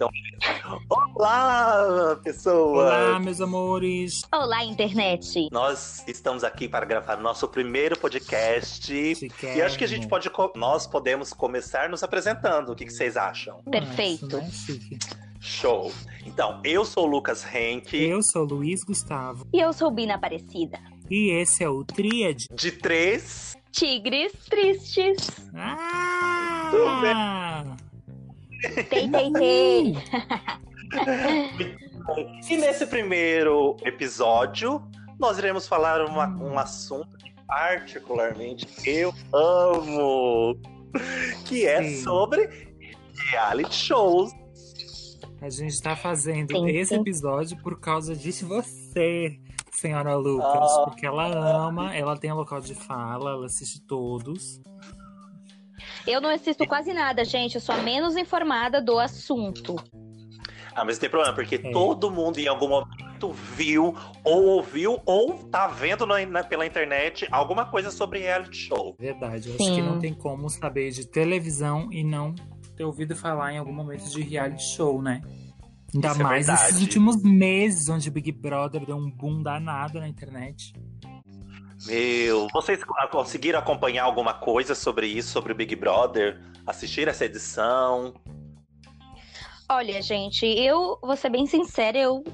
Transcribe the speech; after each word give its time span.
Então, 0.00 0.10
olá, 0.88 2.18
pessoas! 2.24 2.78
Olá, 2.78 3.20
meus 3.20 3.38
amores! 3.38 4.22
Olá, 4.32 4.64
internet! 4.64 5.48
Nós 5.52 6.02
estamos 6.08 6.42
aqui 6.42 6.66
para 6.66 6.86
gravar 6.86 7.18
nosso 7.18 7.46
primeiro 7.46 7.98
podcast. 7.98 9.14
Chiquérrimo. 9.14 9.58
E 9.58 9.62
acho 9.62 9.76
que 9.76 9.84
a 9.84 9.86
gente 9.86 10.08
pode. 10.08 10.30
Nós 10.56 10.86
podemos 10.86 11.34
começar 11.34 11.90
nos 11.90 12.02
apresentando. 12.02 12.72
O 12.72 12.74
que, 12.74 12.86
que 12.86 12.92
vocês 12.92 13.18
acham? 13.18 13.62
Perfeito. 13.70 14.38
Nossa, 14.38 14.72
né? 14.72 14.98
Show! 15.38 15.92
Então, 16.24 16.62
eu 16.64 16.82
sou 16.86 17.04
o 17.04 17.10
Lucas 17.10 17.44
Henke, 17.54 18.02
Eu 18.02 18.22
sou 18.22 18.44
Luiz 18.44 18.82
Gustavo 18.84 19.46
E 19.52 19.60
eu 19.60 19.72
sou 19.72 19.90
Bina 19.90 20.14
Aparecida. 20.14 20.78
e 21.10 21.30
esse 21.30 21.62
é 21.62 21.68
o 21.68 21.84
Tríade. 21.84 22.46
de 22.54 22.72
três. 22.72 23.54
Tigres 23.70 24.32
tristes. 24.48 25.28
Ah! 25.54 27.76
Tei, 28.60 29.08
tei, 29.08 29.32
tei. 29.32 29.94
E 32.50 32.56
nesse 32.56 32.86
primeiro 32.86 33.76
episódio, 33.84 34.82
nós 35.18 35.38
iremos 35.38 35.66
falar 35.68 36.04
uma- 36.04 36.28
um 36.28 36.58
assunto 36.58 37.16
que 37.18 37.30
particularmente 37.46 38.66
eu 38.88 39.12
amo, 39.32 40.56
que 41.46 41.66
é 41.66 41.82
Sim. 41.82 42.02
sobre 42.02 42.48
reality 43.30 43.74
shows. 43.74 44.32
A 45.40 45.48
gente 45.48 45.80
tá 45.80 45.96
fazendo 45.96 46.52
Sim, 46.54 46.68
esse 46.68 46.94
episódio 46.94 47.56
por 47.62 47.80
causa 47.80 48.14
de 48.14 48.30
você, 48.44 49.38
senhora 49.72 50.14
Lucas. 50.16 50.70
Ah. 50.76 50.84
Porque 50.84 51.06
ela 51.06 51.26
ama, 51.66 51.94
ela 51.96 52.16
tem 52.16 52.30
local 52.32 52.60
de 52.60 52.74
fala, 52.74 53.30
ela 53.30 53.46
assiste 53.46 53.80
todos. 53.86 54.60
Eu 56.06 56.20
não 56.20 56.30
assisto 56.30 56.66
quase 56.66 56.92
nada, 56.92 57.24
gente. 57.24 57.54
Eu 57.56 57.60
sou 57.60 57.74
a 57.74 57.78
menos 57.78 58.16
informada 58.16 58.80
do 58.80 58.98
assunto. 58.98 59.76
Ah, 60.74 60.84
mas 60.84 60.96
não 60.96 61.00
tem 61.00 61.10
problema, 61.10 61.34
porque 61.34 61.56
É. 61.56 61.70
todo 61.72 62.10
mundo 62.10 62.38
em 62.38 62.46
algum 62.46 62.68
momento 62.68 63.32
viu, 63.56 63.94
ou 64.24 64.44
ouviu, 64.44 65.00
ou 65.04 65.34
tá 65.50 65.66
vendo 65.66 66.06
na- 66.06 66.24
na- 66.24 66.44
pela 66.44 66.64
internet 66.64 67.26
alguma 67.30 67.66
coisa 67.66 67.90
sobre 67.90 68.20
reality 68.20 68.56
show. 68.56 68.94
Verdade, 68.98 69.48
eu 69.50 69.56
Sim. 69.56 69.64
acho 69.64 69.74
que 69.74 69.82
não 69.82 69.98
tem 69.98 70.14
como 70.14 70.48
saber 70.48 70.90
de 70.92 71.06
televisão 71.06 71.88
e 71.92 72.04
não 72.04 72.34
ter 72.76 72.84
ouvido 72.84 73.14
falar 73.16 73.52
em 73.52 73.58
algum 73.58 73.72
momento 73.72 74.04
de 74.08 74.22
reality 74.22 74.62
show, 74.62 75.02
né? 75.02 75.20
Ainda 75.92 76.08
Isso 76.12 76.20
é 76.20 76.22
mais 76.22 76.46
verdade. 76.46 76.66
nesses 76.68 76.82
últimos 76.82 77.20
meses, 77.22 77.88
onde 77.88 78.08
o 78.08 78.12
Big 78.12 78.30
Brother 78.30 78.86
deu 78.86 78.96
um 78.96 79.10
boom 79.10 79.42
danado 79.42 79.98
na 79.98 80.06
internet. 80.08 80.72
Meu, 81.86 82.46
vocês 82.52 82.82
co- 82.84 82.94
conseguiram 83.10 83.58
acompanhar 83.58 84.04
alguma 84.04 84.34
coisa 84.34 84.74
sobre 84.74 85.06
isso, 85.06 85.30
sobre 85.30 85.52
o 85.52 85.56
Big 85.56 85.74
Brother? 85.76 86.40
Assistir 86.66 87.08
essa 87.08 87.24
edição? 87.24 88.14
Olha, 89.68 90.02
gente, 90.02 90.44
eu 90.44 90.98
vou 91.00 91.16
ser 91.16 91.30
bem 91.30 91.46
sincera, 91.46 91.96
eu 91.96 92.24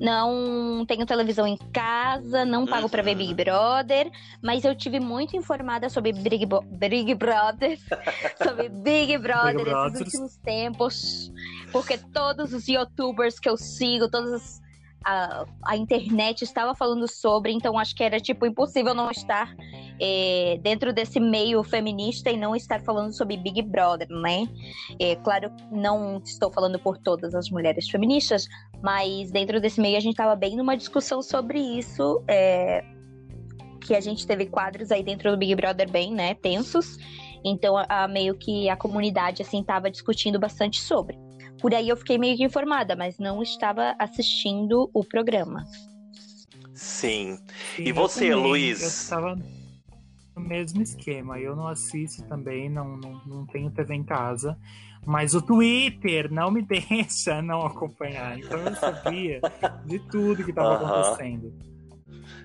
não 0.00 0.84
tenho 0.86 1.06
televisão 1.06 1.46
em 1.46 1.56
casa, 1.72 2.44
não 2.44 2.66
pago 2.66 2.88
pra 2.88 3.00
ver 3.00 3.12
Uhum. 3.12 3.18
Big 3.18 3.34
Brother, 3.34 4.10
mas 4.42 4.64
eu 4.64 4.74
tive 4.74 4.98
muito 4.98 5.36
informada 5.36 5.88
sobre 5.88 6.12
Big, 6.34 6.44
Bo- 6.44 6.62
Big 6.62 7.14
Brother, 7.14 7.78
sobre 8.42 8.68
Big 8.68 9.16
Brother 9.18 9.54
Big 9.54 9.64
nesses 9.64 9.72
Brothers. 9.72 10.00
últimos 10.00 10.36
tempos, 10.38 11.32
porque 11.70 11.96
todos 11.96 12.52
os 12.52 12.66
youtubers 12.66 13.38
que 13.38 13.48
eu 13.48 13.56
sigo, 13.56 14.10
todas 14.10 14.32
as- 14.32 14.63
a, 15.04 15.44
a 15.64 15.76
internet 15.76 16.42
estava 16.42 16.74
falando 16.74 17.06
sobre, 17.06 17.52
então 17.52 17.78
acho 17.78 17.94
que 17.94 18.02
era 18.02 18.18
tipo 18.18 18.46
impossível 18.46 18.94
não 18.94 19.10
estar 19.10 19.54
é, 20.00 20.58
dentro 20.62 20.92
desse 20.92 21.20
meio 21.20 21.62
feminista 21.62 22.30
e 22.30 22.36
não 22.36 22.56
estar 22.56 22.80
falando 22.82 23.12
sobre 23.12 23.36
Big 23.36 23.62
Brother, 23.62 24.08
né? 24.08 24.48
É, 24.98 25.16
claro, 25.16 25.50
não 25.70 26.18
estou 26.24 26.50
falando 26.52 26.78
por 26.78 26.98
todas 26.98 27.34
as 27.34 27.50
mulheres 27.50 27.88
feministas, 27.88 28.46
mas 28.82 29.30
dentro 29.30 29.60
desse 29.60 29.80
meio 29.80 29.96
a 29.96 30.00
gente 30.00 30.14
estava 30.14 30.34
bem 30.34 30.56
numa 30.56 30.76
discussão 30.76 31.22
sobre 31.22 31.58
isso. 31.58 32.22
é, 32.28 32.84
que 33.84 33.94
a 33.94 34.00
gente 34.00 34.26
teve 34.26 34.46
quadros 34.46 34.90
aí 34.90 35.02
dentro 35.02 35.30
do 35.30 35.36
Big 35.36 35.54
Brother 35.54 35.90
bem, 35.90 36.12
né, 36.12 36.34
tensos. 36.34 36.96
Então, 37.44 37.76
a, 37.76 38.08
meio 38.08 38.34
que 38.34 38.70
a 38.70 38.76
comunidade, 38.76 39.42
assim, 39.42 39.62
tava 39.62 39.90
discutindo 39.90 40.38
bastante 40.38 40.80
sobre. 40.80 41.18
Por 41.60 41.74
aí 41.74 41.88
eu 41.88 41.96
fiquei 41.96 42.18
meio 42.18 42.36
que 42.36 42.44
informada, 42.44 42.94
mas 42.94 43.18
não 43.18 43.42
estava 43.42 43.94
assistindo 43.98 44.90
o 44.92 45.04
programa. 45.04 45.64
Sim. 46.74 47.38
Sim, 47.76 47.82
E 47.82 47.92
você, 47.92 48.30
também, 48.30 48.42
Luiz? 48.42 48.82
Eu 48.82 48.88
estava 48.88 49.36
no 50.36 50.42
mesmo 50.42 50.82
esquema. 50.82 51.38
Eu 51.38 51.54
não 51.54 51.68
assisto 51.68 52.22
também, 52.24 52.68
não, 52.68 52.96
não, 52.96 53.20
não 53.26 53.46
tenho 53.46 53.70
TV 53.70 53.94
em 53.94 54.04
casa. 54.04 54.58
Mas 55.06 55.34
o 55.34 55.42
Twitter 55.42 56.32
não 56.32 56.50
me 56.50 56.62
deixa 56.66 57.40
não 57.42 57.64
acompanhar. 57.64 58.38
Então 58.38 58.58
eu 58.58 58.74
sabia 58.76 59.40
de 59.84 59.98
tudo 60.10 60.44
que 60.44 60.50
estava 60.50 60.74
acontecendo. 60.74 61.52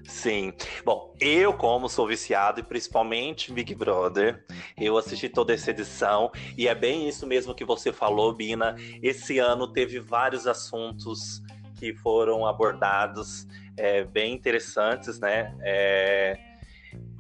Sim. 0.04 0.54
Bom, 0.84 1.14
eu, 1.20 1.54
como 1.54 1.88
sou 1.88 2.08
viciado, 2.08 2.60
e 2.60 2.64
principalmente 2.64 3.54
Big 3.54 3.76
Brother, 3.76 4.44
eu 4.78 4.98
assisti 4.98 5.30
toda 5.30 5.54
essa 5.54 5.72
edição, 5.72 6.32
e 6.58 6.68
é 6.68 6.76
bem 6.76 7.08
isso 7.08 7.28
mesmo 7.28 7.54
que 7.54 7.64
você 7.64 7.94
falou, 7.94 8.34
Bina. 8.34 8.76
Esse 9.04 9.40
ano 9.40 9.72
teve 9.72 10.00
vários 10.00 10.48
assuntos 10.48 11.42
que 11.76 11.94
foram 11.94 12.46
abordados, 12.46 13.48
é, 13.78 14.04
bem 14.04 14.34
interessantes, 14.34 15.20
né? 15.20 15.56
É, 15.62 16.49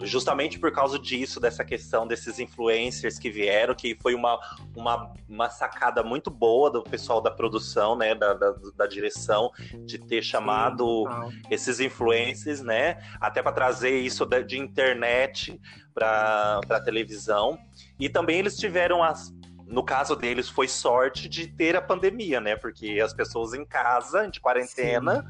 justamente 0.01 0.57
por 0.57 0.71
causa 0.71 0.97
disso, 0.97 1.39
dessa 1.39 1.63
questão 1.65 2.07
desses 2.07 2.39
influencers 2.39 3.19
que 3.19 3.29
vieram, 3.29 3.75
que 3.75 3.97
foi 4.01 4.15
uma, 4.15 4.39
uma, 4.75 5.13
uma 5.27 5.49
sacada 5.49 6.01
muito 6.03 6.29
boa 6.31 6.71
do 6.71 6.81
pessoal 6.81 7.19
da 7.21 7.29
produção, 7.29 7.97
né? 7.97 8.15
Da, 8.15 8.33
da, 8.33 8.55
da 8.77 8.87
direção, 8.87 9.51
de 9.85 9.97
ter 9.97 10.21
chamado 10.23 11.03
esses 11.51 11.79
influencers, 11.79 12.61
né? 12.61 12.97
Até 13.19 13.41
para 13.41 13.51
trazer 13.51 13.99
isso 13.99 14.25
da- 14.25 14.41
de 14.41 14.57
internet 14.57 15.59
para 15.93 16.81
televisão. 16.85 17.57
E 17.99 18.07
também 18.07 18.39
eles 18.39 18.57
tiveram 18.57 19.03
as. 19.03 19.33
No 19.67 19.83
caso 19.83 20.15
deles, 20.15 20.49
foi 20.49 20.67
sorte 20.67 21.29
de 21.29 21.45
ter 21.45 21.75
a 21.75 21.81
pandemia, 21.81 22.41
né? 22.41 22.55
Porque 22.55 22.99
as 23.03 23.13
pessoas 23.13 23.53
em 23.53 23.63
casa, 23.63 24.27
de 24.27 24.39
quarentena, 24.39 25.23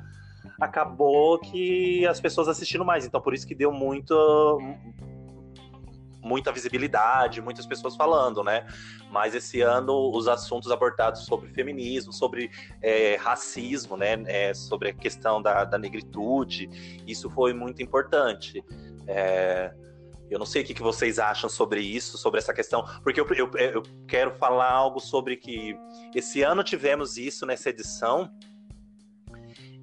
acabou 0.59 1.39
que 1.39 2.05
as 2.05 2.19
pessoas 2.19 2.47
assistindo 2.47 2.85
mais. 2.85 3.05
Então, 3.05 3.21
por 3.21 3.33
isso 3.33 3.47
que 3.47 3.55
deu 3.55 3.71
muito. 3.71 4.59
Muita 6.21 6.51
visibilidade, 6.51 7.41
muitas 7.41 7.65
pessoas 7.65 7.95
falando, 7.95 8.43
né? 8.43 8.67
Mas 9.09 9.33
esse 9.33 9.61
ano 9.61 10.11
os 10.13 10.27
assuntos 10.27 10.69
abordados 10.69 11.25
sobre 11.25 11.47
feminismo, 11.53 12.11
sobre 12.11 12.51
é, 12.81 13.15
racismo, 13.15 13.95
né? 13.95 14.21
É, 14.27 14.53
sobre 14.53 14.89
a 14.89 14.93
questão 14.93 15.41
da, 15.41 15.63
da 15.63 15.77
negritude, 15.77 17.01
isso 17.07 17.29
foi 17.29 17.53
muito 17.53 17.81
importante. 17.81 18.61
É, 19.07 19.73
eu 20.29 20.37
não 20.37 20.45
sei 20.45 20.61
o 20.61 20.65
que, 20.65 20.81
vocês 20.81 21.17
acham 21.17 21.49
sobre 21.49 21.81
isso, 21.81 22.17
sobre 22.17 22.37
essa 22.39 22.53
questão, 22.53 22.85
porque 23.03 23.19
eu, 23.19 23.27
eu, 23.29 23.51
eu 23.55 23.83
quero 24.07 24.31
falar 24.35 24.69
algo 24.69 24.99
sobre 24.99 25.35
que 25.35 25.75
esse 26.13 26.43
ano 26.43 26.63
tivemos 26.63 27.17
isso 27.17 27.45
nessa 27.45 27.69
edição, 27.69 28.29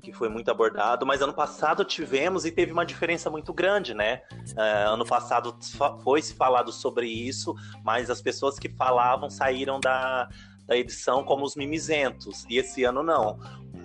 que 0.06 0.12
foi 0.12 0.28
muito 0.28 0.48
abordado, 0.48 1.04
mas 1.04 1.20
ano 1.20 1.32
passado 1.32 1.84
tivemos 1.84 2.44
e 2.44 2.52
teve 2.52 2.70
uma 2.70 2.86
diferença 2.86 3.28
muito 3.28 3.52
grande, 3.52 3.92
né? 3.92 4.22
É, 4.56 4.84
ano 4.84 5.04
passado 5.04 5.56
foi 6.04 6.22
se 6.22 6.32
falado 6.32 6.70
sobre 6.70 7.08
isso, 7.08 7.52
mas 7.82 8.08
as 8.08 8.22
pessoas 8.22 8.56
que 8.56 8.68
falavam 8.68 9.28
saíram 9.28 9.80
da, 9.80 10.28
da 10.64 10.76
edição 10.76 11.24
como 11.24 11.44
os 11.44 11.56
mimizentos, 11.56 12.46
e 12.48 12.56
esse 12.56 12.84
ano 12.84 13.02
não. 13.02 13.36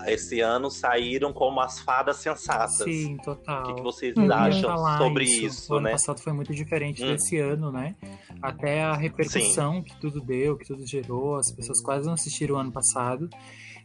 Esse 0.06 0.42
ano 0.42 0.70
saíram 0.70 1.34
como 1.34 1.60
as 1.60 1.80
fadas 1.80 2.18
sensatas. 2.18 2.76
Sim, 2.78 3.18
total. 3.18 3.64
O 3.64 3.68
que, 3.68 3.74
que 3.76 3.82
vocês 3.82 4.16
acham 4.18 4.78
sobre 5.00 5.24
isso. 5.24 5.46
isso, 5.46 5.74
o 5.74 5.78
ano 5.78 5.86
né? 5.86 5.92
passado 5.92 6.22
foi 6.22 6.34
muito 6.34 6.54
diferente 6.54 7.04
Hum. 7.04 7.08
desse 7.08 7.38
ano, 7.38 7.72
né? 7.72 7.96
Até 8.42 8.84
a 8.84 8.94
repercussão 8.94 9.82
que 9.82 10.00
tudo 10.00 10.22
deu, 10.22 10.56
que 10.56 10.66
tudo 10.68 10.86
gerou, 10.86 11.36
as 11.36 11.52
pessoas 11.52 11.82
quase 11.82 12.06
não 12.06 12.14
assistiram 12.14 12.56
o 12.56 12.58
ano 12.60 12.72
passado. 12.72 13.28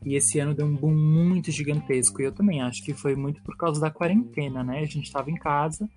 E 0.04 0.14
esse 0.14 0.38
ano 0.38 0.54
deu 0.54 0.66
um 0.66 0.74
boom 0.74 0.94
muito 0.94 1.50
gigantesco. 1.50 2.20
E 2.20 2.24
eu 2.24 2.32
também 2.32 2.62
acho 2.62 2.82
que 2.84 2.94
foi 2.94 3.14
muito 3.14 3.42
por 3.42 3.56
causa 3.56 3.80
da 3.80 3.90
quarentena, 3.90 4.62
né? 4.62 4.80
A 4.80 4.86
gente 4.86 5.04
estava 5.04 5.30
em 5.30 5.36
casa, 5.36 5.88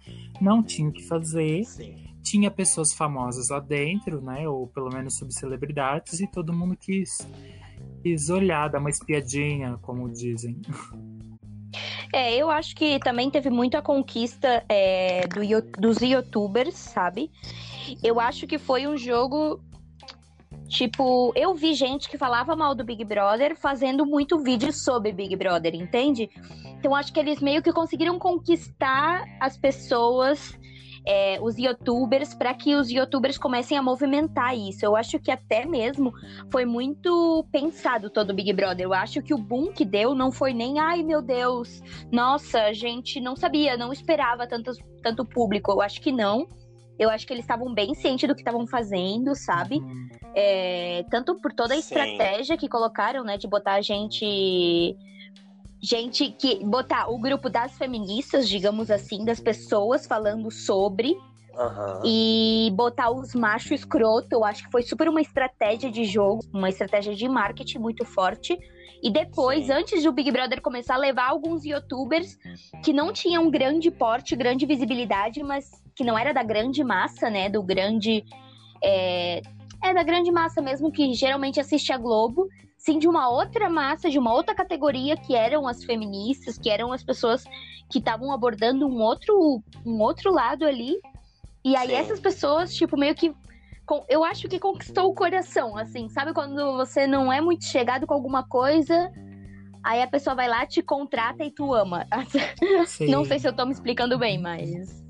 não 0.42 0.64
tinha 0.64 0.90
o 0.90 0.94
que 0.94 1.06
fazer, 1.08 1.64
Sim. 1.66 1.96
tinha 2.24 2.50
pessoas 2.50 2.94
famosas 2.94 3.50
lá 3.50 3.60
dentro, 3.60 4.22
né? 4.22 4.48
Ou 4.48 4.68
pelo 4.68 4.90
menos 4.90 5.18
subcelebridades, 5.18 6.20
e 6.20 6.28
todo 6.28 6.54
mundo 6.54 6.76
quis, 6.76 7.10
quis 8.04 8.30
olhar, 8.30 8.70
dar 8.70 8.80
uma 8.80 8.90
espiadinha, 8.90 9.78
como 9.82 10.10
dizem. 10.10 10.62
É, 12.14 12.36
eu 12.36 12.50
acho 12.50 12.76
que 12.76 13.00
também 13.00 13.30
teve 13.30 13.50
muita 13.50 13.82
conquista 13.82 14.64
é, 14.68 15.28
do, 15.28 15.42
dos 15.80 16.02
youtubers, 16.02 16.76
sabe? 16.76 17.32
Eu 18.04 18.20
acho 18.20 18.48
que 18.48 18.58
foi 18.58 18.88
um 18.88 18.98
jogo. 18.98 19.62
Tipo, 20.70 21.34
eu 21.36 21.56
vi 21.56 21.74
gente 21.74 22.08
que 22.08 22.18
falava 22.18 22.56
mal 22.56 22.76
do 22.76 22.84
Big 22.84 23.04
Brother 23.04 23.58
fazendo 23.58 24.06
muito 24.06 24.38
vídeo 24.38 24.72
sobre 24.72 25.12
Big 25.12 25.36
Brother, 25.36 25.74
entende? 25.74 26.30
Então 26.78 26.96
acho 26.96 27.12
que 27.12 27.20
eles 27.20 27.42
meio 27.42 27.64
que 27.64 27.74
conseguiram 27.74 28.20
conquistar 28.20 29.26
as 29.42 29.58
pessoas 29.58 30.58
é, 31.06 31.40
os 31.42 31.58
youtubers 31.58 32.36
para 32.36 32.54
que 32.54 32.76
os 32.76 32.90
youtubers 32.90 33.38
comecem 33.38 33.76
a 33.76 33.82
movimentar 33.82 34.56
isso. 34.56 34.86
Eu 34.86 34.96
acho 34.96 35.20
que 35.20 35.32
até 35.32 35.66
mesmo 35.66 36.14
foi 36.52 36.66
muito 36.66 37.44
pensado 37.52 38.10
todo 38.12 38.30
o 38.30 38.34
Big 38.34 38.54
Brother. 38.54 38.86
Eu 38.86 38.94
acho 38.94 39.22
que 39.24 39.34
o 39.34 39.38
boom 39.38 39.72
que 39.72 39.84
deu 39.84 40.14
não 40.14 40.32
foi 40.32 40.54
nem, 40.54 40.80
ai 40.80 41.02
meu 41.02 41.22
Deus, 41.22 41.82
nossa, 42.12 42.62
a 42.66 42.74
gente 42.74 43.20
não 43.20 43.36
sabia, 43.36 43.76
não 43.76 43.92
esperava 43.92 44.48
tanto, 44.48 44.72
tanto 45.02 45.26
público. 45.26 45.72
Eu 45.72 45.82
acho 45.82 46.00
que 46.00 46.12
não. 46.12 46.48
Eu 47.00 47.10
acho 47.10 47.26
que 47.26 47.34
eles 47.34 47.46
estavam 47.46 47.74
bem 47.74 47.96
cientes 47.96 48.28
do 48.28 48.36
que 48.36 48.42
estavam 48.42 48.68
fazendo, 48.68 49.34
sabe? 49.34 49.82
É, 50.36 51.06
tanto 51.10 51.36
por 51.36 51.54
toda 51.54 51.74
a 51.74 51.78
Sim. 51.78 51.96
estratégia 51.96 52.58
que 52.58 52.68
colocaram, 52.68 53.24
né, 53.24 53.38
de 53.38 53.48
botar 53.48 53.74
a 53.74 53.82
gente 53.82 54.96
gente 55.82 56.30
que 56.32 56.62
botar 56.66 57.10
o 57.10 57.18
grupo 57.18 57.50
das 57.50 57.78
feministas, 57.78 58.50
digamos 58.50 58.92
assim, 58.92 59.24
das 59.24 59.40
pessoas 59.40 60.06
falando 60.06 60.52
sobre 60.52 61.16
Uhum. 61.60 62.02
E 62.06 62.72
botar 62.74 63.12
os 63.12 63.36
machos 63.36 63.72
escroto, 63.72 64.28
eu 64.32 64.46
acho 64.46 64.64
que 64.64 64.72
foi 64.72 64.82
super 64.82 65.10
uma 65.10 65.20
estratégia 65.20 65.92
de 65.92 66.06
jogo, 66.06 66.42
uma 66.54 66.70
estratégia 66.70 67.14
de 67.14 67.28
marketing 67.28 67.80
muito 67.80 68.06
forte. 68.06 68.58
E 69.04 69.12
depois, 69.12 69.66
Sim. 69.66 69.74
antes 69.74 70.04
do 70.04 70.12
Big 70.14 70.32
Brother 70.32 70.62
começar 70.62 70.96
a 70.96 70.98
levar 70.98 71.28
alguns 71.30 71.66
youtubers 71.66 72.38
que 72.84 72.94
não 72.94 73.12
tinham 73.12 73.50
grande 73.50 73.92
porte, 73.92 74.36
grande 74.36 74.66
visibilidade, 74.66 75.44
mas 75.44 75.79
que 76.00 76.04
não 76.06 76.18
era 76.18 76.34
da 76.34 76.42
grande 76.42 76.82
massa, 76.82 77.30
né? 77.30 77.50
Do 77.50 77.62
grande. 77.62 78.24
É, 78.82 79.42
é 79.84 79.94
da 79.94 80.02
grande 80.02 80.32
massa 80.32 80.62
mesmo, 80.62 80.90
que 80.90 81.14
geralmente 81.14 81.60
assiste 81.60 81.92
a 81.92 81.98
Globo 81.98 82.48
sim 82.78 82.98
de 82.98 83.10
uma 83.10 83.28
outra 83.28 83.70
massa, 83.70 84.10
de 84.10 84.18
uma 84.18 84.34
outra 84.34 84.56
categoria 84.56 85.18
que 85.18 85.36
eram 85.36 85.68
as 85.68 85.84
feministas, 85.84 86.58
que 86.58 86.70
eram 86.70 86.94
as 86.94 87.04
pessoas 87.04 87.44
que 87.90 88.00
estavam 88.00 88.32
abordando 88.32 88.88
um 88.88 89.02
outro, 89.02 89.62
um 89.86 90.02
outro 90.02 90.32
lado 90.32 90.66
ali. 90.66 90.96
E 91.66 91.76
aí 91.76 91.90
sim. 91.90 91.96
essas 91.96 92.22
pessoas, 92.22 92.74
tipo, 92.74 92.98
meio 92.98 93.14
que 93.14 93.36
eu 94.08 94.24
acho 94.24 94.48
que 94.48 94.58
conquistou 94.58 95.10
o 95.10 95.14
coração, 95.14 95.76
assim, 95.76 96.08
sabe 96.08 96.32
quando 96.32 96.78
você 96.78 97.06
não 97.08 97.34
é 97.34 97.42
muito 97.42 97.66
chegado 97.66 98.08
com 98.08 98.14
alguma 98.14 98.44
coisa, 98.44 99.12
aí 99.84 100.02
a 100.02 100.08
pessoa 100.08 100.34
vai 100.34 100.48
lá, 100.48 100.66
te 100.66 100.82
contrata 100.82 101.44
e 101.44 101.52
tu 101.52 101.74
ama. 101.74 102.08
Não 103.10 103.26
sei 103.26 103.40
se 103.40 103.48
eu 103.48 103.54
tô 103.54 103.66
me 103.66 103.74
explicando 103.74 104.18
bem, 104.18 104.40
mas. 104.40 105.04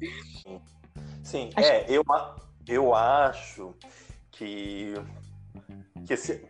Sim, 1.23 1.49
acho... 1.55 1.67
é, 1.67 1.85
eu, 1.87 2.03
eu 2.67 2.95
acho 2.95 3.73
que, 4.31 4.93
que 6.05 6.13
esse, 6.13 6.47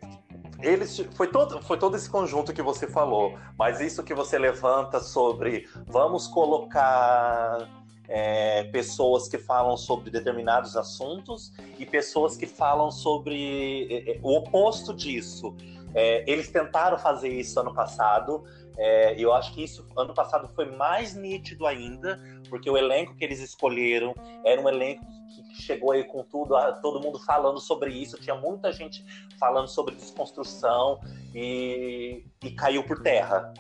eles 0.62 0.98
foi 1.16 1.28
todo, 1.28 1.62
foi 1.62 1.78
todo 1.78 1.96
esse 1.96 2.10
conjunto 2.10 2.54
que 2.54 2.62
você 2.62 2.88
falou, 2.88 3.38
mas 3.58 3.80
isso 3.80 4.04
que 4.04 4.14
você 4.14 4.38
levanta 4.38 5.00
sobre 5.00 5.68
vamos 5.88 6.28
colocar 6.28 7.68
é, 8.08 8.64
pessoas 8.66 9.28
que 9.28 9.38
falam 9.38 9.78
sobre 9.78 10.10
determinados 10.10 10.76
assuntos 10.76 11.54
e 11.78 11.86
pessoas 11.86 12.36
que 12.36 12.48
falam 12.48 12.92
sobre 12.92 13.88
é, 13.90 14.18
é 14.18 14.20
o 14.22 14.36
oposto 14.36 14.94
disso. 14.94 15.56
É, 15.94 16.30
eles 16.30 16.50
tentaram 16.50 16.98
fazer 16.98 17.30
isso 17.30 17.60
ano 17.60 17.74
passado, 17.74 18.44
é, 18.78 19.18
e 19.18 19.22
eu 19.22 19.34
acho 19.34 19.54
que 19.54 19.64
isso 19.64 19.88
ano 19.98 20.14
passado 20.14 20.48
foi 20.50 20.66
mais 20.66 21.16
nítido 21.16 21.66
ainda, 21.66 22.20
porque 22.50 22.70
o 22.70 22.78
elenco 22.78 23.16
que 23.16 23.24
eles 23.24 23.40
escolheram 23.40 24.14
era 24.46 24.60
um 24.62 24.68
elenco 24.68 25.06
que 25.06 25.62
chegou 25.62 25.92
aí 25.92 26.04
com 26.04 26.24
tudo, 26.24 26.56
todo 26.82 27.02
mundo 27.02 27.20
falando 27.20 27.60
sobre 27.60 27.92
isso, 27.92 28.18
tinha 28.20 28.36
muita 28.36 28.72
gente 28.72 29.06
falando 29.40 29.68
sobre 29.68 29.96
desconstrução 29.96 31.00
e, 31.34 32.26
e 32.44 32.52
caiu 32.52 32.84
por 32.84 33.02
terra. 33.02 33.54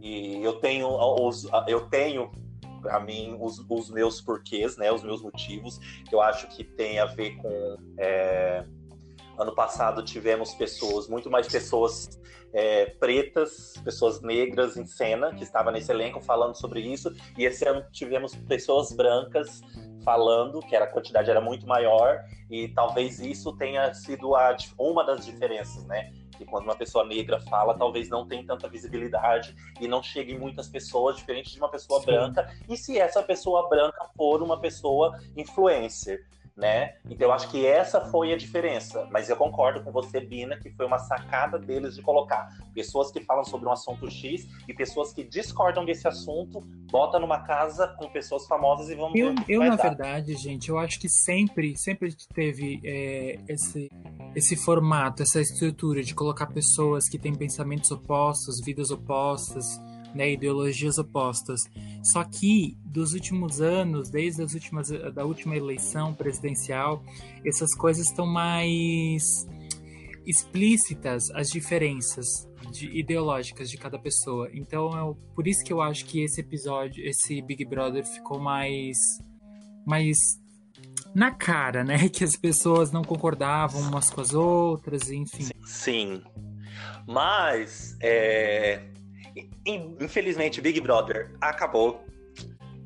E 0.00 0.42
eu 0.42 0.54
tenho 0.54 0.88
os, 0.88 1.46
eu 1.68 1.88
tenho 1.88 2.30
para 2.80 2.98
mim 2.98 3.36
os, 3.40 3.64
os, 3.68 3.88
meus 3.90 4.20
porquês, 4.20 4.76
né, 4.76 4.92
os 4.92 5.04
meus 5.04 5.22
motivos, 5.22 5.78
que 6.08 6.14
eu 6.14 6.20
acho 6.20 6.48
que 6.48 6.64
tem 6.64 6.98
a 6.98 7.06
ver 7.06 7.36
com 7.36 7.76
é, 7.96 8.64
ano 9.38 9.54
passado 9.54 10.04
tivemos 10.04 10.54
pessoas, 10.54 11.08
muito 11.08 11.30
mais 11.30 11.48
pessoas 11.48 12.20
é, 12.52 12.86
pretas, 12.86 13.74
pessoas 13.82 14.20
negras 14.20 14.76
em 14.76 14.84
cena 14.84 15.34
que 15.34 15.42
estavam 15.42 15.72
nesse 15.72 15.90
elenco 15.90 16.20
falando 16.20 16.54
sobre 16.54 16.80
isso, 16.80 17.12
e 17.36 17.44
esse 17.44 17.66
ano 17.66 17.84
tivemos 17.90 18.34
pessoas 18.34 18.92
brancas 18.92 19.62
falando, 20.04 20.60
que 20.60 20.76
era, 20.76 20.84
a 20.84 20.88
quantidade 20.88 21.30
era 21.30 21.40
muito 21.40 21.66
maior, 21.66 22.20
e 22.50 22.68
talvez 22.68 23.20
isso 23.20 23.56
tenha 23.56 23.92
sido 23.94 24.34
a, 24.36 24.54
uma 24.78 25.04
das 25.04 25.24
diferenças, 25.24 25.84
né? 25.86 26.12
Que 26.36 26.44
quando 26.44 26.64
uma 26.64 26.74
pessoa 26.74 27.06
negra 27.06 27.40
fala, 27.40 27.74
talvez 27.78 28.08
não 28.08 28.26
tenha 28.26 28.44
tanta 28.44 28.68
visibilidade 28.68 29.54
e 29.80 29.86
não 29.86 30.02
chegue 30.02 30.32
em 30.32 30.38
muitas 30.38 30.68
pessoas, 30.68 31.16
diferente 31.16 31.52
de 31.52 31.58
uma 31.58 31.68
pessoa 31.68 32.00
Sim. 32.00 32.06
branca. 32.06 32.52
E 32.68 32.76
se 32.76 32.98
essa 32.98 33.22
pessoa 33.22 33.68
branca 33.68 34.04
for 34.16 34.42
uma 34.42 34.60
pessoa 34.60 35.18
influencer? 35.36 36.26
Né? 36.56 36.94
Então 37.08 37.28
eu 37.28 37.32
acho 37.32 37.50
que 37.50 37.66
essa 37.66 38.00
foi 38.00 38.32
a 38.32 38.36
diferença. 38.36 39.08
Mas 39.10 39.28
eu 39.28 39.36
concordo 39.36 39.82
com 39.82 39.90
você, 39.90 40.20
Bina, 40.20 40.56
que 40.56 40.70
foi 40.70 40.86
uma 40.86 40.98
sacada 40.98 41.58
deles 41.58 41.94
de 41.94 42.02
colocar 42.02 42.48
pessoas 42.74 43.10
que 43.10 43.20
falam 43.20 43.44
sobre 43.44 43.68
um 43.68 43.72
assunto 43.72 44.10
X 44.10 44.46
e 44.68 44.74
pessoas 44.74 45.12
que 45.12 45.24
discordam 45.24 45.84
desse 45.84 46.06
assunto, 46.06 46.60
bota 46.90 47.18
numa 47.18 47.40
casa 47.40 47.88
com 47.98 48.08
pessoas 48.08 48.46
famosas 48.46 48.90
e 48.90 48.94
vamos 48.94 49.18
eu, 49.18 49.34
ver. 49.34 49.44
Eu, 49.48 49.60
na 49.60 49.76
dar. 49.76 49.82
verdade, 49.82 50.34
gente, 50.34 50.68
eu 50.68 50.78
acho 50.78 51.00
que 51.00 51.08
sempre, 51.08 51.76
sempre 51.76 52.14
teve 52.34 52.80
é, 52.84 53.38
esse, 53.48 53.90
esse 54.34 54.56
formato, 54.56 55.22
essa 55.22 55.40
estrutura 55.40 56.02
de 56.02 56.14
colocar 56.14 56.46
pessoas 56.46 57.08
que 57.08 57.18
têm 57.18 57.34
pensamentos 57.34 57.90
opostos, 57.90 58.60
vidas 58.64 58.90
opostas 58.90 59.80
né, 60.14 60.32
ideologias 60.32 60.98
opostas. 60.98 61.60
Só 62.02 62.24
que 62.24 62.76
dos 62.84 63.12
últimos 63.12 63.60
anos, 63.60 64.10
desde 64.10 64.42
as 64.42 64.54
últimas 64.54 64.88
da 65.14 65.24
última 65.24 65.56
eleição 65.56 66.14
presidencial, 66.14 67.02
essas 67.44 67.74
coisas 67.74 68.06
estão 68.06 68.26
mais 68.26 69.46
explícitas 70.26 71.30
as 71.30 71.48
diferenças 71.48 72.26
de, 72.70 72.86
ideológicas 72.98 73.70
de 73.70 73.76
cada 73.76 73.98
pessoa. 73.98 74.48
Então, 74.52 74.90
eu, 74.96 75.14
por 75.34 75.46
isso 75.46 75.64
que 75.64 75.72
eu 75.72 75.80
acho 75.80 76.04
que 76.06 76.22
esse 76.22 76.40
episódio, 76.40 77.04
esse 77.04 77.40
Big 77.42 77.64
Brother 77.64 78.04
ficou 78.04 78.38
mais 78.38 78.96
mais 79.84 80.16
na 81.14 81.30
cara, 81.30 81.84
né? 81.84 82.08
Que 82.10 82.24
as 82.24 82.36
pessoas 82.36 82.90
não 82.92 83.02
concordavam 83.02 83.80
umas 83.82 84.10
com 84.10 84.20
as 84.20 84.32
outras, 84.32 85.10
enfim. 85.10 85.48
Sim. 85.64 86.22
Mas 87.06 87.96
é, 88.00 88.80
Infelizmente, 89.66 90.60
Big 90.60 90.80
Brother 90.80 91.34
acabou. 91.40 92.04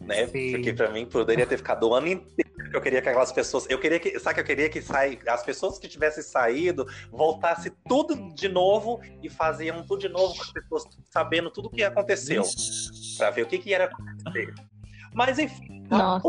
Né? 0.01 0.27
Sim. 0.29 0.53
Porque 0.53 0.73
pra 0.73 0.91
mim 0.91 1.05
poderia 1.05 1.47
ter 1.47 1.57
ficado 1.57 1.89
o 1.89 1.95
ano 1.95 2.07
inteiro. 2.07 2.47
Eu 2.73 2.81
queria 2.81 3.03
que 3.03 3.09
aquelas 3.09 3.33
pessoas. 3.33 3.67
Eu 3.69 3.79
queria 3.79 3.99
que. 3.99 4.19
Sabe 4.19 4.35
que 4.35 4.41
eu 4.41 4.45
queria 4.45 4.69
que 4.69 4.81
sai, 4.81 5.19
as 5.27 5.43
pessoas 5.43 5.79
que 5.79 5.89
tivessem 5.89 6.23
saído 6.23 6.87
voltasse 7.11 7.71
tudo 7.89 8.35
de 8.35 8.49
novo 8.49 9.01
e 9.23 9.29
faziam 9.29 9.83
tudo 9.85 10.01
de 10.01 10.09
novo 10.09 10.35
com 10.35 10.43
as 10.43 10.53
pessoas 10.53 10.85
sabendo 11.11 11.51
tudo 11.51 11.67
o 11.67 11.71
que 11.71 11.83
aconteceu. 11.83 12.45
para 13.19 13.31
ver 13.31 13.43
o 13.43 13.47
que, 13.47 13.59
que 13.59 13.71
ia 13.71 13.85
acontecer. 13.85 14.55
Mas 15.15 15.39
enfim. 15.39 15.85
Nossa. 15.89 16.29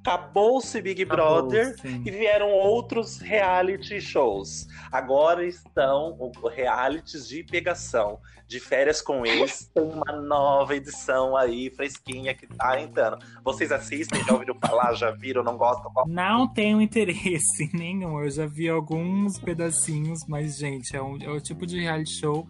Acabou-se 0.00 0.80
Big 0.80 1.04
Brother 1.04 1.74
Acabou, 1.78 2.02
e 2.06 2.10
vieram 2.10 2.50
outros 2.50 3.18
reality 3.18 4.00
shows. 4.00 4.66
Agora 4.90 5.46
estão 5.46 6.32
realities 6.54 7.28
de 7.28 7.44
pegação. 7.44 8.18
De 8.48 8.58
férias 8.58 9.00
com 9.00 9.24
ex, 9.24 9.70
tem 9.74 9.84
uma 9.84 10.10
nova 10.20 10.74
edição 10.74 11.36
aí, 11.36 11.70
fresquinha, 11.70 12.34
que 12.34 12.48
tá 12.48 12.80
entrando. 12.80 13.18
Vocês 13.44 13.70
assistem? 13.70 14.24
Já 14.24 14.32
ouviram 14.32 14.56
falar? 14.58 14.94
Já 14.94 15.10
viram? 15.12 15.44
Não 15.44 15.56
gostam? 15.56 15.92
Não 16.06 16.48
tenho 16.48 16.80
interesse 16.80 17.70
nenhum. 17.76 18.20
Eu 18.20 18.30
já 18.30 18.46
vi 18.46 18.68
alguns 18.68 19.38
pedacinhos, 19.38 20.20
mas, 20.26 20.56
gente, 20.56 20.96
é, 20.96 21.02
um, 21.02 21.16
é 21.22 21.30
o 21.30 21.40
tipo 21.40 21.64
de 21.64 21.78
reality 21.78 22.18
show. 22.18 22.48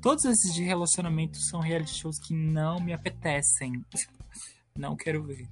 Todos 0.00 0.24
esses 0.24 0.54
de 0.54 0.62
relacionamento 0.62 1.38
são 1.38 1.60
reality 1.60 1.94
shows 1.94 2.18
que 2.18 2.32
não 2.32 2.78
me 2.78 2.92
apetecem. 2.92 3.84
Não 4.76 4.96
quero 4.96 5.22
ver. 5.22 5.46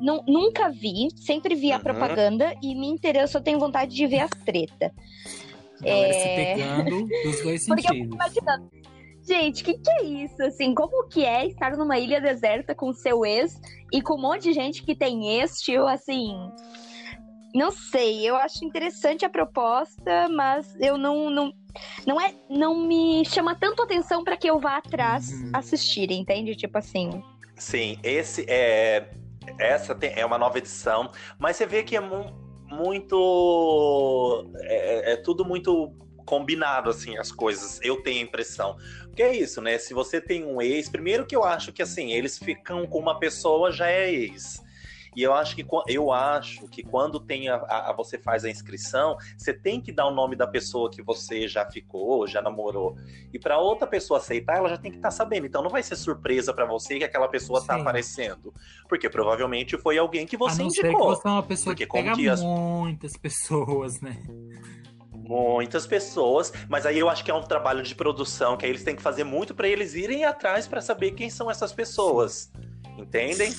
Não, 0.00 0.22
nunca 0.26 0.70
vi, 0.70 1.08
sempre 1.16 1.54
vi 1.54 1.72
a 1.72 1.76
uhum. 1.76 1.82
propaganda 1.82 2.54
e 2.62 2.74
me 2.74 2.86
interessa, 2.86 3.38
eu 3.38 3.42
tenho 3.42 3.58
vontade 3.58 3.94
de 3.94 4.06
ver 4.06 4.20
as 4.20 4.30
treta. 4.30 4.92
Galera 5.80 6.08
é... 6.08 6.12
se 6.12 6.28
pegando 6.28 7.08
dos 7.24 7.42
dois 7.42 7.62
sentidos. 7.62 8.18
Gente, 9.26 9.62
o 9.62 9.64
que, 9.64 9.74
que 9.74 9.90
é 9.90 10.04
isso? 10.04 10.40
Assim, 10.40 10.72
como 10.72 11.08
que 11.08 11.24
é 11.24 11.46
estar 11.46 11.76
numa 11.76 11.98
ilha 11.98 12.20
deserta 12.20 12.76
com 12.76 12.92
seu 12.92 13.26
ex 13.26 13.60
e 13.92 14.00
com 14.00 14.14
um 14.14 14.20
monte 14.20 14.44
de 14.44 14.52
gente 14.52 14.84
que 14.84 14.94
tem 14.94 15.40
ex, 15.40 15.60
tipo, 15.60 15.84
assim. 15.84 16.32
Não 17.52 17.72
sei, 17.72 18.28
eu 18.28 18.36
acho 18.36 18.64
interessante 18.64 19.24
a 19.24 19.30
proposta, 19.30 20.28
mas 20.28 20.76
eu 20.80 20.96
não. 20.96 21.28
não 21.30 21.52
não 22.06 22.18
é 22.18 22.34
não 22.48 22.86
me 22.86 23.22
chama 23.26 23.54
tanto 23.54 23.82
atenção 23.82 24.24
para 24.24 24.36
que 24.36 24.48
eu 24.48 24.58
vá 24.58 24.78
atrás 24.78 25.30
uhum. 25.30 25.50
assistir, 25.52 26.10
entende? 26.12 26.54
Tipo 26.54 26.78
assim. 26.78 27.22
Sim, 27.56 27.98
esse 28.02 28.44
é. 28.48 29.10
Essa 29.58 29.94
tem, 29.94 30.12
é 30.14 30.26
uma 30.26 30.36
nova 30.36 30.58
edição, 30.58 31.10
mas 31.38 31.56
você 31.56 31.66
vê 31.66 31.82
que 31.82 31.96
é 31.96 32.00
mu 32.00 32.34
muito. 32.68 34.50
É, 34.62 35.12
é, 35.12 35.16
tudo 35.16 35.44
muito 35.44 35.92
combinado, 36.26 36.90
assim, 36.90 37.16
as 37.16 37.30
coisas. 37.30 37.80
Eu 37.82 38.02
tenho 38.02 38.20
a 38.20 38.22
impressão. 38.22 38.76
Porque 39.04 39.22
é 39.22 39.34
isso, 39.34 39.62
né? 39.62 39.78
Se 39.78 39.94
você 39.94 40.20
tem 40.20 40.44
um 40.44 40.60
ex, 40.60 40.88
primeiro 40.88 41.24
que 41.24 41.34
eu 41.34 41.44
acho 41.44 41.72
que 41.72 41.80
assim, 41.80 42.12
eles 42.12 42.38
ficam 42.38 42.86
com 42.86 42.98
uma 42.98 43.18
pessoa, 43.18 43.72
já 43.72 43.88
é 43.88 44.12
ex. 44.12 44.62
E 45.16 45.22
eu 45.22 45.32
acho 45.32 45.56
que 45.56 45.66
eu 45.88 46.12
acho 46.12 46.68
que 46.68 46.82
quando 46.82 47.18
tem 47.18 47.48
a, 47.48 47.56
a, 47.56 47.92
você 47.94 48.18
faz 48.18 48.44
a 48.44 48.50
inscrição, 48.50 49.16
você 49.38 49.54
tem 49.54 49.80
que 49.80 49.90
dar 49.90 50.06
o 50.06 50.10
nome 50.14 50.36
da 50.36 50.46
pessoa 50.46 50.90
que 50.90 51.02
você 51.02 51.48
já 51.48 51.64
ficou, 51.64 52.26
já 52.26 52.42
namorou. 52.42 52.94
E 53.32 53.38
para 53.38 53.58
outra 53.58 53.86
pessoa 53.86 54.18
aceitar, 54.18 54.58
ela 54.58 54.68
já 54.68 54.76
tem 54.76 54.90
que 54.90 54.98
estar 54.98 55.08
tá 55.08 55.14
sabendo. 55.14 55.46
Então 55.46 55.62
não 55.62 55.70
vai 55.70 55.82
ser 55.82 55.96
surpresa 55.96 56.52
para 56.52 56.66
você 56.66 56.98
que 56.98 57.04
aquela 57.04 57.28
pessoa 57.28 57.60
tá 57.60 57.72
Sim. 57.72 57.78
tá 57.78 57.80
aparecendo, 57.80 58.52
porque 58.90 59.08
provavelmente 59.08 59.78
foi 59.78 59.96
alguém 59.96 60.26
que 60.26 60.36
você 60.36 60.60
a 60.60 60.64
não 60.64 60.66
indicou. 60.66 60.90
Ser 60.90 60.92
que 60.92 61.22
você 61.22 61.28
é 61.28 61.30
uma 61.30 61.42
pessoa 61.42 61.74
porque 61.74 61.86
que 61.86 61.92
pega 61.92 62.12
dias... 62.12 62.42
muitas 62.42 63.16
pessoas, 63.16 64.00
né? 64.02 64.22
muitas 65.12 65.86
pessoas, 65.88 66.52
mas 66.68 66.86
aí 66.86 66.98
eu 67.00 67.08
acho 67.08 67.24
que 67.24 67.30
é 67.32 67.34
um 67.34 67.42
trabalho 67.42 67.82
de 67.82 67.94
produção 67.96 68.56
que 68.56 68.64
aí 68.64 68.70
eles 68.70 68.84
têm 68.84 68.94
que 68.94 69.02
fazer 69.02 69.24
muito 69.24 69.56
para 69.56 69.66
eles 69.66 69.94
irem 69.94 70.24
atrás 70.24 70.68
para 70.68 70.80
saber 70.80 71.12
quem 71.12 71.28
são 71.28 71.50
essas 71.50 71.72
pessoas. 71.72 72.52
Entendem? 72.96 73.52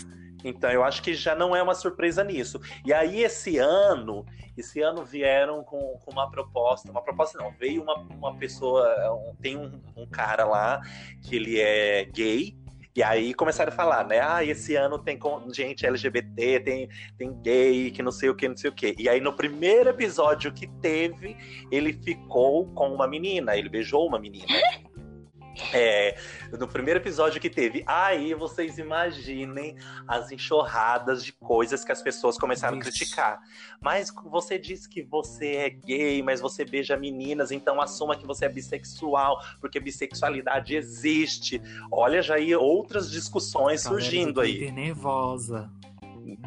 Então 0.48 0.70
eu 0.72 0.84
acho 0.84 1.01
que 1.01 1.13
já 1.13 1.36
não 1.36 1.56
é 1.56 1.62
uma 1.62 1.75
surpresa 1.75 2.24
nisso. 2.24 2.60
E 2.86 2.94
aí 2.94 3.24
esse 3.24 3.58
ano, 3.58 4.25
esse 4.58 4.82
ano 4.82 5.04
vieram 5.04 5.63
com, 5.63 5.98
com 6.04 6.12
uma 6.12 6.30
proposta, 6.30 6.89
uma 6.92 7.01
proposta 7.01 7.38
não, 7.38 7.51
veio 7.51 7.84
uma, 7.84 7.96
uma 7.96 8.36
pessoa, 8.36 8.86
um, 9.13 9.36
tem 9.36 9.58
um, 9.58 9.82
um 9.96 10.06
cara 10.08 10.46
lá 10.46 10.82
que 11.22 11.36
ele 11.36 11.60
é 11.60 12.06
gay, 12.06 12.56
e 12.98 13.04
aí 13.04 13.32
começaram 13.32 13.72
a 13.72 13.75
falar, 13.75 14.08
né? 14.08 14.20
Ah, 14.20 14.44
esse 14.44 14.75
ano 14.75 14.98
tem 14.98 15.20
gente 15.54 15.86
LGBT, 15.86 16.60
tem, 16.62 16.89
tem 17.16 17.42
gay, 17.44 17.92
que 17.92 18.01
não 18.01 18.12
sei 18.12 18.27
o 18.30 18.36
que, 18.36 18.48
não 18.50 18.58
sei 18.58 18.72
o 18.72 18.74
que. 18.74 18.96
E 18.98 19.08
aí 19.08 19.22
no 19.22 19.34
primeiro 19.34 19.92
episódio 19.92 20.51
que 20.51 20.66
teve, 20.66 21.38
ele 21.72 21.94
ficou 21.94 22.66
com 22.74 22.92
uma 22.92 23.08
menina, 23.08 23.56
ele 23.56 23.70
beijou 23.70 24.08
uma 24.08 24.18
menina. 24.18 24.48
É, 25.74 26.18
no 26.58 26.68
primeiro 26.68 27.00
episódio 27.00 27.42
que 27.42 27.50
teve, 27.50 27.84
aí 27.86 28.34
vocês 28.34 28.78
imaginem 28.78 29.76
as 30.08 30.32
enxurradas 30.32 31.24
de 31.24 31.32
coisas 31.34 31.84
que 31.84 31.92
as 31.92 32.02
pessoas 32.02 32.38
começaram 32.38 32.78
Ixi. 32.78 32.88
a 32.88 32.92
criticar. 32.92 33.40
Mas 33.82 34.14
você 34.26 34.58
diz 34.58 34.88
que 34.88 35.02
você 35.04 35.56
é 35.56 35.70
gay, 35.70 36.22
mas 36.22 36.40
você 36.40 36.64
beija 36.64 36.96
meninas, 36.96 37.52
então 37.52 37.82
assuma 37.82 38.16
que 38.16 38.26
você 38.26 38.46
é 38.46 38.50
bissexual, 38.50 39.42
porque 39.60 39.80
bissexualidade 39.80 40.76
existe. 40.76 41.62
Olha 41.92 42.22
já 42.22 42.36
aí 42.36 42.56
outras 42.56 43.10
discussões 43.10 43.82
surgindo 43.82 44.40
aí. 44.42 44.72
Nervosa. 44.72 45.72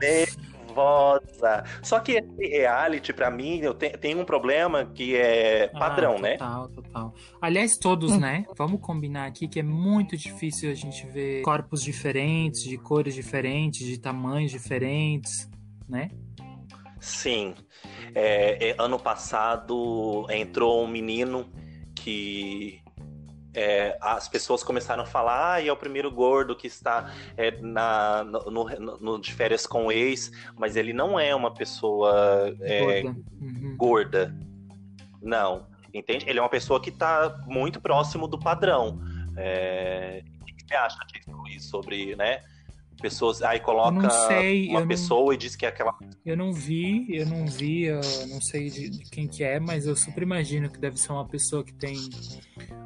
Nervosa 0.00 0.50
nervosa. 0.70 1.64
Só 1.82 2.00
que 2.00 2.12
esse 2.12 2.46
reality, 2.48 3.12
para 3.12 3.30
mim, 3.30 3.58
eu 3.58 3.74
te, 3.74 3.90
tem 3.90 4.16
um 4.16 4.24
problema 4.24 4.84
que 4.84 5.16
é 5.16 5.68
padrão, 5.68 6.12
ah, 6.12 6.16
total, 6.16 6.22
né? 6.22 6.36
Total, 6.36 6.68
total. 6.68 7.14
Aliás, 7.40 7.76
todos, 7.76 8.16
né? 8.16 8.44
Vamos 8.56 8.80
combinar 8.80 9.26
aqui 9.26 9.48
que 9.48 9.60
é 9.60 9.62
muito 9.62 10.16
difícil 10.16 10.70
a 10.70 10.74
gente 10.74 11.06
ver 11.06 11.42
corpos 11.42 11.82
diferentes, 11.82 12.62
de 12.62 12.78
cores 12.78 13.14
diferentes, 13.14 13.86
de 13.86 13.98
tamanhos 13.98 14.50
diferentes, 14.50 15.48
né? 15.88 16.08
Sim. 17.00 17.54
É, 18.14 18.70
é, 18.70 18.76
ano 18.78 18.98
passado 18.98 20.26
entrou 20.30 20.84
um 20.84 20.88
menino 20.88 21.50
que 21.94 22.80
é, 23.54 23.97
as 24.00 24.28
pessoas 24.28 24.62
começaram 24.62 25.02
a 25.02 25.07
falar, 25.07 25.54
ah, 25.54 25.64
é 25.64 25.73
o 25.73 25.76
primeiro 25.76 26.11
gordo 26.11 26.54
que 26.54 26.66
está 26.66 27.12
é, 27.37 27.50
na, 27.61 28.25
no, 28.25 28.50
no, 28.50 28.99
no, 28.99 29.21
de 29.21 29.33
férias 29.33 29.66
com 29.66 29.87
o 29.87 29.92
ex, 29.92 30.30
mas 30.57 30.76
ele 30.76 30.92
não 30.92 31.19
é 31.19 31.35
uma 31.35 31.52
pessoa 31.52 32.54
é, 32.61 33.02
gorda. 33.02 33.21
Uhum. 33.40 33.76
gorda. 33.76 34.37
Não, 35.21 35.66
entende? 35.92 36.28
Ele 36.28 36.38
é 36.38 36.42
uma 36.42 36.49
pessoa 36.49 36.80
que 36.80 36.90
está 36.90 37.42
muito 37.47 37.80
próximo 37.80 38.28
do 38.28 38.38
padrão. 38.38 39.00
É... 39.37 40.23
O 40.40 40.45
que 40.45 40.54
você 40.66 40.75
acha 40.75 40.99
disso 41.07 41.69
sobre, 41.69 42.16
né? 42.16 42.42
Pessoas 43.00 43.42
aí 43.42 43.59
coloca 43.61 44.09
sei, 44.28 44.69
uma 44.69 44.87
pessoa 44.87 45.26
não, 45.26 45.33
e 45.33 45.37
diz 45.37 45.57
que 45.57 45.64
é 45.64 45.69
aquela 45.69 45.97
eu 46.25 46.37
não 46.37 46.52
vi 46.52 47.07
eu 47.09 47.26
não 47.26 47.47
vi 47.47 47.85
eu 47.85 48.00
não 48.28 48.40
sei 48.40 48.71
de, 48.71 48.90
de, 48.90 49.11
quem 49.11 49.26
que 49.26 49.42
é 49.42 49.59
mas 49.59 49.87
eu 49.87 49.97
super 49.97 50.23
imagino 50.23 50.71
que 50.71 50.78
deve 50.78 50.99
ser 50.99 51.12
uma 51.12 51.26
pessoa 51.26 51.64
que 51.64 51.73
tem 51.73 51.97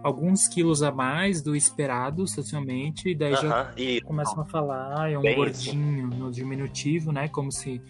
alguns 0.02 0.48
quilos 0.48 0.82
a 0.82 0.92
mais 0.92 1.42
do 1.42 1.54
esperado 1.54 2.26
socialmente 2.26 3.10
e 3.10 3.14
daí 3.14 3.32
uh 3.32 3.36
-huh, 3.36 3.40
já 3.40 3.74
e... 3.76 4.00
começam 4.02 4.40
a 4.40 4.44
falar 4.44 5.10
é 5.10 5.18
um 5.18 5.22
Bem 5.22 5.36
gordinho 5.36 6.08
isso. 6.08 6.18
no 6.18 6.30
diminutivo 6.30 7.12
né 7.12 7.28
como 7.28 7.50
se 7.50 7.82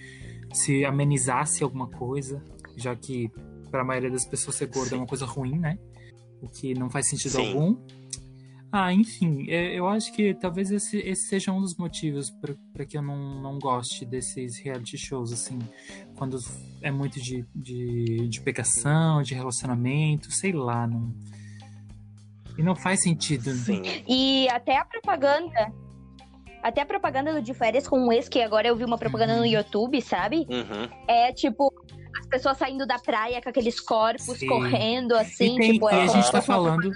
se 0.53 0.85
amenizasse 0.85 1.63
alguma 1.63 1.89
coisa 1.89 2.43
já 2.77 2.95
que 2.97 3.31
para 3.71 3.83
a 3.83 3.85
maioria 3.85 4.11
das 4.11 4.25
pessoas 4.25 4.57
ser 4.57 4.67
gordo 4.67 4.91
Sim. 4.91 4.95
é 4.95 4.99
uma 4.99 5.07
coisa 5.07 5.27
ruim 5.27 5.59
né 5.59 5.79
o 6.41 6.49
que 6.49 6.75
não 6.75 6.91
faz 6.91 7.09
sentido 7.09 7.33
Sim. 7.33 7.49
algum 7.49 7.77
ah, 8.77 8.93
enfim, 8.93 9.49
é, 9.49 9.79
eu 9.79 9.87
acho 9.87 10.13
que 10.13 10.35
talvez 10.35 10.73
esse, 10.73 10.99
esse 10.99 11.29
seja 11.29 11.53
um 11.53 11.61
dos 11.61 11.77
motivos 11.77 12.29
para 12.73 12.85
que 12.85 12.99
eu 12.99 13.03
não, 13.03 13.41
não 13.41 13.57
goste 13.57 14.05
desses 14.05 14.59
reality 14.59 14.99
shows, 14.99 15.33
assim, 15.33 15.61
quando 16.17 16.39
é 16.83 16.91
muito 16.91 17.21
de, 17.21 17.47
de, 17.55 18.27
de 18.27 18.41
pegação, 18.41 19.23
de 19.23 19.33
relacionamento, 19.33 20.33
sei 20.33 20.51
lá, 20.51 20.89
não. 20.89 21.15
E 22.59 22.65
não 22.65 22.75
faz 22.75 23.05
sentido. 23.05 23.53
Sim. 23.53 23.83
E 24.09 24.49
até 24.51 24.77
a 24.77 24.85
propaganda. 24.85 25.73
Até 26.61 26.81
a 26.81 26.87
propaganda 26.87 27.33
do 27.33 27.41
de 27.41 27.55
férias 27.55 27.87
com 27.87 27.97
um 27.97 28.11
ex, 28.13 28.29
que 28.29 28.43
agora 28.43 28.67
eu 28.67 28.75
vi 28.75 28.85
uma 28.85 28.99
propaganda 28.99 29.35
uhum. 29.35 29.41
no 29.41 29.47
YouTube, 29.47 30.03
sabe? 30.03 30.49
Uhum. 30.51 30.89
É 31.07 31.33
tipo, 31.33 31.73
as 32.19 32.27
pessoas 32.27 32.59
saindo 32.59 32.85
da 32.85 32.99
praia 32.99 33.41
com 33.41 33.51
aqueles 33.51 33.79
corpos 33.79 34.37
Sim. 34.37 34.49
correndo, 34.49 35.15
assim, 35.15 35.55
e 35.55 35.59
tem, 35.61 35.73
tipo, 35.75 35.89
e 35.89 35.95
é 35.95 36.03
a 36.03 36.07
gente 36.09 36.33
tá 36.33 36.43
falando. 36.43 36.91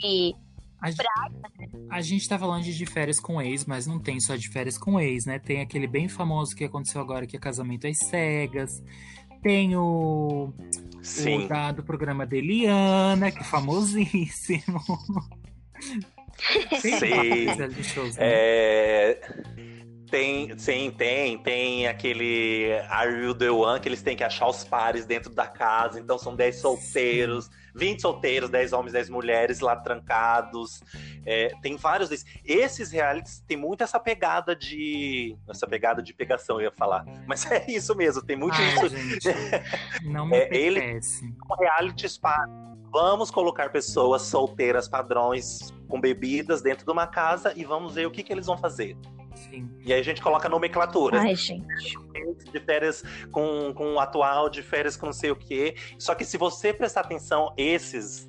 De 0.00 0.34
a, 0.84 1.96
a 1.96 2.00
gente 2.00 2.28
tá 2.28 2.38
falando 2.38 2.62
de, 2.62 2.86
férias 2.86 3.18
com 3.18 3.40
ex, 3.40 3.64
mas 3.64 3.86
não 3.86 3.98
tem 3.98 4.20
só 4.20 4.36
de 4.36 4.48
férias 4.48 4.76
com 4.76 5.00
ex, 5.00 5.24
né? 5.24 5.38
Tem 5.38 5.60
aquele 5.60 5.86
bem 5.86 6.08
famoso 6.08 6.54
que 6.54 6.64
aconteceu 6.64 7.00
agora, 7.00 7.26
que 7.26 7.36
é 7.36 7.40
Casamento 7.40 7.86
às 7.86 7.98
Cegas. 7.98 8.82
Tem 9.42 9.76
o, 9.76 10.52
Sim. 11.02 11.44
o 11.44 11.48
da, 11.48 11.72
do 11.72 11.82
programa 11.82 12.26
de 12.26 12.36
Eliana, 12.36 13.30
que 13.30 13.38
é 13.38 13.44
famosíssimo. 13.44 14.80
Sim. 16.80 17.82
Shows, 17.82 18.16
né? 18.16 18.26
É... 18.26 19.73
Tem, 20.14 20.56
sim, 20.56 20.92
tem. 20.92 21.36
Tem 21.38 21.88
aquele 21.88 22.72
Are 22.88 23.12
You 23.12 23.34
The 23.34 23.50
One, 23.50 23.80
que 23.80 23.88
eles 23.88 24.00
têm 24.00 24.16
que 24.16 24.22
achar 24.22 24.46
os 24.46 24.62
pares 24.62 25.04
dentro 25.04 25.34
da 25.34 25.48
casa. 25.48 25.98
Então 25.98 26.16
são 26.16 26.36
10 26.36 26.56
solteiros. 26.56 27.46
Sim 27.46 27.64
20 27.74 28.00
solteiros, 28.00 28.48
10 28.50 28.72
homens, 28.72 28.92
10 28.92 29.10
mulheres 29.10 29.58
lá 29.58 29.74
trancados. 29.74 30.80
É, 31.26 31.48
tem 31.60 31.76
vários 31.76 32.08
desses. 32.08 32.24
Esses 32.44 32.92
realities 32.92 33.40
tem 33.40 33.56
muito 33.56 33.82
essa 33.82 33.98
pegada 33.98 34.54
de. 34.54 35.36
Essa 35.48 35.66
pegada 35.66 36.00
de 36.00 36.14
pegação, 36.14 36.60
eu 36.60 36.66
ia 36.66 36.70
falar. 36.70 37.04
Mas 37.26 37.50
é 37.50 37.64
isso 37.68 37.94
mesmo, 37.96 38.22
tem 38.22 38.36
muito 38.36 38.54
Ai, 38.54 38.74
isso. 38.74 38.88
Gente, 38.88 39.28
não 40.04 40.26
me 40.26 40.36
é, 40.36 40.56
ele 40.56 41.00
realities 41.58 42.16
para. 42.16 42.46
Vamos 42.92 43.28
colocar 43.28 43.72
pessoas 43.72 44.22
solteiras 44.22 44.86
padrões 44.86 45.72
com 45.88 46.00
bebidas 46.00 46.62
dentro 46.62 46.86
de 46.86 46.92
uma 46.92 47.08
casa 47.08 47.52
e 47.56 47.64
vamos 47.64 47.96
ver 47.96 48.06
o 48.06 48.10
que, 48.12 48.22
que 48.22 48.32
eles 48.32 48.46
vão 48.46 48.56
fazer. 48.56 48.96
Sim. 49.50 49.68
E 49.84 49.92
aí 49.92 50.00
a 50.00 50.02
gente 50.02 50.22
coloca 50.22 50.48
nomenclatura. 50.48 51.20
Ai, 51.20 51.34
gente. 51.34 51.64
De 52.52 52.60
férias 52.60 53.02
com, 53.30 53.72
com 53.74 53.94
o 53.94 54.00
atual, 54.00 54.48
de 54.48 54.62
férias 54.62 54.96
com 54.96 55.06
não 55.06 55.12
sei 55.12 55.30
o 55.30 55.36
quê. 55.36 55.74
Só 55.98 56.14
que 56.14 56.24
se 56.24 56.36
você 56.36 56.72
prestar 56.72 57.02
atenção, 57.02 57.52
esses 57.56 58.28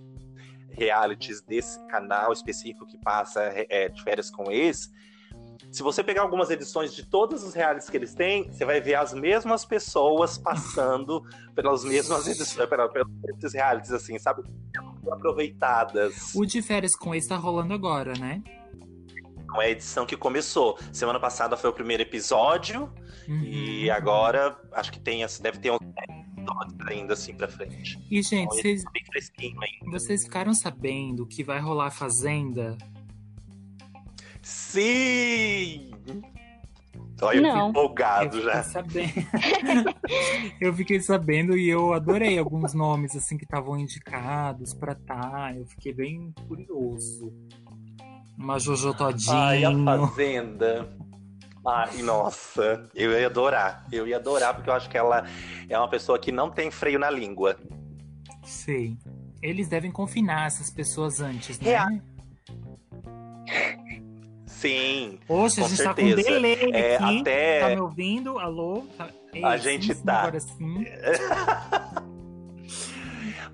realities 0.71 1.41
desse 1.41 1.79
canal 1.87 2.33
específico 2.33 2.85
que 2.85 2.97
passa 2.97 3.41
é, 3.69 3.87
de 3.89 4.03
férias 4.03 4.29
com 4.29 4.51
esse, 4.51 4.89
se 5.71 5.83
você 5.83 6.03
pegar 6.03 6.21
algumas 6.21 6.49
edições 6.49 6.93
de 6.93 7.05
todos 7.05 7.43
os 7.43 7.53
realities 7.53 7.89
que 7.89 7.97
eles 7.97 8.13
têm, 8.13 8.49
você 8.49 8.65
vai 8.65 8.79
ver 8.79 8.95
as 8.95 9.13
mesmas 9.13 9.65
pessoas 9.65 10.37
passando 10.37 11.23
pelas 11.53 11.83
mesmas 11.83 12.27
edições, 12.27 12.69
pelos 12.69 12.91
esses 13.37 13.53
realities, 13.53 13.91
assim, 13.91 14.17
sabe? 14.17 14.43
Aproveitadas. 15.11 16.33
O 16.33 16.45
de 16.45 16.61
férias 16.61 16.95
com 16.95 17.13
esse 17.13 17.27
tá 17.27 17.35
rolando 17.35 17.73
agora, 17.73 18.13
né? 18.13 18.41
Não 19.55 19.61
é 19.61 19.67
a 19.67 19.69
edição 19.69 20.05
que 20.05 20.17
começou. 20.17 20.77
Semana 20.91 21.17
passada 21.17 21.55
foi 21.55 21.69
o 21.69 21.73
primeiro 21.73 22.03
episódio 22.03 22.91
uhum. 23.25 23.41
e 23.41 23.89
agora 23.89 24.59
acho 24.73 24.91
que 24.91 24.99
tem, 24.99 25.25
deve 25.39 25.59
ter 25.59 25.71
um 25.71 25.77
ainda 26.87 27.13
assim 27.13 27.33
pra 27.33 27.47
frente. 27.47 27.97
E, 28.11 28.21
gente, 28.21 28.43
então, 28.43 28.57
vocês, 28.57 28.83
tá 28.83 28.91
vocês 29.85 30.23
ficaram 30.23 30.53
sabendo 30.53 31.25
que 31.25 31.41
vai 31.41 31.59
rolar 31.59 31.89
Fazenda? 31.89 32.77
Sim! 34.43 35.91
Olha, 37.21 37.37
eu 37.37 37.45
fiquei 37.45 37.61
empolgado 37.61 38.37
eu 38.37 38.43
já. 38.43 38.63
Sabendo. 38.63 39.13
eu 40.59 40.73
fiquei 40.73 40.99
sabendo 40.99 41.57
e 41.57 41.69
eu 41.69 41.93
adorei 41.93 42.37
alguns 42.37 42.73
nomes 42.73 43.15
assim 43.15 43.37
que 43.37 43.45
estavam 43.45 43.79
indicados 43.79 44.73
para 44.73 44.95
tá. 44.95 45.53
Eu 45.55 45.65
fiquei 45.65 45.93
bem 45.93 46.33
curioso. 46.45 47.33
Uma 48.37 48.59
Jojo 48.59 48.93
Todinho. 48.93 49.33
Ai, 49.35 49.63
a 49.63 49.71
Fazenda. 49.71 50.89
Ai, 51.65 52.01
nossa, 52.03 52.83
eu 52.93 53.11
ia 53.19 53.25
adorar. 53.27 53.85
Eu 53.91 54.07
ia 54.07 54.17
adorar, 54.17 54.53
porque 54.53 54.69
eu 54.69 54.73
acho 54.73 54.89
que 54.89 54.97
ela 54.97 55.25
é 55.67 55.77
uma 55.77 55.87
pessoa 55.89 56.19
que 56.19 56.31
não 56.31 56.51
tem 56.51 56.69
freio 56.69 56.99
na 56.99 57.09
língua. 57.09 57.57
Sei. 58.43 58.95
Eles 59.41 59.67
devem 59.67 59.91
confinar 59.91 60.45
essas 60.47 60.69
pessoas 60.69 61.19
antes, 61.21 61.59
né? 61.59 62.01
Sim. 64.45 65.19
Poxa, 65.27 65.61
com 65.61 65.65
a 65.65 65.69
gente 65.69 65.77
certeza. 65.77 65.83
tá 65.89 65.93
com 65.95 66.15
delay 66.33 66.71
É, 66.73 66.95
aqui. 66.97 67.19
até- 67.21 67.59
Tá 67.61 67.69
me 67.69 67.81
ouvindo? 67.81 68.37
Alô? 68.39 68.83
Tá... 68.97 69.09
Ei, 69.33 69.43
A 69.43 69.57
gente 69.57 69.93
sim, 69.93 70.03
tá. 70.03 70.19
Agora 70.21 70.39
sim. 70.39 70.85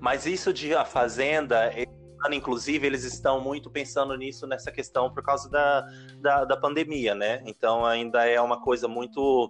Mas 0.00 0.26
isso 0.26 0.52
de 0.52 0.74
A 0.74 0.84
Fazenda, 0.84 1.72
ano, 2.24 2.34
inclusive, 2.34 2.86
eles 2.86 3.04
estão 3.04 3.40
muito 3.40 3.70
pensando 3.70 4.16
nisso, 4.16 4.46
nessa 4.46 4.70
questão, 4.72 5.12
por 5.12 5.22
causa 5.22 5.48
da, 5.50 5.80
da, 6.20 6.44
da 6.44 6.56
pandemia, 6.56 7.14
né? 7.14 7.42
Então 7.46 7.84
ainda 7.84 8.24
é 8.26 8.40
uma 8.40 8.60
coisa 8.60 8.86
muito. 8.88 9.48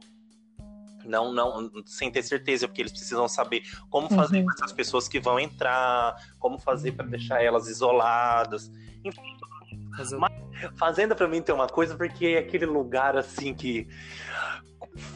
Não, 1.04 1.32
não, 1.32 1.68
sem 1.84 2.10
ter 2.12 2.22
certeza, 2.22 2.68
porque 2.68 2.80
eles 2.82 2.92
precisam 2.92 3.26
saber 3.26 3.62
como 3.90 4.08
fazer 4.08 4.38
Uhum. 4.38 4.44
com 4.44 4.52
essas 4.52 4.72
pessoas 4.72 5.08
que 5.08 5.18
vão 5.18 5.38
entrar, 5.40 6.14
como 6.38 6.58
fazer 6.60 6.92
para 6.92 7.06
deixar 7.06 7.42
elas 7.42 7.66
isoladas. 7.68 8.68
O- 9.04 10.18
Mas- 10.18 10.32
Fazenda 10.76 11.12
pra 11.16 11.26
mim 11.26 11.42
tem 11.42 11.52
uma 11.52 11.66
coisa, 11.66 11.96
porque 11.96 12.26
é 12.26 12.38
aquele 12.38 12.66
lugar 12.66 13.16
assim 13.16 13.52
que. 13.52 13.88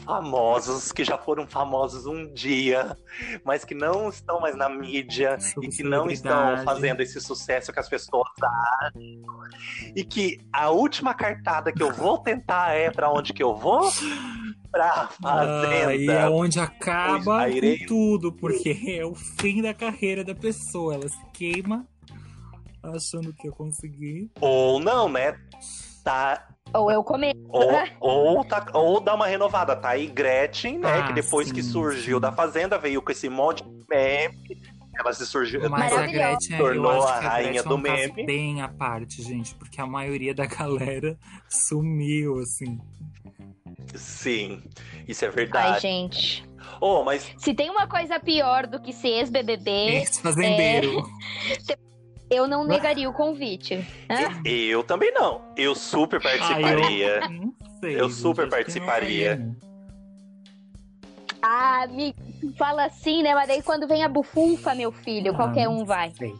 Famosos, 0.03 0.91
que 0.91 1.03
já 1.03 1.17
foram 1.17 1.45
famosos 1.45 2.05
um 2.05 2.33
dia, 2.33 2.97
mas 3.43 3.63
que 3.63 3.75
não 3.75 4.09
estão 4.09 4.39
mais 4.39 4.55
na 4.55 4.67
mídia 4.67 5.37
e 5.61 5.67
que 5.67 5.83
não 5.83 6.09
estão 6.09 6.63
fazendo 6.63 7.01
esse 7.01 7.21
sucesso 7.21 7.71
que 7.71 7.79
as 7.79 7.87
pessoas 7.87 8.27
acham. 8.41 9.01
E 9.95 10.03
que 10.03 10.39
a 10.51 10.69
última 10.69 11.13
cartada 11.13 11.71
que 11.71 11.83
eu 11.83 11.93
vou 11.93 12.17
tentar 12.17 12.71
é 12.71 12.89
pra 12.89 13.11
onde 13.11 13.33
que 13.33 13.43
eu 13.43 13.55
vou? 13.55 13.91
Pra 14.71 15.07
Fazenda. 15.21 15.89
Ah, 15.89 15.95
e 15.95 16.07
é 16.07 16.27
onde 16.27 16.59
acaba 16.59 17.45
com 17.49 17.85
tudo, 17.87 18.33
porque 18.33 18.99
é 18.99 19.05
o 19.05 19.15
fim 19.15 19.61
da 19.61 19.73
carreira 19.73 20.23
da 20.23 20.35
pessoa. 20.35 20.95
Ela 20.95 21.07
se 21.07 21.25
queima 21.33 21.87
achando 22.81 23.33
que 23.33 23.47
eu 23.47 23.53
consegui. 23.53 24.31
Ou 24.39 24.79
não, 24.79 25.09
né? 25.09 25.37
Tá 26.03 26.47
Ou 26.73 26.91
eu 26.91 27.03
começo. 27.03 27.37
Ou, 27.49 27.71
ou, 27.99 28.45
tá, 28.45 28.65
ou 28.73 28.99
dá 28.99 29.15
uma 29.15 29.27
renovada. 29.27 29.75
Tá 29.75 29.89
aí 29.89 30.07
Gretchen, 30.07 30.79
né? 30.79 30.99
Ah, 30.99 31.07
que 31.07 31.13
depois 31.13 31.51
que 31.51 31.63
sim, 31.63 31.71
surgiu 31.71 32.17
sim. 32.17 32.21
da 32.21 32.31
Fazenda, 32.31 32.77
veio 32.77 33.01
com 33.01 33.11
esse 33.11 33.29
monte 33.29 33.63
de 33.63 33.85
meme. 33.89 34.37
Ela 34.99 35.13
se 35.13 35.25
surgiu. 35.25 35.69
Mas 35.69 35.93
a. 35.93 36.07
Gretchen, 36.07 36.57
Tornou 36.57 37.03
a 37.03 37.19
que 37.19 37.25
a 37.25 37.29
rainha 37.29 37.63
do 37.63 37.77
é 37.77 37.81
caso 37.81 38.13
meme. 38.13 38.25
bem 38.25 38.61
à 38.61 38.67
parte, 38.67 39.21
gente, 39.21 39.53
porque 39.55 39.79
a 39.79 39.85
maioria 39.85 40.33
da 40.33 40.45
galera 40.45 41.17
sumiu, 41.49 42.39
assim. 42.39 42.79
Sim, 43.95 44.63
isso 45.07 45.23
é 45.23 45.27
Ai, 45.27 45.33
verdade. 45.33 45.81
gente. 45.81 46.47
Oh, 46.81 47.03
mas 47.03 47.33
Se 47.37 47.53
tem 47.53 47.69
uma 47.69 47.87
coisa 47.87 48.19
pior 48.19 48.67
do 48.67 48.79
que 48.81 48.91
ser 48.91 49.09
ex-BBB, 49.19 49.71
Ex-fazendeiro. 49.97 51.03
eu 52.29 52.47
não 52.47 52.65
negaria 52.65 53.09
o 53.09 53.13
convite. 53.13 53.85
Hã? 54.09 54.41
eu 54.45 54.83
também 54.83 55.11
não. 55.13 55.41
Eu 55.55 55.75
super 55.75 56.19
Ah, 56.19 56.23
participaria. 56.23 57.23
eu 57.29 57.53
sei. 57.79 57.95
Eu 57.99 58.09
gente, 58.09 58.19
super 58.21 58.49
participaria. 58.49 59.55
Ah, 61.41 61.87
me 61.87 62.13
fala 62.57 62.85
assim, 62.85 63.23
né? 63.23 63.33
Mas 63.33 63.47
daí 63.47 63.61
quando 63.61 63.87
vem 63.87 64.03
a 64.03 64.09
bufunfa, 64.09 64.73
meu 64.75 64.91
filho, 64.91 65.31
Ah, 65.31 65.35
qualquer 65.35 65.69
um 65.69 65.85
vai. 65.85 66.11
sei. 66.11 66.35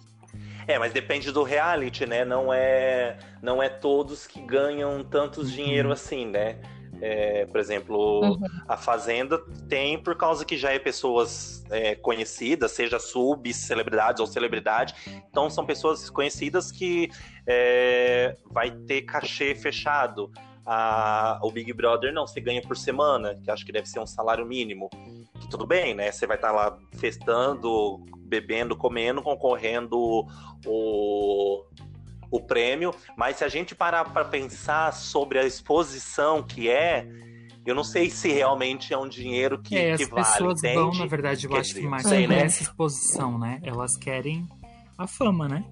É, 0.67 0.77
mas 0.77 0.91
depende 0.91 1.32
do 1.32 1.44
reality, 1.44 2.06
né? 2.06 2.25
Não 2.25 2.53
é, 2.53 3.17
não 3.41 3.63
é 3.63 3.70
todos 3.70 4.27
que 4.27 4.41
ganham 4.41 5.01
tantos 5.01 5.50
dinheiro 5.50 5.91
assim, 5.94 6.25
né? 6.25 6.58
É, 7.01 7.45
por 7.45 7.59
exemplo, 7.59 8.21
Uhum. 8.21 8.37
a 8.67 8.75
Fazenda 8.77 9.37
tem 9.69 9.97
por 10.01 10.15
causa 10.15 10.43
que 10.43 10.57
já 10.57 10.71
é 10.71 10.79
pessoas 10.79 11.63
é, 11.69 11.95
conhecidas, 11.95 12.71
seja 12.71 12.97
sub, 12.99 13.53
celebridades 13.53 14.19
ou 14.19 14.25
celebridade. 14.27 14.93
Então 15.29 15.49
são 15.49 15.65
pessoas 15.65 16.09
conhecidas 16.09 16.71
que 16.71 17.09
é, 17.45 18.35
vai 18.51 18.71
ter 18.71 19.01
cachê 19.03 19.53
fechado. 19.55 20.31
A- 20.65 21.39
o 21.43 21.51
Big 21.51 21.71
Brother 21.71 22.11
não, 22.13 22.27
você 22.27 22.41
ganha 22.41 22.61
por 22.61 22.75
semana, 22.75 23.35
que 23.43 23.49
acho 23.49 23.65
que 23.65 23.71
deve 23.71 23.87
ser 23.87 23.99
um 23.99 24.07
salário 24.07 24.45
mínimo. 24.45 24.89
Que 25.39 25.47
tudo 25.49 25.65
bem, 25.65 25.93
né? 25.93 26.11
Você 26.11 26.27
vai 26.27 26.35
estar 26.35 26.51
lá 26.51 26.77
festando, 26.97 28.03
bebendo, 28.17 28.75
comendo, 28.75 29.21
concorrendo 29.21 30.25
o, 30.65 31.63
o 32.31 32.39
prêmio. 32.39 32.93
Mas 33.15 33.38
se 33.38 33.43
a 33.43 33.48
gente 33.48 33.75
parar 33.75 34.05
para 34.05 34.25
pensar 34.25 34.93
sobre 34.93 35.39
a 35.39 35.46
exposição 35.46 36.43
que 36.43 36.69
é, 36.69 37.08
eu 37.65 37.75
não 37.75 37.84
sei 37.84 38.10
se 38.10 38.32
realmente 38.32 38.93
é 38.93 38.97
um 38.97 39.08
dinheiro 39.08 39.62
que, 39.62 39.75
é, 39.75 39.97
que 39.97 40.04
as 40.04 40.10
vale, 40.10 40.23
pessoas 40.23 40.62
vão, 40.62 40.88
entende? 40.88 40.99
na 40.99 41.06
verdade, 41.06 41.45
eu 41.45 41.51
Quer 41.51 41.60
acho 41.60 41.69
que 41.69 41.75
dizer, 41.75 41.89
mais 41.89 42.08
sei, 42.08 42.28
né? 42.28 42.43
essa 42.43 42.63
exposição, 42.63 43.38
né? 43.38 43.60
Elas 43.62 43.97
querem 43.97 44.47
a 44.97 45.06
fama, 45.06 45.47
né? 45.47 45.65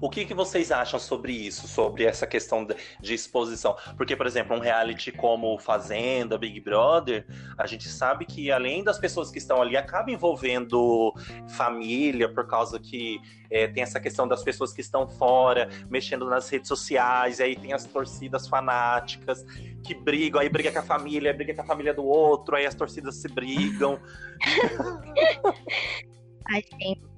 O 0.00 0.08
que, 0.08 0.24
que 0.24 0.32
vocês 0.32 0.72
acham 0.72 0.98
sobre 0.98 1.32
isso, 1.32 1.68
sobre 1.68 2.04
essa 2.04 2.26
questão 2.26 2.64
de, 2.64 3.14
exposição? 3.14 3.76
Porque, 3.96 4.16
por 4.16 4.26
exemplo, 4.26 4.56
um 4.56 4.60
reality 4.60 5.12
como 5.12 5.58
Fazenda, 5.58 6.38
Big 6.38 6.58
Brother, 6.60 7.26
a 7.58 7.66
gente 7.66 7.86
sabe 7.86 8.24
que 8.24 8.50
além 8.50 8.82
das 8.82 8.98
pessoas 8.98 9.30
que 9.30 9.36
estão 9.36 9.60
ali, 9.60 9.76
acaba 9.76 10.10
envolvendo 10.10 11.12
família, 11.48 12.32
por 12.32 12.46
causa 12.46 12.80
que 12.80 13.20
é, 13.50 13.66
tem 13.66 13.82
essa 13.82 14.00
questão 14.00 14.26
das 14.26 14.42
pessoas 14.42 14.72
que 14.72 14.80
estão 14.80 15.06
fora, 15.06 15.68
mexendo 15.90 16.24
nas 16.24 16.48
redes 16.48 16.68
sociais, 16.68 17.40
aí 17.40 17.54
tem 17.54 17.74
as 17.74 17.84
torcidas 17.84 18.48
fanáticas 18.48 19.44
que 19.84 19.94
brigam, 19.94 20.40
aí 20.40 20.48
briga 20.48 20.72
com 20.72 20.78
a 20.78 20.82
família, 20.82 21.34
briga 21.34 21.54
com 21.54 21.62
a 21.62 21.66
família 21.66 21.92
do 21.92 22.04
outro, 22.04 22.56
aí 22.56 22.64
as 22.64 22.74
torcidas 22.74 23.16
se 23.16 23.28
brigam. 23.28 24.00
Ai, 26.48 26.64
gente. 26.80 27.09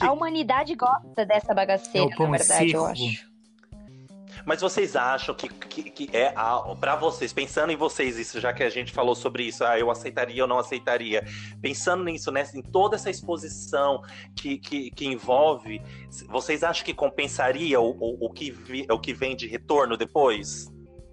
A 0.00 0.12
humanidade 0.12 0.74
gosta 0.74 1.24
dessa 1.26 1.54
bagaceira, 1.54 2.10
É 2.12 2.22
na 2.22 2.30
verdade, 2.30 2.72
eu 2.72 2.84
acho. 2.84 3.28
Mas 4.44 4.60
vocês 4.60 4.96
acham 4.96 5.34
que, 5.34 5.48
que, 5.48 5.90
que 5.90 6.16
é 6.16 6.32
a, 6.34 6.58
pra 6.80 6.96
vocês, 6.96 7.32
pensando 7.32 7.70
em 7.70 7.76
vocês, 7.76 8.18
isso, 8.18 8.40
já 8.40 8.52
que 8.52 8.62
a 8.62 8.70
gente 8.70 8.92
falou 8.92 9.14
sobre 9.14 9.44
isso, 9.44 9.64
ah, 9.64 9.78
eu 9.78 9.90
aceitaria 9.90 10.42
ou 10.42 10.48
não 10.48 10.58
aceitaria, 10.58 11.24
pensando 11.60 12.04
nisso, 12.04 12.30
né, 12.30 12.48
em 12.54 12.62
toda 12.62 12.96
essa 12.96 13.10
exposição 13.10 14.02
que, 14.34 14.58
que, 14.58 14.90
que 14.90 15.06
envolve, 15.06 15.82
vocês 16.28 16.62
acham 16.62 16.84
que 16.84 16.94
compensaria 16.94 17.80
o, 17.80 17.90
o, 17.90 18.26
o, 18.26 18.30
que 18.30 18.50
vi, 18.50 18.86
o 18.90 18.98
que 18.98 19.12
vem 19.12 19.36
de 19.36 19.46
retorno 19.46 19.96
depois? 19.96 20.66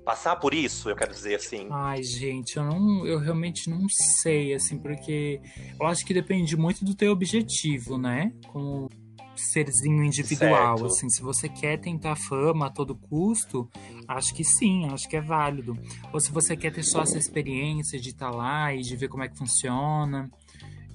Passar 0.06 0.36
por 0.36 0.54
isso, 0.54 0.88
eu 0.88 0.96
quero 0.96 1.12
dizer 1.12 1.36
assim. 1.36 1.68
Ai, 1.72 2.04
gente, 2.04 2.58
eu 2.58 2.64
não, 2.64 3.06
eu 3.08 3.18
realmente 3.18 3.70
não 3.70 3.90
sei, 3.90 4.54
assim, 4.54 4.78
porque 4.78 5.42
eu 5.80 5.88
acho 5.88 6.06
que 6.06 6.14
depende 6.14 6.56
muito 6.56 6.86
do 6.86 6.94
teu 6.94 7.12
objetivo, 7.12 7.98
né? 7.98 8.32
Como 8.54 8.88
serzinho 9.36 10.04
individual, 10.04 10.78
Certo. 10.78 10.86
assim, 10.86 11.10
se 11.10 11.22
você 11.22 11.50
quer 11.50 11.78
tentar 11.80 12.16
fama 12.16 12.68
a 12.68 12.70
todo 12.70 12.96
custo, 12.96 13.68
acho 14.08 14.34
que 14.34 14.44
sim, 14.44 14.86
acho 14.86 15.10
que 15.10 15.18
é 15.18 15.22
válido. 15.22 15.78
Ou 16.14 16.20
se 16.20 16.32
você 16.32 16.56
quer 16.56 16.72
ter 16.72 16.84
só 16.84 17.02
essa 17.02 17.18
experiência 17.18 18.00
de 18.00 18.10
estar 18.10 18.30
lá 18.30 18.74
e 18.74 18.82
de 18.82 18.96
ver 18.96 19.08
como 19.08 19.24
é 19.24 19.28
que 19.28 19.38
funciona, 19.38 20.30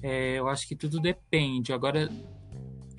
é, 0.01 0.39
eu 0.39 0.47
acho 0.47 0.67
que 0.67 0.75
tudo 0.75 0.99
depende. 0.99 1.73
Agora, 1.73 2.09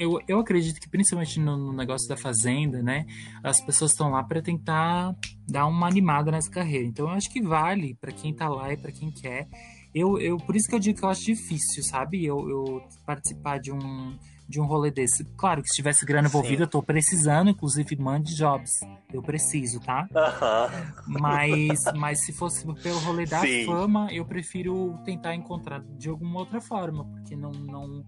eu, 0.02 0.20
eu 0.26 0.40
acredito 0.40 0.80
que 0.80 0.88
principalmente 0.88 1.38
no, 1.38 1.56
no 1.56 1.72
negócio 1.72 2.08
da 2.08 2.16
fazenda, 2.16 2.82
né? 2.82 3.06
As 3.42 3.60
pessoas 3.64 3.92
estão 3.92 4.10
lá 4.10 4.22
para 4.22 4.42
tentar 4.42 5.14
dar 5.48 5.66
uma 5.66 5.86
animada 5.86 6.30
nessa 6.30 6.50
carreira. 6.50 6.86
Então 6.86 7.06
eu 7.08 7.12
acho 7.12 7.30
que 7.30 7.40
vale 7.42 7.94
para 7.94 8.12
quem 8.12 8.34
tá 8.34 8.48
lá 8.48 8.72
e 8.72 8.76
para 8.76 8.92
quem 8.92 9.10
quer. 9.10 9.48
Eu, 9.94 10.18
eu, 10.18 10.38
por 10.38 10.56
isso 10.56 10.68
que 10.68 10.74
eu 10.74 10.78
digo 10.78 10.98
que 10.98 11.04
eu 11.04 11.08
acho 11.08 11.24
difícil, 11.24 11.82
sabe? 11.82 12.24
Eu, 12.24 12.48
eu 12.48 12.82
participar 13.06 13.58
de 13.58 13.70
um, 13.70 14.16
de 14.48 14.60
um 14.60 14.64
rolê 14.64 14.90
desse. 14.90 15.24
Claro 15.36 15.62
que 15.62 15.68
se 15.68 15.76
tivesse 15.76 16.04
grana 16.04 16.28
envolvida, 16.28 16.64
eu 16.64 16.68
tô 16.68 16.82
precisando, 16.82 17.50
inclusive 17.50 17.96
mande 17.96 18.34
jobs. 18.34 18.70
Eu 19.12 19.22
preciso, 19.22 19.78
tá? 19.80 20.08
Aham. 20.14 20.70
Mas, 21.06 21.78
mas 21.94 22.24
se 22.24 22.32
fosse 22.32 22.66
pelo 22.82 22.98
rolê 23.00 23.26
da 23.26 23.40
Sim. 23.40 23.66
fama, 23.66 24.08
eu 24.12 24.24
prefiro 24.24 24.98
tentar 25.04 25.34
encontrar 25.34 25.82
de 25.98 26.08
alguma 26.08 26.40
outra 26.40 26.60
forma, 26.60 27.04
porque 27.04 27.36
não, 27.36 27.50
não, 27.50 28.04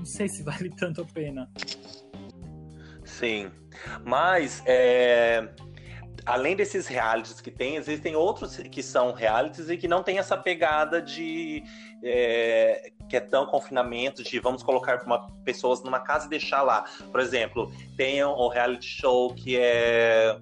não 0.00 0.06
sei 0.06 0.28
se 0.28 0.42
vale 0.42 0.70
tanto 0.76 1.02
a 1.02 1.04
pena. 1.04 1.48
Sim. 3.04 3.50
Mas, 4.04 4.62
é, 4.66 5.48
além 6.24 6.56
desses 6.56 6.86
realities 6.86 7.40
que 7.40 7.50
tem, 7.50 7.76
existem 7.76 8.16
outros 8.16 8.56
que 8.56 8.82
são 8.82 9.12
realities 9.12 9.68
e 9.68 9.76
que 9.76 9.86
não 9.86 10.02
tem 10.02 10.18
essa 10.18 10.36
pegada 10.36 11.00
de. 11.00 11.62
é, 12.02 12.92
que 13.08 13.16
é 13.16 13.20
tão 13.20 13.44
confinamento, 13.46 14.22
de 14.22 14.38
vamos 14.38 14.62
colocar 14.62 15.02
uma, 15.04 15.26
pessoas 15.44 15.82
numa 15.82 16.00
casa 16.00 16.26
e 16.26 16.30
deixar 16.30 16.62
lá. 16.62 16.84
Por 17.10 17.20
exemplo, 17.20 17.72
tem 17.96 18.22
o 18.22 18.48
reality 18.48 18.86
show 18.86 19.34
que 19.34 19.58
é, 19.58 20.38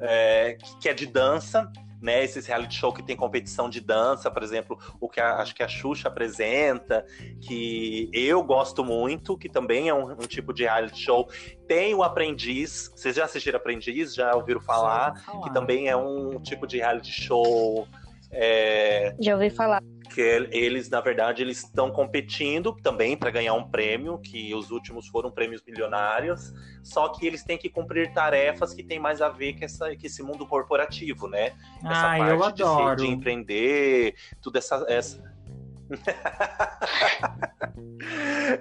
é, 0.00 0.56
que 0.80 0.88
é 0.88 0.94
de 0.94 1.06
dança. 1.06 1.70
Né, 2.04 2.22
esses 2.22 2.44
reality 2.46 2.74
show 2.74 2.92
que 2.92 3.02
tem 3.02 3.16
competição 3.16 3.70
de 3.70 3.80
dança, 3.80 4.30
por 4.30 4.42
exemplo, 4.42 4.78
o 5.00 5.08
que 5.08 5.18
a- 5.20 5.36
acho 5.36 5.54
que 5.54 5.62
a 5.62 5.68
Xuxa 5.68 6.08
apresenta, 6.08 7.02
que 7.40 8.10
eu 8.12 8.42
gosto 8.42 8.84
muito, 8.84 9.38
que 9.38 9.48
também 9.48 9.88
é 9.88 9.94
um, 9.94 10.10
um 10.12 10.26
tipo 10.26 10.52
de 10.52 10.64
reality 10.64 11.00
show 11.00 11.26
tem 11.66 11.94
o 11.94 12.02
Aprendiz. 12.02 12.92
Vocês 12.94 13.16
já 13.16 13.24
assistiram 13.24 13.56
Aprendiz? 13.56 14.14
Já 14.14 14.34
ouviram 14.36 14.60
falar? 14.60 15.12
Ouvi 15.12 15.20
falar. 15.24 15.42
Que 15.44 15.54
também 15.54 15.88
é 15.88 15.96
um 15.96 16.38
tipo 16.42 16.66
de 16.66 16.76
reality 16.76 17.10
show 17.10 17.88
é, 18.30 19.14
Já 19.18 19.32
ouvi 19.34 19.48
falar. 19.48 19.80
Que 20.14 20.20
eles, 20.20 20.88
na 20.88 21.00
verdade, 21.00 21.42
eles 21.42 21.58
estão 21.64 21.90
competindo 21.90 22.72
também 22.72 23.16
para 23.16 23.30
ganhar 23.30 23.54
um 23.54 23.68
prêmio, 23.68 24.16
que 24.18 24.54
os 24.54 24.70
últimos 24.70 25.08
foram 25.08 25.28
prêmios 25.28 25.60
milionários, 25.66 26.52
só 26.84 27.08
que 27.08 27.26
eles 27.26 27.42
têm 27.42 27.58
que 27.58 27.68
cumprir 27.68 28.12
tarefas 28.12 28.72
que 28.72 28.84
tem 28.84 29.00
mais 29.00 29.20
a 29.20 29.28
ver 29.28 29.58
com, 29.58 29.64
essa, 29.64 29.86
com 29.88 30.06
esse 30.06 30.22
mundo 30.22 30.46
corporativo, 30.46 31.26
né? 31.26 31.52
Essa 31.84 32.14
ah, 32.14 32.18
parte 32.18 32.30
eu 32.30 32.44
adoro. 32.44 32.96
De, 32.96 33.06
de 33.06 33.12
empreender, 33.12 34.14
tudo 34.40 34.56
essa, 34.56 34.84
essa 34.88 35.33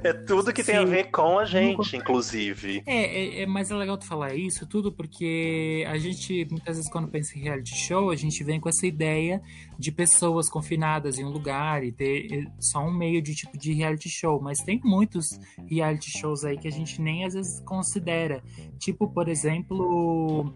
é 0.03 0.13
tudo 0.13 0.53
que 0.53 0.63
Sim. 0.63 0.71
tem 0.71 0.81
a 0.81 0.86
ver 0.86 1.12
com 1.12 1.38
a 1.39 1.45
gente, 1.45 1.95
inclusive. 1.97 2.83
É, 2.86 3.03
é, 3.03 3.41
é, 3.41 3.45
mas 3.45 3.71
é 3.71 3.75
legal 3.75 3.97
tu 3.97 4.05
falar 4.05 4.33
isso 4.33 4.65
tudo 4.65 4.91
porque 4.91 5.86
a 5.88 5.97
gente, 5.97 6.45
muitas 6.49 6.77
vezes, 6.77 6.91
quando 6.91 7.07
pensa 7.07 7.38
em 7.38 7.41
reality 7.41 7.75
show, 7.75 8.09
a 8.09 8.15
gente 8.15 8.43
vem 8.43 8.59
com 8.59 8.69
essa 8.69 8.86
ideia 8.86 9.41
de 9.77 9.91
pessoas 9.91 10.49
confinadas 10.49 11.17
em 11.19 11.25
um 11.25 11.29
lugar 11.29 11.83
e 11.83 11.91
ter 11.91 12.47
só 12.59 12.79
um 12.79 12.93
meio 12.93 13.21
de 13.21 13.36
tipo 13.36 13.57
de 13.57 13.73
reality 13.73 14.09
show. 14.09 14.41
Mas 14.41 14.59
tem 14.59 14.79
muitos 14.83 15.39
reality 15.67 16.12
shows 16.12 16.43
aí 16.43 16.57
que 16.57 16.67
a 16.67 16.71
gente 16.71 17.01
nem 17.01 17.25
às 17.25 17.33
vezes 17.33 17.59
considera. 17.62 18.43
Tipo, 18.79 19.07
por 19.07 19.27
exemplo, 19.27 20.53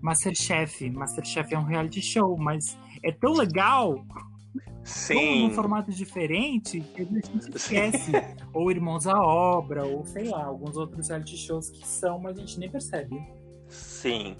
Masterchef. 0.00 0.88
Masterchef 0.90 1.54
é 1.54 1.58
um 1.58 1.64
reality 1.64 2.00
show, 2.00 2.36
mas 2.36 2.78
é 3.02 3.12
tão 3.12 3.32
legal 3.32 4.04
Sim. 4.84 5.48
num 5.48 5.54
formato 5.54 5.90
diferente, 5.90 6.84
a 6.96 7.02
gente 7.02 7.56
esquece. 7.56 8.12
ou 8.52 8.70
Irmãos 8.70 9.06
à 9.06 9.20
Obra, 9.20 9.84
ou 9.84 10.04
sei 10.04 10.28
lá, 10.28 10.44
alguns 10.44 10.76
outros 10.76 11.08
reality 11.08 11.36
shows 11.36 11.70
que 11.70 11.86
são, 11.86 12.18
mas 12.18 12.36
a 12.36 12.40
gente 12.40 12.58
nem 12.58 12.70
percebe. 12.70 13.16
Sim. 13.68 14.36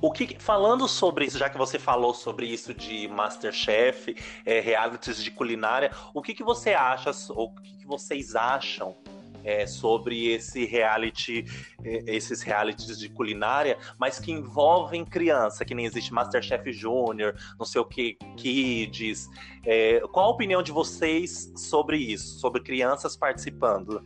O 0.00 0.10
que, 0.10 0.36
falando 0.38 0.88
sobre 0.88 1.26
isso, 1.26 1.38
já 1.38 1.48
que 1.48 1.58
você 1.58 1.78
falou 1.78 2.14
sobre 2.14 2.46
isso 2.46 2.74
de 2.74 3.06
Masterchef, 3.08 4.16
é, 4.44 4.58
realities 4.58 5.22
de 5.22 5.30
culinária, 5.30 5.90
o 6.14 6.22
que, 6.22 6.34
que 6.34 6.42
você 6.42 6.74
acha, 6.74 7.10
ou 7.30 7.46
o 7.46 7.54
que, 7.54 7.78
que 7.78 7.86
vocês 7.86 8.34
acham 8.34 8.96
é, 9.44 9.66
sobre 9.66 10.28
esse 10.28 10.64
reality, 10.64 11.44
é, 11.84 12.04
esses 12.06 12.42
realities 12.42 12.98
de 12.98 13.08
culinária, 13.08 13.78
mas 13.98 14.18
que 14.18 14.32
envolvem 14.32 15.04
criança, 15.04 15.64
que 15.64 15.74
nem 15.74 15.86
existe 15.86 16.12
Masterchef 16.12 16.72
Júnior, 16.72 17.34
não 17.58 17.66
sei 17.66 17.80
o 17.80 17.84
que, 17.84 18.14
Kids. 18.36 19.28
É, 19.64 20.00
qual 20.12 20.26
a 20.26 20.30
opinião 20.30 20.62
de 20.62 20.72
vocês 20.72 21.52
sobre 21.56 21.96
isso, 21.96 22.38
sobre 22.38 22.62
crianças 22.62 23.16
participando? 23.16 24.04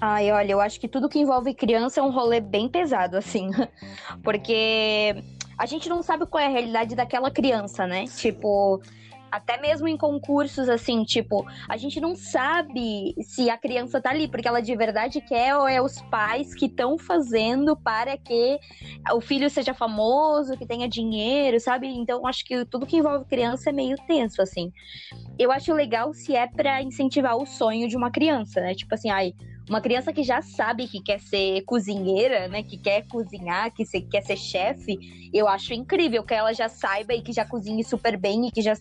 Ai, 0.00 0.32
olha, 0.32 0.52
eu 0.52 0.60
acho 0.60 0.80
que 0.80 0.88
tudo 0.88 1.08
que 1.08 1.20
envolve 1.20 1.54
criança 1.54 2.00
é 2.00 2.02
um 2.02 2.10
rolê 2.10 2.40
bem 2.40 2.68
pesado, 2.68 3.16
assim. 3.16 3.50
Porque 4.22 5.14
a 5.56 5.64
gente 5.64 5.88
não 5.88 6.02
sabe 6.02 6.26
qual 6.26 6.42
é 6.42 6.46
a 6.46 6.50
realidade 6.50 6.96
daquela 6.96 7.30
criança, 7.30 7.86
né? 7.86 8.06
Tipo, 8.06 8.82
até 9.32 9.58
mesmo 9.58 9.88
em 9.88 9.96
concursos, 9.96 10.68
assim, 10.68 11.04
tipo, 11.04 11.46
a 11.66 11.78
gente 11.78 11.98
não 11.98 12.14
sabe 12.14 13.14
se 13.22 13.48
a 13.48 13.56
criança 13.56 13.98
tá 13.98 14.10
ali, 14.10 14.28
porque 14.28 14.46
ela 14.46 14.60
de 14.60 14.76
verdade 14.76 15.22
quer 15.22 15.56
ou 15.56 15.66
é 15.66 15.80
os 15.80 16.02
pais 16.02 16.54
que 16.54 16.66
estão 16.66 16.98
fazendo 16.98 17.74
para 17.74 18.18
que 18.18 18.58
o 19.14 19.22
filho 19.22 19.48
seja 19.48 19.72
famoso, 19.72 20.56
que 20.58 20.66
tenha 20.66 20.86
dinheiro, 20.86 21.58
sabe? 21.58 21.86
Então, 21.88 22.26
acho 22.26 22.44
que 22.44 22.66
tudo 22.66 22.86
que 22.86 22.98
envolve 22.98 23.24
criança 23.24 23.70
é 23.70 23.72
meio 23.72 23.96
tenso, 24.06 24.42
assim. 24.42 24.70
Eu 25.38 25.50
acho 25.50 25.72
legal 25.72 26.12
se 26.12 26.36
é 26.36 26.46
para 26.46 26.82
incentivar 26.82 27.34
o 27.36 27.46
sonho 27.46 27.88
de 27.88 27.96
uma 27.96 28.10
criança, 28.10 28.60
né? 28.60 28.74
Tipo 28.74 28.94
assim, 28.94 29.08
ai, 29.08 29.32
uma 29.68 29.80
criança 29.80 30.12
que 30.12 30.22
já 30.22 30.42
sabe 30.42 30.88
que 30.88 31.00
quer 31.00 31.20
ser 31.20 31.62
cozinheira, 31.62 32.48
né? 32.48 32.62
Que 32.62 32.76
quer 32.76 33.06
cozinhar, 33.06 33.72
que 33.72 33.84
quer 34.02 34.22
ser 34.22 34.36
chefe, 34.36 35.30
eu 35.32 35.48
acho 35.48 35.72
incrível 35.72 36.22
que 36.22 36.34
ela 36.34 36.52
já 36.52 36.68
saiba 36.68 37.14
e 37.14 37.22
que 37.22 37.32
já 37.32 37.44
cozinhe 37.44 37.82
super 37.84 38.18
bem 38.18 38.48
e 38.48 38.50
que 38.50 38.60
já. 38.60 38.74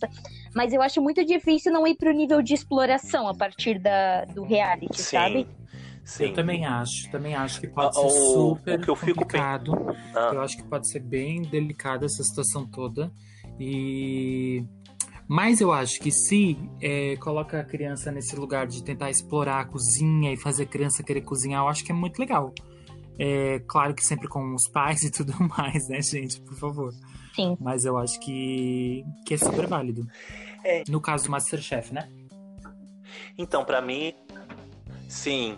Mas 0.54 0.74
eu 0.74 0.82
acho 0.82 1.02
muito 1.02 1.24
difícil 1.26 1.72
não 1.72 1.88
ir 1.88 1.96
pro 1.96 2.12
nível 2.12 2.42
de 2.42 2.54
exploração 2.54 3.28
a 3.28 3.34
partir 3.34 3.80
da, 3.80 4.26
do 4.26 4.44
reality, 4.44 5.02
Sim. 5.02 5.18
sabe? 5.18 5.48
Sim. 6.04 6.26
Eu 6.26 6.34
também 6.34 6.66
acho, 6.66 7.10
também 7.12 7.36
acho 7.36 7.62
que 7.62 7.68
pode 7.68 7.96
ser 7.96 8.10
super 8.10 8.80
o 8.80 8.82
que 8.82 8.90
eu 8.90 8.96
complicado. 8.96 9.72
Fico... 9.72 9.96
Ah. 10.16 10.32
Eu 10.34 10.42
acho 10.42 10.58
que 10.58 10.64
pode 10.64 10.90
ser 10.90 11.00
bem 11.00 11.44
delicada 11.44 12.06
essa 12.06 12.24
situação 12.24 12.66
toda. 12.66 13.12
E 13.60 14.66
mas 15.32 15.62
eu 15.62 15.72
acho 15.72 15.98
que 16.02 16.12
se 16.12 16.58
é, 16.82 17.16
coloca 17.16 17.62
a 17.62 17.64
criança 17.64 18.12
nesse 18.12 18.36
lugar 18.36 18.68
de 18.68 18.84
tentar 18.84 19.10
explorar 19.10 19.62
a 19.62 19.66
cozinha 19.66 20.34
e 20.34 20.36
fazer 20.36 20.64
a 20.64 20.66
criança 20.66 21.02
querer 21.02 21.22
cozinhar, 21.22 21.64
eu 21.64 21.70
acho 21.70 21.86
que 21.86 21.92
é 21.94 21.96
muito 21.96 22.20
legal. 22.20 22.54
É, 23.18 23.60
claro 23.66 23.94
que 23.94 24.06
sempre 24.06 24.28
com 24.28 24.54
os 24.54 24.68
pais 24.68 25.04
e 25.08 25.10
tudo 25.10 25.32
mais, 25.48 25.88
né, 25.88 26.02
gente? 26.02 26.42
Por 26.42 26.58
favor. 26.58 26.94
Sim. 27.34 27.56
Mas 27.62 27.86
eu 27.86 27.98
acho 27.98 28.20
que, 28.20 29.06
que 29.26 29.36
é 29.36 29.38
super 29.38 29.68
válido. 29.68 30.06
É. 30.66 30.84
No 30.90 31.00
caso 31.00 31.24
do 31.24 31.32
Masterchef, 31.32 31.94
né? 31.94 32.10
Então, 33.38 33.64
para 33.64 33.82
mim, 33.82 34.14
sim. 35.08 35.58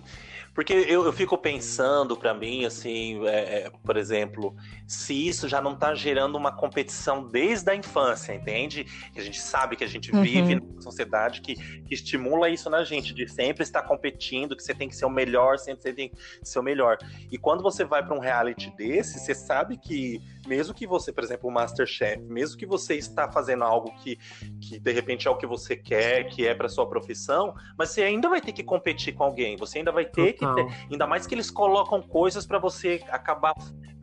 Porque 0.54 0.74
eu, 0.74 1.04
eu 1.04 1.12
fico 1.12 1.36
pensando 1.38 2.16
para 2.16 2.34
mim, 2.34 2.64
assim, 2.64 3.26
é, 3.26 3.66
é, 3.66 3.72
por 3.84 3.98
exemplo, 3.98 4.56
se 4.88 5.28
isso 5.28 5.48
já 5.48 5.60
não 5.60 5.76
tá 5.76 5.96
gerando 5.96 6.38
uma 6.38 6.52
competição 6.52 7.28
desde 7.28 7.72
a 7.72 7.76
infância, 7.76 8.34
entende? 8.34 8.84
Que 9.12 9.20
a 9.20 9.24
gente 9.24 9.42
sabe 9.42 9.76
que 9.76 9.84
a 9.84 9.88
gente 9.88 10.14
uhum. 10.14 10.22
vive 10.22 10.56
numa 10.56 10.82
sociedade 10.82 11.42
que, 11.42 11.56
que, 11.56 11.94
estimula 11.94 12.50
isso 12.50 12.70
na 12.70 12.84
gente, 12.84 13.14
de 13.14 13.28
sempre 13.28 13.64
estar 13.64 13.82
competindo, 13.82 14.56
que 14.56 14.62
você 14.62 14.76
tem 14.76 14.88
que 14.88 14.96
ser 14.96 15.06
o 15.06 15.10
melhor, 15.10 15.58
sempre 15.58 15.82
você 15.82 15.94
tem 15.94 16.10
que 16.10 16.18
ser 16.44 16.60
o 16.60 16.64
melhor. 16.64 16.98
E 17.32 17.38
quando 17.38 17.64
você 17.64 17.84
vai 17.84 18.06
para 18.06 18.16
um 18.16 18.20
reality 18.20 18.72
desse, 18.78 19.20
você 19.20 19.34
sabe 19.34 19.78
que 19.78 20.22
mesmo 20.48 20.74
que 20.74 20.86
você, 20.86 21.12
por 21.12 21.24
exemplo, 21.24 21.50
o 21.50 21.54
Masterchef, 21.54 22.22
mesmo 22.24 22.58
que 22.58 22.66
você 22.66 22.96
está 22.96 23.32
fazendo 23.32 23.64
algo 23.64 23.92
que, 23.98 24.18
que 24.62 24.80
de 24.80 24.92
repente 24.92 25.28
é 25.28 25.32
o 25.32 25.38
que 25.38 25.48
você 25.48 25.76
quer, 25.76 26.26
que 26.26 26.46
é 26.46 26.54
para 26.54 26.70
sua 26.70 26.88
profissão, 26.88 27.56
mas 27.78 27.90
você 27.90 28.04
ainda 28.04 28.30
vai 28.30 28.42
ter 28.42 28.52
que 28.52 28.64
competir 28.64 29.14
com 29.14 29.24
alguém, 29.24 29.56
você 29.56 29.80
ainda 29.80 29.92
vai 29.92 30.06
ter 30.06 30.34
Total. 30.34 30.56
que 30.56 30.64
ter, 30.64 30.88
ainda 30.92 31.08
mais 31.08 31.26
que 31.26 31.34
eles 31.36 31.50
colocam 31.50 32.02
coisas 32.02 32.46
para 32.46 32.60
você 32.60 33.04
acabar 33.10 33.54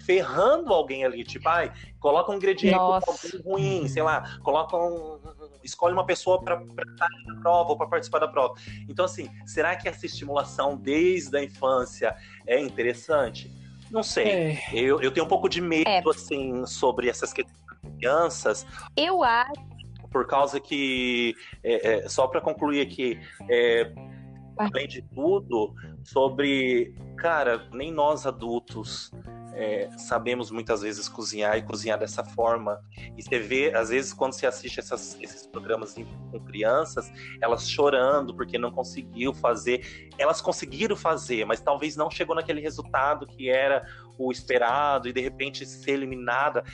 ferrando 0.04 0.72
alguém 0.72 1.04
ali, 1.04 1.22
tipo, 1.22 1.48
ai, 1.48 1.70
coloca 1.98 2.32
um 2.32 2.36
ingrediente 2.36 2.76
ruim, 3.44 3.86
sei 3.86 4.02
lá, 4.02 4.38
coloca 4.42 4.76
um, 4.76 5.20
escolhe 5.62 5.92
uma 5.92 6.06
pessoa 6.06 6.42
para 6.42 6.62
estar 6.62 7.08
na 7.26 7.40
prova 7.40 7.70
ou 7.70 7.76
para 7.76 7.86
participar 7.86 8.18
da 8.18 8.28
prova. 8.28 8.54
Então 8.88 9.04
assim, 9.04 9.30
será 9.46 9.76
que 9.76 9.88
essa 9.88 10.06
estimulação 10.06 10.76
desde 10.76 11.36
a 11.36 11.44
infância 11.44 12.16
é 12.46 12.58
interessante? 12.58 13.59
Não 13.90 14.02
sei. 14.02 14.24
É. 14.24 14.58
Eu, 14.72 15.00
eu 15.00 15.10
tenho 15.10 15.26
um 15.26 15.28
pouco 15.28 15.48
de 15.48 15.60
medo, 15.60 15.88
é. 15.88 16.02
assim, 16.08 16.64
sobre 16.66 17.08
essas 17.08 17.32
crianças. 17.32 18.66
Eu 18.96 19.22
acho. 19.22 19.70
Por 20.10 20.26
causa 20.26 20.58
que, 20.58 21.34
é, 21.62 22.04
é 22.04 22.08
só 22.08 22.26
para 22.26 22.40
concluir 22.40 22.80
aqui, 22.80 23.20
é, 23.48 23.92
além 24.58 24.88
de 24.88 25.02
tudo, 25.02 25.72
sobre, 26.02 26.94
cara, 27.20 27.68
nem 27.70 27.92
nós 27.92 28.26
adultos 28.26 29.12
é, 29.52 29.90
sabemos 29.98 30.50
muitas 30.50 30.80
vezes 30.80 31.06
cozinhar 31.06 31.58
e 31.58 31.62
cozinhar 31.62 31.98
dessa 31.98 32.24
forma. 32.24 32.80
E 33.14 33.22
você 33.22 33.38
vê, 33.38 33.74
às 33.74 33.90
vezes, 33.90 34.14
quando 34.14 34.32
você 34.32 34.46
assiste 34.46 34.80
essas, 34.80 35.18
esses 35.20 35.46
programas 35.46 35.94
com 35.94 36.40
crianças, 36.40 37.12
elas 37.42 37.68
chorando 37.68 38.34
porque 38.34 38.56
não 38.56 38.70
conseguiu 38.70 39.34
fazer. 39.34 40.08
Elas 40.16 40.40
conseguiram 40.40 40.96
fazer, 40.96 41.44
mas 41.44 41.60
talvez 41.60 41.94
não 41.94 42.10
chegou 42.10 42.34
naquele 42.34 42.62
resultado 42.62 43.26
que 43.26 43.50
era 43.50 43.86
o 44.18 44.32
esperado 44.32 45.06
e 45.06 45.12
de 45.12 45.20
repente 45.20 45.66
ser 45.66 45.92
eliminada. 45.92 46.64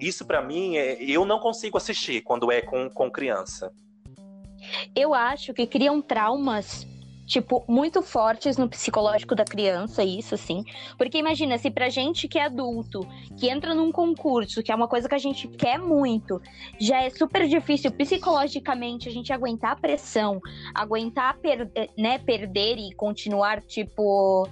Isso, 0.00 0.24
para 0.24 0.40
mim, 0.40 0.78
é, 0.78 1.02
eu 1.02 1.26
não 1.26 1.38
consigo 1.38 1.76
assistir 1.76 2.22
quando 2.22 2.50
é 2.50 2.62
com, 2.62 2.88
com 2.88 3.10
criança. 3.10 3.70
Eu 4.96 5.12
acho 5.12 5.52
que 5.52 5.66
criam 5.66 6.00
traumas 6.00 6.86
tipo, 7.30 7.64
muito 7.68 8.02
fortes 8.02 8.56
no 8.56 8.68
psicológico 8.68 9.36
da 9.36 9.44
criança, 9.44 10.02
isso, 10.02 10.34
assim. 10.34 10.64
Porque 10.98 11.16
imagina, 11.16 11.56
se 11.58 11.70
pra 11.70 11.88
gente 11.88 12.26
que 12.26 12.38
é 12.38 12.46
adulto, 12.46 13.06
que 13.38 13.48
entra 13.48 13.72
num 13.72 13.92
concurso, 13.92 14.64
que 14.64 14.72
é 14.72 14.74
uma 14.74 14.88
coisa 14.88 15.08
que 15.08 15.14
a 15.14 15.18
gente 15.18 15.46
quer 15.46 15.78
muito, 15.78 16.42
já 16.78 17.00
é 17.02 17.08
super 17.08 17.46
difícil 17.46 17.92
psicologicamente 17.92 19.08
a 19.08 19.12
gente 19.12 19.32
aguentar 19.32 19.72
a 19.72 19.76
pressão, 19.76 20.40
aguentar, 20.74 21.38
per 21.38 21.70
né, 21.96 22.18
perder 22.18 22.76
e 22.78 22.92
continuar, 22.94 23.62
tipo. 23.62 24.48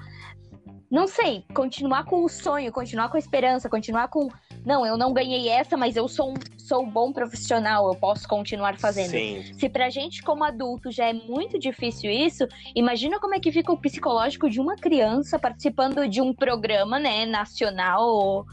Não 0.89 1.07
sei, 1.07 1.45
continuar 1.53 2.05
com 2.05 2.25
o 2.25 2.29
sonho, 2.29 2.73
continuar 2.73 3.11
com 3.11 3.17
a 3.17 3.21
esperança, 3.21 3.69
continuar 3.69 4.09
com 4.09 4.29
não, 4.65 4.85
eu 4.85 4.97
não 4.97 5.13
ganhei 5.13 5.49
essa, 5.49 5.77
mas 5.77 5.97
eu 5.97 6.09
sou 6.09 6.33
um, 6.33 6.35
sou 6.57 6.83
um 6.83 6.91
bom 6.91 7.13
profissional, 7.13 7.89
eu 7.89 7.95
posso 7.95 8.29
continuar 8.29 8.79
fazendo. 8.79 9.11
Sim. 9.11 9.43
Se 9.55 9.69
pra 9.69 9.89
gente 9.89 10.23
como 10.23 10.45
adulto 10.45 10.91
já 10.91 11.07
é 11.07 11.13
muito 11.13 11.59
difícil 11.59 12.11
isso, 12.11 12.47
imagina 12.75 13.19
como 13.19 13.35
é 13.35 13.41
que 13.41 13.51
fica 13.51 13.73
o 13.73 13.79
psicológico 13.79 14.51
de 14.51 14.61
uma 14.61 14.77
criança 14.77 15.39
participando 15.39 16.09
de 16.09 16.21
um 16.21 16.33
programa, 16.33 16.99
né, 16.99 17.27
nacional, 17.27 18.45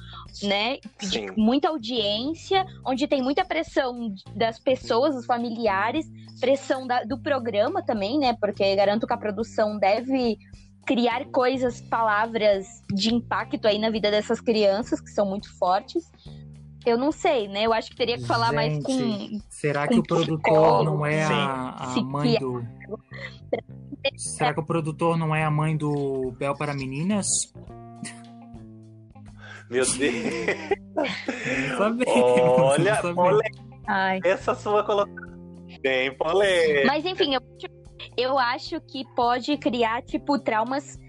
né, 0.44 0.78
de 1.02 1.32
muita 1.38 1.70
audiência, 1.70 2.66
onde 2.86 3.08
tem 3.08 3.22
muita 3.22 3.44
pressão 3.44 4.14
das 4.36 4.60
pessoas, 4.60 5.16
dos 5.16 5.26
familiares, 5.26 6.10
pressão 6.40 6.86
da, 6.86 7.04
do 7.04 7.18
programa 7.18 7.82
também, 7.82 8.20
né, 8.20 8.36
porque 8.40 8.76
garanto 8.76 9.08
que 9.08 9.14
a 9.14 9.18
produção 9.18 9.78
deve 9.78 10.38
criar 10.86 11.26
coisas, 11.26 11.82
palavras 11.82 12.66
de 12.94 13.14
impacto 13.14 13.68
aí 13.68 13.80
na 13.80 13.90
vida 13.90 14.12
dessas 14.12 14.40
crianças, 14.40 15.02
que 15.02 15.10
são 15.10 15.26
muito 15.26 15.52
fortes. 15.58 16.04
eu 16.86 16.98
não 16.98 17.12
sei, 17.12 17.48
né? 17.48 17.66
Eu 17.66 17.74
acho 17.74 17.90
que 17.90 17.96
teria 17.96 18.18
que 18.18 18.26
falar 18.26 18.48
Gente, 18.48 18.56
mais 18.56 18.84
com. 18.84 19.40
Será 19.50 19.88
com 19.88 19.94
que 19.96 20.00
o 20.00 20.04
produtor 20.04 20.84
não 20.84 21.06
é 21.06 21.24
a, 21.24 21.70
a 21.70 22.02
mãe 22.02 22.38
do. 22.40 22.64
Será 24.16 24.54
que 24.54 24.60
o 24.60 24.66
produtor 24.66 25.18
não 25.18 25.34
é 25.34 25.44
a 25.44 25.50
mãe 25.50 25.76
do 25.76 26.32
Bel 26.38 26.56
para 26.56 26.76
Meninas? 26.76 27.26
Meu 29.70 29.84
Deus. 29.84 29.96
Olha, 33.18 33.42
Ai. 33.88 34.20
essa 34.24 34.54
sua 34.54 34.84
colocação. 34.84 35.26
Bem 35.82 36.16
polêmica. 36.16 36.86
Mas 36.86 37.06
enfim, 37.06 37.34
eu, 37.34 37.42
eu 38.18 38.38
acho 38.38 38.80
que 38.82 39.06
pode 39.16 39.58
criar, 39.58 40.02
tipo, 40.02 40.38
traumas. 40.40 41.00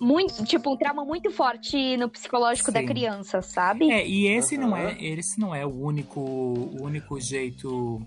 Muito, 0.00 0.44
tipo, 0.44 0.72
um 0.72 0.76
trauma 0.76 1.04
muito 1.04 1.30
forte 1.30 1.96
no 1.96 2.10
psicológico 2.10 2.70
da 2.72 2.80
Sim. 2.80 2.86
criança, 2.86 3.40
sabe? 3.40 3.90
É, 3.90 4.06
e 4.06 4.26
esse 4.26 4.58
não 4.58 4.76
é, 4.76 5.02
esse 5.02 5.40
não 5.40 5.54
é 5.54 5.64
o 5.64 5.70
único, 5.70 6.20
o 6.20 6.82
único 6.82 7.18
jeito 7.20 8.04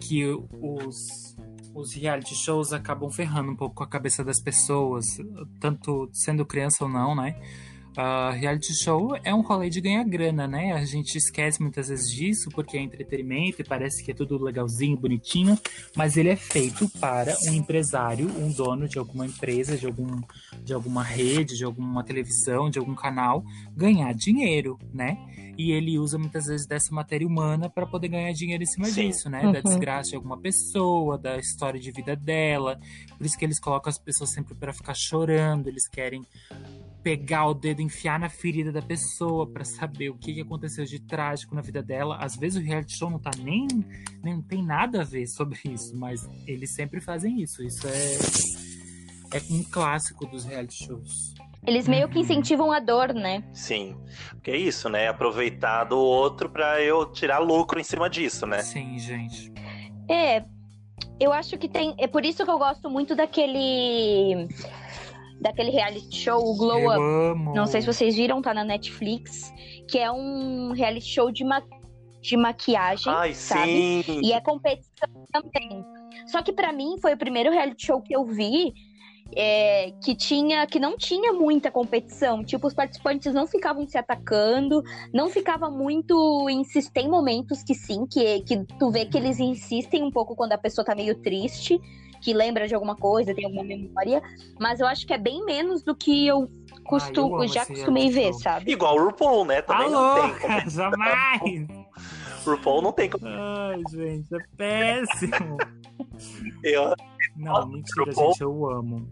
que 0.00 0.24
os, 0.60 1.36
os 1.74 1.94
reality 1.94 2.34
shows 2.34 2.72
acabam 2.72 3.10
ferrando 3.10 3.52
um 3.52 3.56
pouco 3.56 3.76
com 3.76 3.84
a 3.84 3.88
cabeça 3.88 4.24
das 4.24 4.40
pessoas, 4.40 5.04
tanto 5.60 6.08
sendo 6.12 6.44
criança 6.44 6.84
ou 6.84 6.90
não, 6.90 7.14
né? 7.14 7.36
Ah, 7.96 8.30
reality 8.32 8.74
show 8.74 9.16
é 9.22 9.32
um 9.32 9.40
rolê 9.40 9.70
de 9.70 9.80
ganhar 9.80 10.02
grana, 10.04 10.48
né? 10.48 10.72
A 10.72 10.84
gente 10.84 11.16
esquece 11.16 11.62
muitas 11.62 11.88
vezes 11.88 12.10
disso 12.10 12.50
porque 12.50 12.76
é 12.76 12.80
entretenimento 12.80 13.60
e 13.60 13.64
parece 13.64 14.02
que 14.02 14.10
é 14.10 14.14
tudo 14.14 14.42
legalzinho, 14.42 14.96
bonitinho, 14.96 15.56
mas 15.96 16.16
ele 16.16 16.28
é 16.28 16.36
feito 16.36 16.88
para 16.98 17.36
um 17.46 17.52
empresário, 17.52 18.28
um 18.36 18.50
dono 18.50 18.88
de 18.88 18.98
alguma 18.98 19.26
empresa, 19.26 19.76
de, 19.76 19.86
algum, 19.86 20.20
de 20.64 20.74
alguma 20.74 21.04
rede, 21.04 21.56
de 21.56 21.64
alguma 21.64 22.02
televisão, 22.02 22.68
de 22.68 22.80
algum 22.80 22.96
canal, 22.96 23.44
ganhar 23.76 24.12
dinheiro, 24.12 24.76
né? 24.92 25.16
E 25.56 25.70
ele 25.70 25.96
usa 25.96 26.18
muitas 26.18 26.46
vezes 26.46 26.66
dessa 26.66 26.92
matéria 26.92 27.26
humana 27.26 27.70
para 27.70 27.86
poder 27.86 28.08
ganhar 28.08 28.32
dinheiro 28.32 28.64
em 28.64 28.66
cima 28.66 28.86
Sim. 28.86 29.06
disso, 29.06 29.30
né? 29.30 29.46
Uhum. 29.46 29.52
Da 29.52 29.60
desgraça 29.60 30.10
de 30.10 30.16
alguma 30.16 30.36
pessoa, 30.36 31.16
da 31.16 31.38
história 31.38 31.78
de 31.78 31.92
vida 31.92 32.16
dela. 32.16 32.80
Por 33.16 33.24
isso 33.24 33.38
que 33.38 33.44
eles 33.44 33.60
colocam 33.60 33.88
as 33.88 33.98
pessoas 33.98 34.30
sempre 34.30 34.52
para 34.54 34.72
ficar 34.72 34.94
chorando, 34.94 35.68
eles 35.68 35.86
querem 35.86 36.22
pegar 37.04 37.46
o 37.46 37.54
dedo, 37.54 37.82
enfiar 37.82 38.18
na 38.18 38.30
ferida 38.30 38.72
da 38.72 38.80
pessoa 38.82 39.46
para 39.46 39.62
saber 39.64 40.08
o 40.08 40.16
que 40.16 40.40
aconteceu 40.40 40.84
de 40.86 40.98
trágico 40.98 41.54
na 41.54 41.60
vida 41.60 41.82
dela. 41.82 42.16
Às 42.18 42.34
vezes 42.34 42.60
o 42.60 42.64
reality 42.66 42.96
show 42.96 43.10
não 43.10 43.18
tá 43.18 43.30
nem, 43.38 43.68
nem 44.22 44.40
tem 44.40 44.62
nada 44.64 45.02
a 45.02 45.04
ver 45.04 45.26
sobre 45.26 45.58
isso, 45.66 45.94
mas 45.96 46.26
eles 46.46 46.74
sempre 46.74 47.00
fazem 47.02 47.40
isso. 47.42 47.62
Isso 47.62 47.86
é 47.86 49.36
é 49.36 49.42
um 49.50 49.62
clássico 49.64 50.24
dos 50.26 50.44
reality 50.44 50.84
shows. 50.86 51.34
Eles 51.66 51.88
meio 51.88 52.08
que 52.08 52.16
Uhum. 52.18 52.22
incentivam 52.22 52.70
a 52.72 52.78
dor, 52.78 53.12
né? 53.12 53.42
Sim. 53.52 53.96
Porque 54.30 54.50
é 54.50 54.56
isso, 54.56 54.88
né? 54.88 55.08
Aproveitar 55.08 55.84
do 55.84 55.98
outro 55.98 56.48
pra 56.48 56.80
eu 56.80 57.04
tirar 57.10 57.38
lucro 57.38 57.80
em 57.80 57.84
cima 57.84 58.08
disso, 58.08 58.46
né? 58.46 58.62
Sim, 58.62 58.98
gente. 58.98 59.52
É, 60.08 60.44
eu 61.18 61.32
acho 61.32 61.58
que 61.58 61.68
tem. 61.68 61.94
É 61.98 62.06
por 62.06 62.24
isso 62.24 62.44
que 62.44 62.50
eu 62.50 62.58
gosto 62.58 62.88
muito 62.88 63.16
daquele. 63.16 64.46
Daquele 65.44 65.70
reality 65.70 66.16
show, 66.16 66.42
o 66.42 66.56
Glow 66.56 66.78
Eu 66.78 66.88
Up. 66.88 66.98
amo. 66.98 67.54
Não 67.54 67.66
sei 67.66 67.82
se 67.82 67.86
vocês 67.86 68.16
viram, 68.16 68.40
tá 68.40 68.54
na 68.54 68.64
Netflix. 68.64 69.52
Que 69.86 69.98
é 69.98 70.10
um 70.10 70.72
reality 70.72 71.06
show 71.06 71.30
de, 71.30 71.44
ma 71.44 71.62
de 72.22 72.34
maquiagem, 72.34 73.12
Ai, 73.12 73.34
sabe? 73.34 74.02
sim. 74.02 74.20
E 74.24 74.32
é 74.32 74.40
competição 74.40 75.08
também. 75.30 75.84
Só 76.26 76.40
que 76.40 76.50
pra 76.50 76.72
mim 76.72 76.96
foi 76.98 77.12
o 77.12 77.18
primeiro 77.18 77.50
reality 77.50 77.86
show 77.86 78.00
que 78.00 78.16
eu 78.16 78.24
vi 78.24 78.72
é, 79.36 79.92
que 80.02 80.14
tinha 80.14 80.66
que 80.66 80.78
não 80.78 80.96
tinha 80.96 81.32
muita 81.32 81.70
competição. 81.70 82.44
Tipo, 82.44 82.66
os 82.66 82.74
participantes 82.74 83.32
não 83.32 83.46
ficavam 83.46 83.86
se 83.86 83.98
atacando, 83.98 84.82
não 85.12 85.28
ficava 85.28 85.70
muito 85.70 86.48
insistir 86.48 86.92
Tem 86.92 87.08
momentos 87.08 87.62
que 87.62 87.74
sim, 87.74 88.06
que, 88.06 88.40
que 88.40 88.64
tu 88.78 88.90
vê 88.90 89.04
que 89.04 89.18
eles 89.18 89.40
insistem 89.40 90.02
um 90.02 90.10
pouco 90.10 90.34
quando 90.36 90.52
a 90.52 90.58
pessoa 90.58 90.84
tá 90.84 90.94
meio 90.94 91.14
triste, 91.16 91.80
que 92.24 92.32
lembra 92.32 92.66
de 92.66 92.74
alguma 92.74 92.96
coisa, 92.96 93.34
tem 93.34 93.44
alguma 93.44 93.62
memória. 93.62 94.22
Mas 94.58 94.80
eu 94.80 94.86
acho 94.86 95.06
que 95.06 95.12
é 95.12 95.18
bem 95.18 95.44
menos 95.44 95.82
do 95.82 95.94
que 95.94 96.26
eu 96.26 96.48
costumo, 96.86 97.36
amo 97.36 97.46
já 97.46 97.62
esse 97.62 97.74
costumei 97.74 98.08
ver, 98.08 98.32
show. 98.32 98.40
sabe? 98.40 98.72
Igual 98.72 98.96
o 98.96 99.04
RuPaul, 99.04 99.44
né? 99.44 99.60
Também 99.60 99.90
não 99.90 99.98
Alô, 99.98 100.22
tem 100.22 100.38
como. 100.40 100.60
jamais! 100.70 101.68
O 102.46 102.50
RuPaul 102.50 102.80
não 102.82 102.92
tem 102.92 103.10
como. 103.10 103.26
Ai, 103.26 103.82
gente, 103.90 104.34
é 104.34 104.38
péssimo. 104.56 105.58
Eu- 106.62 106.94
Não, 107.36 107.66
mentira, 107.68 108.06
RuPaul. 108.06 108.28
gente, 108.32 108.40
eu 108.40 108.70
amo. 108.70 109.06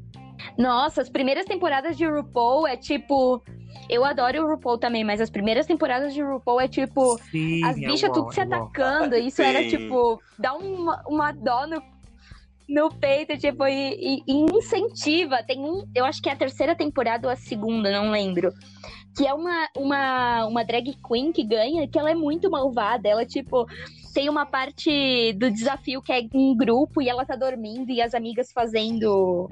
Nossa, 0.57 1.03
as 1.03 1.11
primeiras 1.11 1.45
temporadas 1.45 1.97
de 1.97 2.07
RuPaul 2.07 2.67
é 2.67 2.77
tipo. 2.79 3.43
Eu 3.91 4.05
adoro 4.07 4.43
o 4.45 4.49
RuPaul 4.51 4.79
também, 4.79 5.05
mas 5.05 5.21
as 5.21 5.29
primeiras 5.31 5.67
temporadas 5.67 6.15
de 6.15 6.23
RuPaul 6.23 6.61
é 6.63 6.69
tipo. 6.69 7.19
Sim, 7.31 7.63
As 7.65 7.77
eu 7.77 7.91
bichas 7.91 8.11
tudo 8.11 8.33
se 8.33 8.41
eu 8.41 8.45
amo. 8.45 8.55
atacando. 8.55 9.17
Isso 9.17 9.43
era 9.43 9.59
Sim. 9.61 9.69
tipo. 9.69 10.21
Dá 10.39 10.55
uma, 10.55 11.03
uma 11.07 11.33
dó 11.33 11.67
no, 11.67 11.83
no 12.69 12.91
peito, 12.91 13.37
tipo, 13.39 13.67
e, 13.67 13.95
e- 13.95 14.23
e 14.27 14.33
incentiva. 14.57 15.43
Tem 15.43 15.59
um. 15.61 15.85
Eu 15.95 16.05
acho 16.05 16.23
que 16.23 16.29
é 16.29 16.33
a 16.33 16.37
terceira 16.37 16.75
temporada 16.75 17.27
ou 17.29 17.33
a 17.33 17.37
segunda, 17.37 17.91
não 17.91 18.11
lembro. 18.11 18.53
Que 19.17 19.27
é 19.27 19.35
uma, 19.35 19.69
uma, 19.77 20.47
uma 20.47 20.65
drag 20.65 20.95
queen 21.07 21.33
que 21.33 21.45
ganha, 21.45 21.87
que 21.87 21.99
ela 21.99 22.11
é 22.11 22.15
muito 22.15 22.51
malvada. 22.51 23.09
Ela, 23.09 23.25
tipo. 23.27 23.67
Tem 24.15 24.29
uma 24.29 24.45
parte 24.45 25.33
do 25.39 25.51
desafio 25.51 26.03
que 26.03 26.13
é 26.13 26.21
em 26.35 26.55
grupo 26.55 27.01
e 27.01 27.09
ela 27.09 27.25
tá 27.25 27.35
dormindo 27.35 27.89
e 27.91 28.03
as 28.03 28.13
amigas 28.15 28.53
fazendo 28.53 29.51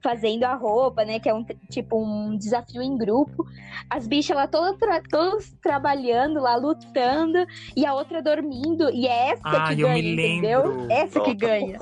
fazendo 0.00 0.44
a 0.44 0.54
roupa, 0.54 1.04
né? 1.04 1.18
Que 1.18 1.28
é 1.28 1.34
um 1.34 1.44
tipo 1.68 2.00
um 2.00 2.36
desafio 2.38 2.80
em 2.82 2.96
grupo. 2.96 3.44
As 3.90 4.06
bichas 4.06 4.36
lá 4.36 4.46
todas, 4.46 4.78
tra 4.78 5.02
todas 5.10 5.52
trabalhando 5.60 6.40
lá, 6.40 6.54
lutando, 6.54 7.44
e 7.76 7.84
a 7.84 7.94
outra 7.94 8.22
dormindo. 8.22 8.88
E 8.92 9.08
é 9.08 9.30
essa 9.30 9.42
Ah, 9.44 9.74
que 9.74 9.80
eu 9.80 9.88
ganha, 9.88 10.00
me 10.02 10.12
entendeu? 10.12 10.66
lembro. 10.68 10.92
Essa 10.92 11.20
que 11.22 11.34
ganha. 11.34 11.78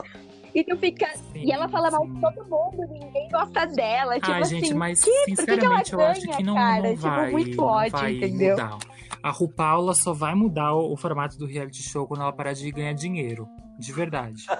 E 0.54 0.62
tu 0.64 0.76
fica. 0.78 1.06
Sim, 1.16 1.44
E 1.46 1.50
ela 1.52 1.68
fala 1.68 1.90
mal 1.90 2.06
de 2.06 2.20
todo 2.20 2.44
mundo, 2.44 2.86
ninguém 2.92 3.28
gosta 3.30 3.66
dela. 3.66 4.14
Tipo 4.20 4.30
Ai, 4.32 4.44
gente, 4.44 4.64
assim, 4.66 4.74
mas 4.74 5.02
que- 5.02 5.10
por 5.10 5.24
que 5.24 5.36
sinceramente 5.36 5.92
eu 5.92 6.00
acho 6.00 6.20
ganha, 6.22 6.36
que 6.36 6.42
não, 6.44 6.54
cara? 6.54 6.82
não 6.82 6.94
Tipo, 6.94 7.08
vai, 7.08 7.30
muito 7.32 7.56
não 7.56 7.64
ódio, 7.64 7.90
vai 7.98 8.14
entendeu? 8.16 8.50
mudar. 8.56 8.78
A 9.22 9.30
RuPaula 9.30 9.94
só 9.94 10.12
vai 10.12 10.34
mudar 10.34 10.74
o, 10.74 10.92
o 10.92 10.96
formato 10.96 11.36
do 11.38 11.46
reality 11.46 11.82
show 11.82 12.06
quando 12.06 12.20
ela 12.22 12.32
parar 12.32 12.52
de 12.52 12.70
ganhar 12.70 12.92
dinheiro. 12.92 13.48
De 13.78 13.92
verdade. 13.92 14.44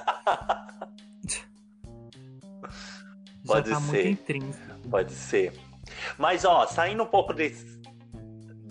Pode 3.47 3.71
tá 3.71 3.79
muito 3.81 4.25
ser. 4.27 4.43
Pode 4.91 5.13
ser. 5.13 5.53
Mas, 6.19 6.45
ó, 6.45 6.67
saindo 6.67 7.03
um 7.03 7.07
pouco 7.07 7.33
desse- 7.33 7.81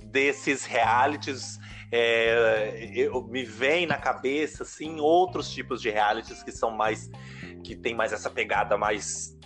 desses 0.06 0.66
realities, 0.66 1.60
é, 1.96 2.90
eu, 2.96 3.24
me 3.28 3.44
vem 3.44 3.86
na 3.86 3.98
cabeça, 3.98 4.64
assim, 4.64 5.00
outros 5.00 5.52
tipos 5.54 5.82
de 5.82 5.90
realities 5.90 6.42
que 6.42 6.52
são 6.52 6.72
mais. 6.72 7.10
que 7.64 7.76
tem 7.76 7.94
mais 7.94 8.12
essa 8.12 8.30
pegada 8.30 8.78
mais. 8.78 9.38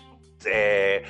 é, 0.45 1.03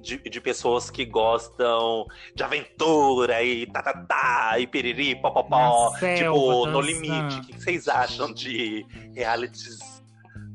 de, 0.00 0.18
de 0.18 0.40
pessoas 0.40 0.88
que 0.90 1.04
gostam 1.04 2.06
de 2.34 2.42
aventura 2.42 3.42
e 3.42 3.66
tá, 3.66 3.82
tá, 3.82 3.92
tá, 4.06 4.58
e 4.58 4.66
piriri, 4.66 5.16
popopó, 5.20 5.90
selva, 5.98 6.14
tipo, 6.16 6.66
no 6.66 6.80
limite. 6.80 7.38
O 7.38 7.40
que 7.42 7.60
vocês 7.60 7.88
acham 7.88 8.32
de 8.32 8.86
realities 9.14 9.78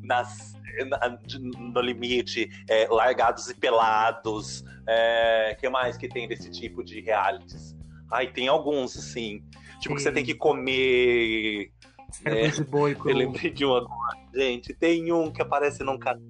nas, 0.01 0.53
na- 0.87 1.09
de- 1.25 1.39
no 1.39 1.81
limite, 1.81 2.49
é, 2.69 2.87
largados 2.89 3.49
e 3.49 3.53
pelados? 3.55 4.63
É, 4.87 5.55
que 5.59 5.67
mais 5.69 5.95
que 5.97 6.07
tem 6.07 6.27
desse 6.27 6.49
tipo 6.49 6.83
de 6.83 7.01
realities? 7.01 7.75
Ai, 8.11 8.27
tem 8.31 8.47
alguns, 8.47 8.97
assim. 8.97 9.43
Tipo, 9.83 9.95
que 9.95 10.01
você 10.01 10.11
tem 10.11 10.23
que 10.23 10.33
comer. 10.33 11.71
Cérebro 12.11 12.51
de 12.51 12.63
boi 12.63 12.95
cru. 12.95 13.09
Eu 13.09 13.17
lembrei 13.17 13.51
de 13.51 13.65
um 13.65 13.75
agora. 13.75 14.17
Gente, 14.33 14.73
tem 14.73 15.11
um 15.11 15.31
que 15.31 15.41
aparece 15.41 15.83
num 15.83 15.97
canal. 15.99 16.21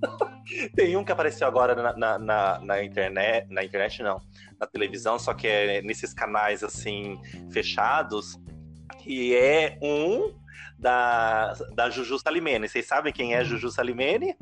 tem 0.74 0.96
um 0.96 1.04
que 1.04 1.12
apareceu 1.12 1.46
agora 1.46 1.74
na, 1.74 1.96
na, 1.96 2.18
na- 2.18 2.58
na 2.60 2.82
internet. 2.84 3.46
Na 3.50 3.62
internet, 3.64 4.02
não. 4.02 4.20
Na 4.58 4.66
televisão, 4.66 5.18
só 5.18 5.34
que 5.34 5.46
é 5.46 5.82
nesses 5.82 6.14
canais 6.14 6.62
assim, 6.64 7.20
fechados. 7.50 8.38
Que 9.00 9.34
é 9.36 9.78
um 9.82 10.34
da, 10.78 11.52
da 11.74 11.90
Juju 11.90 12.18
Salimene. 12.18 12.68
Vocês 12.68 12.86
sabem 12.86 13.12
quem 13.12 13.34
é 13.34 13.44
Juju 13.44 13.70
Salimene? 13.70 14.36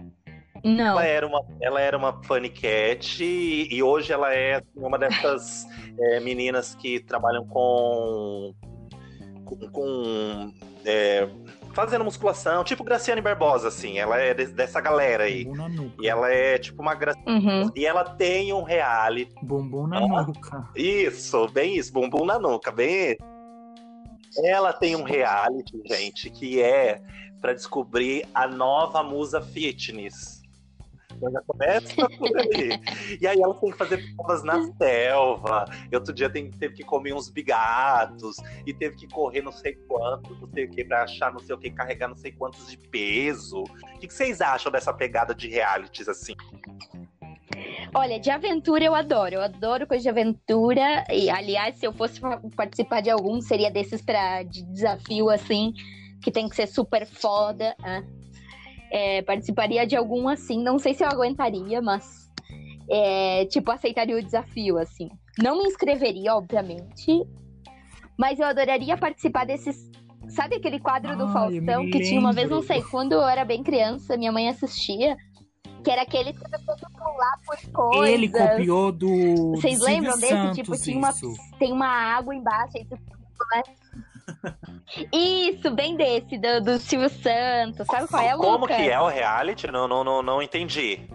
Não. 0.67 0.99
Ela 0.99 1.05
era 1.07 1.27
uma, 1.27 1.45
ela 1.61 1.81
era 1.81 1.97
uma 1.97 2.23
funny 2.25 2.49
cat 2.51 3.23
e, 3.23 3.69
e 3.73 3.83
hoje 3.83 4.13
ela 4.13 4.35
é 4.35 4.61
uma 4.75 4.99
dessas 4.99 5.67
é, 5.99 6.21
meninas 6.21 6.75
que 6.75 7.01
trabalham 7.01 7.47
com. 7.47 8.53
com. 9.45 9.57
com, 9.71 10.53
é, 10.85 11.29
fazendo 11.73 12.05
musculação, 12.05 12.65
tipo 12.65 12.83
Graciane 12.83 13.21
Barbosa, 13.21 13.69
assim. 13.69 13.99
Ela 13.99 14.19
é 14.19 14.33
de- 14.33 14.47
dessa 14.47 14.81
galera 14.81 15.25
aí. 15.25 15.45
Bumbum 15.45 15.57
na 15.57 15.69
nuca. 15.69 15.95
E 16.03 16.09
ela 16.09 16.33
é 16.33 16.59
tipo 16.59 16.81
uma 16.81 16.95
gra... 16.95 17.15
Uhum. 17.27 17.71
E 17.77 17.85
ela 17.85 18.03
tem 18.03 18.51
um 18.53 18.63
reality. 18.63 19.35
Bumbum 19.43 19.87
na 19.87 20.01
Ó. 20.01 20.23
nuca. 20.23 20.69
Isso, 20.75 21.47
bem 21.49 21.77
isso, 21.77 21.93
bumbum 21.93 22.25
na 22.25 22.39
nuca, 22.39 22.73
bem 22.73 23.13
isso. 23.13 23.37
Ela 24.45 24.73
tem 24.73 24.97
um 24.97 25.03
reality, 25.03 25.81
gente, 25.87 26.31
que 26.31 26.61
é 26.63 27.01
pra 27.41 27.53
descobrir 27.53 28.27
a 28.35 28.49
nova 28.49 29.03
musa 29.03 29.41
fitness. 29.41 30.36
Então 31.17 31.33
já 31.33 31.41
começa 31.43 32.09
por. 32.19 32.31
E 33.21 33.27
aí 33.27 33.41
ela 33.41 33.55
tem 33.55 33.71
que 33.71 33.77
fazer 33.77 34.15
provas 34.15 34.43
na 34.43 34.63
selva. 34.75 35.65
E 35.91 35.95
outro 35.95 36.13
dia 36.13 36.29
tem, 36.29 36.51
teve 36.51 36.75
que 36.75 36.85
comer 36.85 37.15
uns 37.15 37.31
bigatos. 37.31 38.37
E 38.67 38.75
teve 38.75 38.97
que 38.97 39.09
correr 39.09 39.43
não 39.43 39.53
sei 39.53 39.75
quanto, 39.89 40.35
não 40.35 40.49
sei 40.53 40.65
o 40.67 40.71
que, 40.71 40.85
pra 40.85 41.05
achar 41.05 41.33
não 41.33 41.41
sei 41.41 41.55
o 41.55 41.59
que, 41.59 41.71
carregar 41.71 42.09
não 42.09 42.17
sei 42.17 42.33
quantos 42.33 42.71
de 42.71 42.77
peso. 42.77 43.63
O 43.63 43.99
que, 43.99 44.07
que 44.07 44.15
vocês 44.15 44.41
acham 44.41 44.71
dessa 44.71 44.93
pegada 44.93 45.35
de 45.35 45.49
realities 45.49 46.09
assim? 46.09 46.35
Olha, 47.95 48.21
de 48.21 48.31
aventura 48.31 48.85
eu 48.85 48.95
adoro. 48.95 49.37
Eu 49.37 49.43
adoro 49.43 49.87
coisa 49.87 50.03
de 50.03 50.09
aventura. 50.09 51.05
E, 51.11 51.31
aliás, 51.31 51.77
se 51.77 51.87
eu 51.87 51.93
fosse 51.93 52.21
participar 52.55 53.01
de 53.01 53.11
algum, 53.11 53.41
seria 53.41 53.71
desses 53.71 54.03
pra, 54.03 54.43
de 54.43 54.63
desafio, 54.65 55.31
assim, 55.31 55.73
que 56.23 56.31
tem 56.31 56.49
que 56.49 56.57
ser 56.57 56.67
super 56.67 57.07
foda. 57.07 57.75
Né? 57.81 58.07
É, 58.91 59.23
participaria 59.23 59.87
de 59.87 59.97
algum 59.97 60.29
assim. 60.29 60.63
Não 60.63 60.79
sei 60.79 60.95
se 60.95 61.05
eu 61.05 61.09
aguentaria, 61.09 61.81
mas. 61.83 62.31
É, 62.89 63.45
tipo, 63.47 63.71
aceitaria 63.71 64.17
o 64.17 64.23
desafio, 64.23 64.79
assim. 64.79 65.09
Não 65.43 65.59
me 65.59 65.65
inscreveria, 65.65 66.35
obviamente. 66.35 67.27
Mas 68.17 68.39
eu 68.39 68.47
adoraria 68.47 68.97
participar 68.97 69.45
desses. 69.45 69.91
Sabe 70.29 70.57
aquele 70.57 70.81
quadro 70.81 71.11
Ai, 71.11 71.17
do 71.17 71.29
Faustão 71.29 71.89
que 71.91 72.01
tinha 72.01 72.19
uma 72.19 72.33
vez, 72.33 72.51
não 72.51 72.63
sei, 72.63 72.83
quando 72.83 73.13
eu 73.13 73.23
era 73.23 73.45
bem 73.45 73.63
criança, 73.63 74.17
minha 74.17 74.33
mãe 74.33 74.49
assistia 74.49 75.17
que 75.87 75.91
era 75.93 76.03
aquele 76.03 76.33
que 76.33 76.41
você 76.41 76.59
pular 76.99 77.41
por 77.47 77.73
coisas. 77.73 78.09
Ele 78.09 78.29
copiou 78.29 78.91
do. 78.91 79.53
Vocês 79.53 79.79
lembram 79.79 80.15
Silvio 80.15 80.21
desse? 80.21 80.43
Santos, 80.43 80.57
tipo, 80.57 80.83
tinha 80.83 80.99
uma, 80.99 81.13
tem 81.61 81.73
uma 81.73 81.87
água 81.87 82.35
embaixo, 82.35 82.77
aí 82.77 82.85
tu 82.85 82.99
né? 83.55 83.63
Isso, 85.13 85.71
bem 85.71 85.97
desse, 85.97 86.39
do, 86.39 86.61
do 86.63 86.79
Silvio 86.79 87.09
Santos. 87.09 87.87
Sabe 87.87 88.09
qual 88.09 88.23
é, 88.23 88.35
Lucas? 88.35 88.51
Como 88.51 88.67
que 88.67 88.91
é 88.91 89.01
o 89.01 89.09
reality? 89.09 89.67
Não, 89.71 89.89
não, 89.89 90.05
não, 90.05 90.23
não 90.23 90.43
entendi 90.43 91.09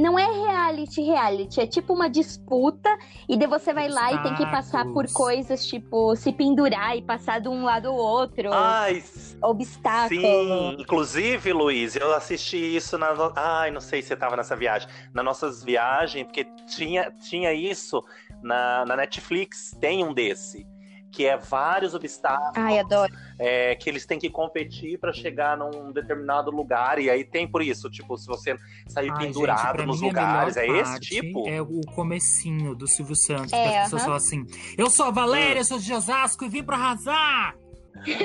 não 0.00 0.18
é 0.18 0.26
reality, 0.26 1.02
reality. 1.02 1.60
É 1.60 1.66
tipo 1.66 1.92
uma 1.92 2.08
disputa 2.08 2.88
e 3.28 3.36
daí 3.36 3.46
você 3.46 3.72
vai 3.72 3.88
lá 3.88 4.12
e 4.12 4.22
tem 4.22 4.34
que 4.34 4.46
passar 4.46 4.84
por 4.86 5.06
coisas, 5.12 5.66
tipo, 5.66 6.16
se 6.16 6.32
pendurar 6.32 6.96
e 6.96 7.02
passar 7.02 7.40
de 7.40 7.48
um 7.48 7.62
lado 7.64 7.88
ao 7.88 7.96
outro. 7.96 8.52
Ai, 8.52 9.04
obstáculo. 9.42 10.20
Sim, 10.20 10.76
inclusive, 10.78 11.52
Luiz, 11.52 11.96
eu 11.96 12.14
assisti 12.14 12.56
isso 12.56 12.96
na. 12.96 13.08
Ai, 13.36 13.70
não 13.70 13.80
sei 13.80 14.00
se 14.00 14.08
você 14.08 14.16
tava 14.16 14.36
nessa 14.36 14.56
viagem. 14.56 14.88
Nas 15.12 15.24
nossas 15.24 15.62
viagens, 15.62 16.24
porque 16.24 16.44
tinha, 16.66 17.12
tinha 17.28 17.52
isso 17.52 18.02
na, 18.42 18.84
na 18.86 18.96
Netflix, 18.96 19.76
tem 19.80 20.02
um 20.02 20.14
desse 20.14 20.66
que 21.10 21.26
é 21.26 21.36
vários 21.36 21.94
obstáculos. 21.94 22.52
Ai, 22.56 22.78
adoro. 22.78 23.12
É, 23.38 23.74
que 23.74 23.88
eles 23.88 24.06
têm 24.06 24.18
que 24.18 24.30
competir 24.30 24.98
para 24.98 25.12
chegar 25.12 25.56
num 25.56 25.92
determinado 25.92 26.50
lugar. 26.50 26.98
E 26.98 27.10
aí 27.10 27.24
tem 27.24 27.46
por 27.46 27.62
isso, 27.62 27.90
tipo, 27.90 28.16
se 28.16 28.26
você 28.26 28.56
sair 28.86 29.10
Ai, 29.10 29.18
pendurado 29.18 29.78
gente, 29.78 29.86
nos 29.86 30.00
lugares, 30.00 30.56
é 30.56 30.66
esse 30.66 31.00
tipo? 31.00 31.48
É 31.48 31.60
o 31.60 31.80
comecinho 31.94 32.74
do 32.74 32.86
Silvio 32.86 33.16
Santos, 33.16 33.52
é, 33.52 33.62
que 33.62 33.76
as 33.76 33.84
pessoas 33.84 33.92
uh 33.92 33.96
-huh. 33.96 34.04
falam 34.04 34.16
assim: 34.16 34.46
Eu 34.78 34.90
sou 34.90 35.06
a 35.06 35.10
Valéria, 35.10 35.62
hum. 35.62 35.64
sou 35.64 35.78
de 35.78 35.92
Osasco 35.92 36.44
e 36.44 36.48
vim 36.48 36.62
pra 36.62 36.76
arrasar! 36.76 37.56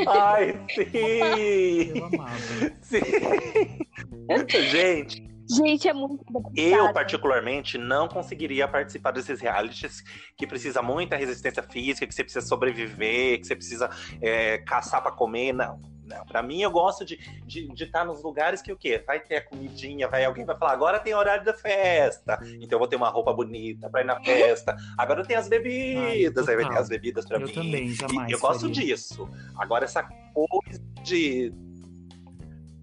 Ai, 0.08 0.60
sim! 0.74 1.92
Eu 1.96 2.06
amava. 2.06 2.38
Sim. 2.82 3.02
Gente, 4.70 5.35
Gente, 5.48 5.88
é 5.88 5.94
muito 5.94 6.24
Eu, 6.56 6.92
particularmente, 6.92 7.78
não 7.78 8.08
conseguiria 8.08 8.68
participar 8.68 9.12
desses 9.12 9.40
realities 9.40 10.04
que 10.36 10.48
precisa 10.48 10.82
muita 10.82 11.16
resistência 11.16 11.62
física, 11.64 12.08
que 12.08 12.14
você 12.14 12.24
precisa 12.24 12.46
sobreviver, 12.46 13.40
que 13.40 13.48
você 13.48 13.56
precisa 13.56 13.90
é, 14.22 14.58
caçar 14.60 15.02
para 15.02 15.12
comer. 15.12 15.54
Não. 15.54 15.96
Não, 16.06 16.24
pra 16.24 16.44
mim 16.44 16.62
eu 16.62 16.70
gosto 16.70 17.04
de 17.04 17.16
estar 17.16 17.46
de, 17.48 17.68
de 17.74 17.86
tá 17.88 18.06
nos 18.06 18.22
lugares 18.22 18.62
que 18.62 18.72
o 18.72 18.78
quê? 18.78 19.04
Vai 19.06 19.20
ter 19.20 19.38
a 19.38 19.42
comidinha, 19.42 20.08
vai 20.08 20.24
alguém 20.24 20.46
vai 20.46 20.56
falar, 20.56 20.74
agora 20.74 21.00
tem 21.00 21.16
horário 21.16 21.44
da 21.44 21.54
festa, 21.54 22.38
então 22.44 22.76
eu 22.76 22.80
vou 22.80 22.88
ter 22.88 22.96
uma 22.96 23.10
roupa 23.10 23.34
bonita 23.34 23.90
pra 23.90 24.02
ir 24.02 24.06
na 24.06 24.20
festa. 24.22 24.76
Agora 24.98 25.26
tem 25.26 25.36
as 25.36 25.50
bebidas, 25.50 26.48
Ai, 26.48 26.56
aí 26.56 26.64
vai 26.64 26.72
ter 26.72 26.78
as 26.78 26.90
bebidas 26.90 27.26
pra 27.26 27.38
eu 27.38 27.48
mim. 27.48 27.54
Também, 27.54 27.90
jamais 27.90 28.30
e 28.30 28.34
eu 28.34 28.40
gosto 28.40 28.70
disso. 28.70 29.28
Agora 29.58 29.86
essa 29.86 30.04
coisa 30.04 30.80
de 31.04 31.52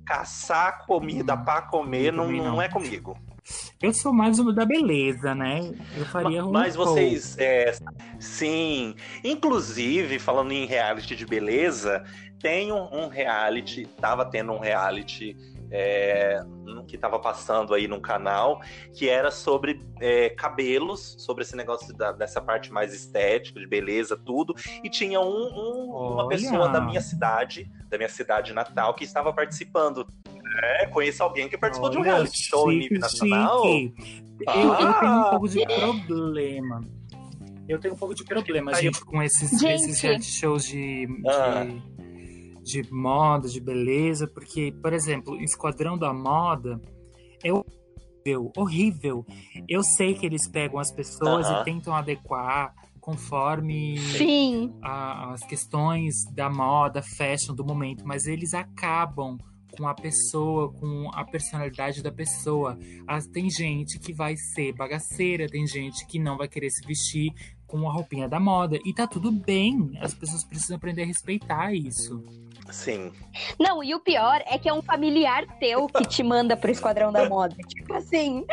caçar 0.05 0.85
comida 0.87 1.35
hum, 1.35 1.45
para 1.45 1.63
comer 1.63 2.13
não, 2.13 2.31
não, 2.31 2.45
não 2.45 2.63
é 2.63 2.69
comigo. 2.69 3.17
Eu 3.81 3.93
sou 3.93 4.13
mais 4.13 4.39
uma 4.39 4.53
da 4.53 4.65
beleza, 4.65 5.35
né? 5.35 5.73
Eu 5.97 6.07
faria 6.07 6.45
um 6.45 6.53
Mas 6.53 6.77
vocês. 6.77 7.37
É, 7.39 7.75
sim. 8.21 8.95
Inclusive, 9.25 10.19
falando 10.19 10.53
em 10.53 10.65
reality 10.65 11.17
de 11.17 11.27
beleza, 11.27 12.05
tem 12.39 12.73
um, 12.73 13.05
um 13.05 13.09
reality, 13.09 13.87
tava 14.01 14.25
tendo 14.25 14.53
um 14.53 14.59
reality 14.59 15.37
é, 15.73 16.41
que 16.87 16.97
estava 16.97 17.19
passando 17.19 17.73
aí 17.73 17.89
no 17.89 18.01
canal, 18.01 18.61
que 18.93 19.09
era 19.09 19.31
sobre 19.31 19.81
é, 20.01 20.29
cabelos, 20.31 21.17
sobre 21.19 21.43
esse 21.43 21.57
negócio 21.57 21.95
da, 21.95 22.13
dessa 22.13 22.41
parte 22.41 22.71
mais 22.71 22.93
estética, 22.93 23.59
de 23.59 23.67
beleza, 23.67 24.17
tudo. 24.17 24.55
E 24.85 24.91
tinha 24.91 25.21
um, 25.21 25.25
um, 25.25 26.13
uma 26.13 26.29
pessoa 26.29 26.69
da 26.69 26.81
minha 26.81 27.01
cidade, 27.01 27.71
da 27.89 27.97
minha 27.97 28.09
cidade 28.09 28.53
natal, 28.53 28.95
que 28.95 29.05
estava 29.05 29.33
participando. 29.33 30.07
É, 30.63 30.87
conheço 30.87 31.23
alguém 31.23 31.49
que 31.49 31.57
participou 31.57 31.89
Olha, 31.89 31.97
de 31.97 31.99
um 31.99 32.05
reality 32.05 32.43
show 32.43 32.71
em 32.71 32.81
nível 32.81 33.01
nacional. 33.01 33.63
Ah. 34.47 34.57
Eu, 34.57 34.75
eu, 34.75 34.95
tenho 34.99 35.19
um 35.19 35.31
pouco 35.31 35.49
de 35.49 35.67
problema. 35.67 36.81
Eu 37.69 37.79
tenho 37.79 37.95
um 37.95 37.97
pouco 37.97 38.15
de 38.15 38.25
problema, 38.25 38.75
gente, 38.75 39.05
com 39.05 39.23
esses, 39.23 39.63
esses 39.63 40.01
reality 40.01 40.31
shows 40.31 40.67
de, 40.67 41.07
ah. 41.27 41.65
De 42.63 42.83
moda, 42.93 43.49
de 43.49 43.61
beleza, 43.61 44.27
porque, 44.27 44.73
por 44.81 44.93
exemplo, 44.93 45.41
Esquadrão 45.41 45.99
da 45.99 46.13
Moda 46.13 46.81
é 47.43 47.53
horrível, 47.53 48.53
horrível. 48.57 49.27
Eu 49.69 49.83
sei 49.83 50.15
que 50.15 50.25
eles 50.25 50.49
pegam 50.49 50.79
as 50.79 50.93
pessoas 50.93 51.47
uh 51.49 51.53
-huh. 51.53 51.63
e 51.63 51.65
tentam 51.65 51.95
adequar 51.95 52.75
conforme 53.01 53.97
a, 54.81 55.33
as 55.33 55.43
questões 55.43 56.25
da 56.33 56.49
moda, 56.49 57.03
fashion 57.03 57.53
do 57.53 57.65
momento, 57.65 58.07
mas 58.07 58.27
eles 58.27 58.55
acabam 58.55 59.37
com 59.77 59.89
a 59.89 59.95
pessoa, 59.95 60.73
com 60.73 61.11
a 61.13 61.25
personalidade 61.25 62.03
da 62.03 62.13
pessoa. 62.13 62.79
As, 63.07 63.27
tem 63.27 63.51
gente 63.51 63.99
que 63.99 64.13
vai 64.13 64.37
ser 64.37 64.73
bagaceira, 64.75 65.49
tem 65.49 65.67
gente 65.67 66.07
que 66.07 66.19
não 66.19 66.37
vai 66.37 66.47
querer 66.47 66.71
se 66.71 66.87
vestir 66.87 67.33
com 67.67 67.89
a 67.89 67.93
roupinha 67.93 68.29
da 68.29 68.39
moda. 68.39 68.79
E 68.85 68.95
tá 68.95 69.07
tudo 69.07 69.33
bem. 69.33 69.93
As 70.01 70.15
pessoas 70.15 70.45
precisam 70.45 70.77
aprender 70.77 71.03
a 71.03 71.07
respeitar 71.07 71.75
isso. 71.75 72.23
Sim. 72.71 73.13
Não, 73.59 73.83
e 73.83 73.95
o 73.95 74.01
pior 74.01 74.43
é 74.47 74.59
que 74.59 74.69
é 74.69 74.73
um 74.73 74.83
familiar 74.83 75.47
teu 75.59 75.87
que 75.87 76.05
te 76.05 76.23
manda 76.23 76.57
pro 76.57 76.71
Esquadrão 76.71 77.13
da 77.13 77.29
Moda. 77.29 77.57
Tipo 77.69 77.95
assim, 77.95 78.45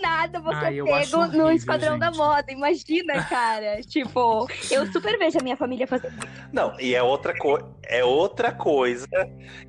nada 0.00 0.40
você 0.40 0.60
pego 0.60 0.90
horrível, 0.90 1.28
no 1.28 1.50
Esquadrão 1.52 1.92
gente. 1.92 2.00
da 2.00 2.10
Moda. 2.10 2.50
Imagina, 2.50 3.22
cara. 3.24 3.80
tipo, 3.82 4.48
eu 4.70 4.90
super 4.90 5.18
vejo 5.18 5.38
a 5.38 5.42
minha 5.42 5.56
família 5.56 5.86
fazer. 5.86 6.12
Não, 6.52 6.78
e 6.80 6.94
é 6.94 7.02
outra, 7.02 7.36
co 7.36 7.58
é 7.82 8.04
outra 8.04 8.50
coisa 8.52 9.06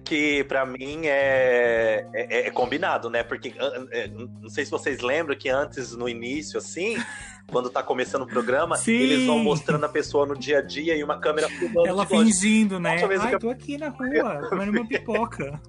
que 0.03 0.43
para 0.45 0.65
mim 0.65 1.01
é, 1.05 2.07
é, 2.13 2.47
é, 2.47 2.51
combinado, 2.51 3.09
né? 3.09 3.23
Porque 3.23 3.53
é, 3.91 4.07
não 4.07 4.49
sei 4.49 4.65
se 4.65 4.71
vocês 4.71 5.01
lembram 5.01 5.35
que 5.35 5.49
antes, 5.49 5.95
no 5.95 6.07
início, 6.07 6.57
assim 6.57 6.97
quando 7.47 7.69
tá 7.69 7.83
começando 7.83 8.23
o 8.23 8.27
programa, 8.27 8.75
Sim. 8.75 8.93
eles 8.93 9.25
vão 9.25 9.39
mostrando 9.39 9.85
a 9.85 9.89
pessoa 9.89 10.25
no 10.25 10.35
dia 10.35 10.59
a 10.59 10.61
dia 10.61 10.95
e 10.95 11.03
uma 11.03 11.19
câmera 11.19 11.47
filmando. 11.47 11.87
Ela 11.87 12.05
fingindo, 12.05 12.79
né? 12.79 12.97
Ai, 13.19 13.37
tô 13.37 13.49
aqui 13.49 13.64
na 13.77 13.89
rua, 13.89 14.47
comendo 14.49 14.71
uma 14.71 14.87
pipoca. 14.87 15.61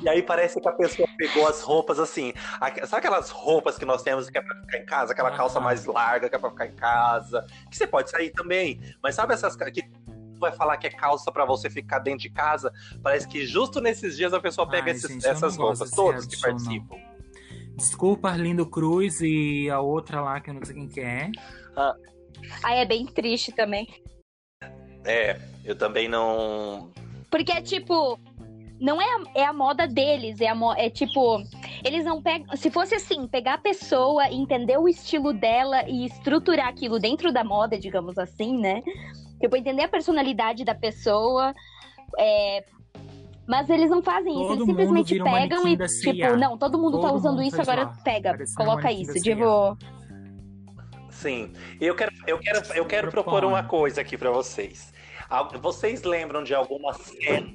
E 0.00 0.08
aí 0.08 0.22
parece 0.22 0.60
que 0.60 0.68
a 0.68 0.72
pessoa 0.72 1.06
pegou 1.16 1.46
as 1.46 1.60
roupas 1.60 1.98
assim. 1.98 2.32
Sabe 2.86 3.06
aquelas 3.06 3.30
roupas 3.30 3.78
que 3.78 3.84
nós 3.84 4.02
temos 4.02 4.30
que 4.30 4.38
é 4.38 4.42
pra 4.42 4.56
ficar 4.56 4.78
em 4.78 4.86
casa? 4.86 5.12
Aquela 5.12 5.28
ah. 5.28 5.36
calça 5.36 5.60
mais 5.60 5.84
larga 5.84 6.28
que 6.28 6.34
é 6.34 6.38
pra 6.38 6.50
ficar 6.50 6.66
em 6.66 6.74
casa. 6.74 7.46
Que 7.70 7.76
você 7.76 7.86
pode 7.86 8.10
sair 8.10 8.30
também. 8.30 8.80
Mas 9.02 9.14
sabe 9.14 9.34
essas 9.34 9.54
que 9.54 9.82
vai 10.38 10.52
falar 10.52 10.76
que 10.76 10.86
é 10.86 10.90
calça 10.90 11.30
para 11.30 11.44
você 11.44 11.68
ficar 11.68 11.98
dentro 11.98 12.20
de 12.20 12.30
casa? 12.30 12.72
Parece 13.02 13.28
que 13.28 13.46
justo 13.46 13.80
nesses 13.80 14.16
dias 14.16 14.32
a 14.32 14.40
pessoa 14.40 14.68
pega 14.68 14.90
Ai, 14.90 14.96
esses, 14.96 15.10
gente, 15.10 15.26
essas 15.26 15.56
roupas, 15.56 15.90
todos 15.90 16.26
que 16.26 16.40
participam. 16.40 16.96
Não. 16.96 17.12
Desculpa, 17.76 18.30
Arlindo 18.30 18.66
Cruz 18.66 19.20
e 19.20 19.68
a 19.70 19.80
outra 19.80 20.20
lá, 20.20 20.40
que 20.40 20.50
eu 20.50 20.54
não 20.54 20.64
sei 20.64 20.74
quem 20.74 20.88
que 20.88 21.00
é. 21.00 21.30
Ah. 21.76 21.94
Aí 22.64 22.78
é 22.78 22.86
bem 22.86 23.06
triste 23.06 23.52
também. 23.52 23.88
É, 25.04 25.38
eu 25.64 25.76
também 25.76 26.08
não. 26.08 26.90
Porque 27.30 27.52
é 27.52 27.60
tipo. 27.60 28.18
Não 28.80 29.00
é 29.00 29.04
a, 29.04 29.42
é 29.42 29.44
a 29.44 29.52
moda 29.52 29.86
deles, 29.86 30.40
é, 30.40 30.48
a, 30.48 30.56
é 30.76 30.90
tipo. 30.90 31.40
Eles 31.84 32.04
não 32.04 32.20
pegam. 32.20 32.56
Se 32.56 32.70
fosse 32.70 32.94
assim, 32.94 33.28
pegar 33.28 33.54
a 33.54 33.58
pessoa, 33.58 34.28
entender 34.28 34.76
o 34.76 34.88
estilo 34.88 35.32
dela 35.32 35.88
e 35.88 36.06
estruturar 36.06 36.68
aquilo 36.68 36.98
dentro 36.98 37.32
da 37.32 37.44
moda, 37.44 37.78
digamos 37.78 38.18
assim, 38.18 38.58
né? 38.58 38.82
Tipo, 39.40 39.56
entender 39.56 39.84
a 39.84 39.88
personalidade 39.88 40.64
da 40.64 40.74
pessoa, 40.74 41.54
é, 42.18 42.64
mas 43.46 43.68
eles 43.68 43.90
não 43.90 44.02
fazem 44.02 44.32
todo 44.32 44.44
isso, 44.44 44.52
eles 44.52 44.66
simplesmente 44.66 45.22
pegam 45.22 45.66
e, 45.66 45.76
tipo, 45.76 46.36
não, 46.36 46.56
todo 46.56 46.78
mundo 46.78 47.00
tá 47.00 47.08
todo 47.08 47.10
tá 47.10 47.16
usando 47.16 47.42
isso, 47.42 47.60
agora 47.60 47.84
lá. 47.84 47.96
pega, 48.04 48.36
coloca 48.56 48.90
isso. 48.92 49.14
Tipo. 49.14 49.76
Sim. 51.10 51.52
Eu 51.80 51.94
quero, 51.94 52.12
eu 52.26 52.38
quero, 52.38 52.62
eu 52.74 52.84
quero 52.84 53.10
propor 53.10 53.44
uma 53.44 53.62
coisa 53.62 54.00
aqui 54.00 54.16
para 54.16 54.30
vocês. 54.30 54.91
Vocês 55.60 56.02
lembram 56.02 56.44
de 56.44 56.54
alguma 56.54 56.92
cena, 56.92 57.48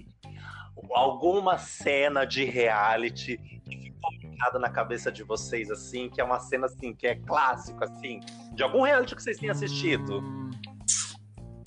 alguma 0.91 1.57
cena 1.57 2.25
de 2.25 2.43
reality 2.43 3.37
que 3.37 3.77
ficou 3.77 4.11
marcado 4.23 4.59
na 4.59 4.69
cabeça 4.69 5.11
de 5.11 5.23
vocês, 5.23 5.69
assim, 5.69 6.09
que 6.09 6.19
é 6.19 6.23
uma 6.23 6.39
cena, 6.39 6.65
assim, 6.65 6.93
que 6.93 7.05
é 7.05 7.15
clássico, 7.15 7.83
assim, 7.83 8.19
de 8.53 8.63
algum 8.63 8.81
reality 8.81 9.15
que 9.15 9.21
vocês 9.21 9.37
tenham 9.37 9.51
assistido? 9.51 10.23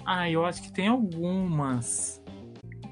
Ah, 0.05 0.29
eu 0.29 0.45
acho 0.45 0.63
que 0.63 0.73
tem 0.73 0.89
algumas. 0.89 2.21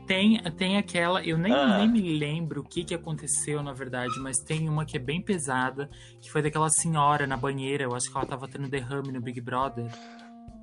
Tem, 0.06 0.40
tem 0.56 0.78
aquela, 0.78 1.22
eu 1.22 1.36
nem, 1.36 1.52
ah. 1.52 1.78
nem 1.78 1.88
me 1.88 2.18
lembro 2.18 2.62
o 2.62 2.64
que, 2.64 2.82
que 2.82 2.94
aconteceu, 2.94 3.62
na 3.62 3.74
verdade, 3.74 4.18
mas 4.20 4.38
tem 4.38 4.66
uma 4.68 4.86
que 4.86 4.96
é 4.96 5.00
bem 5.00 5.20
pesada, 5.20 5.90
que 6.20 6.30
foi 6.30 6.40
daquela 6.40 6.70
senhora 6.70 7.26
na 7.26 7.36
banheira, 7.36 7.84
eu 7.84 7.94
acho 7.94 8.10
que 8.10 8.16
ela 8.16 8.24
tava 8.24 8.48
tendo 8.48 8.68
derrame 8.68 9.12
no 9.12 9.20
Big 9.20 9.40
Brother. 9.40 9.90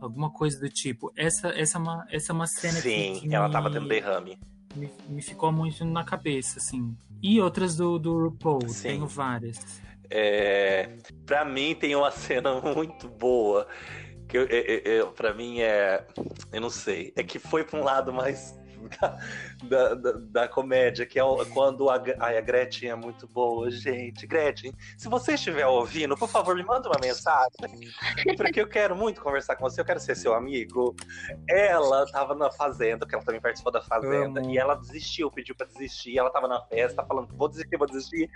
Alguma 0.01 0.31
coisa 0.31 0.59
do 0.59 0.69
tipo. 0.69 1.11
Essa, 1.15 1.49
essa, 1.49 1.77
é, 1.77 1.81
uma, 1.81 2.07
essa 2.09 2.31
é 2.31 2.33
uma 2.33 2.47
cena 2.47 2.79
Sim, 2.79 3.19
que, 3.19 3.27
que 3.27 3.35
ela 3.35 3.47
me, 3.47 3.53
tava 3.53 3.71
tendo 3.71 3.87
derrame. 3.87 4.37
Me, 4.75 4.91
me, 5.07 5.21
ficou 5.21 5.51
muito 5.51 5.83
na 5.85 6.03
cabeça, 6.03 6.59
assim. 6.59 6.95
E 7.21 7.39
outras 7.41 7.75
do, 7.75 7.97
do 7.97 8.25
RuPaul, 8.25 8.67
Sim. 8.67 8.89
tenho 8.89 9.07
várias. 9.07 9.81
É, 10.09 10.97
pra 11.25 11.43
mim 11.45 11.75
tem 11.75 11.95
uma 11.95 12.11
cena 12.11 12.59
muito 12.61 13.07
boa. 13.07 13.67
Que 14.27 14.37
eu, 14.37 14.45
eu, 14.47 14.79
eu, 14.79 15.07
pra 15.11 15.33
mim 15.33 15.59
é. 15.61 16.05
Eu 16.51 16.61
não 16.61 16.69
sei. 16.69 17.13
É 17.15 17.23
que 17.23 17.39
foi 17.39 17.63
pra 17.63 17.79
um 17.79 17.83
lado 17.83 18.11
mais 18.11 18.55
da, 19.63 19.93
da, 19.93 20.11
da, 20.11 20.47
comédia, 20.47 21.05
que 21.05 21.19
é 21.19 21.23
quando 21.53 21.89
a, 21.89 21.95
a 21.95 22.41
Gretchen 22.41 22.89
é 22.89 22.95
muito 22.95 23.27
boa. 23.27 23.69
Gente, 23.69 24.25
Gretchen, 24.25 24.73
se 24.97 25.07
você 25.07 25.33
estiver 25.33 25.67
ouvindo, 25.67 26.15
por 26.15 26.29
favor, 26.29 26.55
me 26.55 26.63
manda 26.63 26.89
uma 26.89 26.99
mensagem, 27.01 27.91
porque 28.37 28.61
eu 28.61 28.67
quero 28.67 28.95
muito 28.95 29.21
conversar 29.21 29.55
com 29.55 29.63
você, 29.63 29.81
eu 29.81 29.85
quero 29.85 29.99
ser 29.99 30.15
seu 30.15 30.33
amigo. 30.33 30.95
Ela 31.47 32.05
tava 32.11 32.35
na 32.35 32.51
Fazenda, 32.51 33.05
que 33.05 33.15
ela 33.15 33.23
também 33.23 33.41
participou 33.41 33.71
da 33.71 33.81
Fazenda, 33.81 34.41
e 34.41 34.57
ela 34.57 34.75
desistiu, 34.75 35.31
pediu 35.31 35.55
pra 35.55 35.67
desistir, 35.67 36.17
ela 36.17 36.29
tava 36.29 36.47
na 36.47 36.61
festa, 36.61 37.03
falando, 37.05 37.35
vou 37.35 37.47
desistir, 37.47 37.77
vou 37.77 37.87
desistir. 37.87 38.29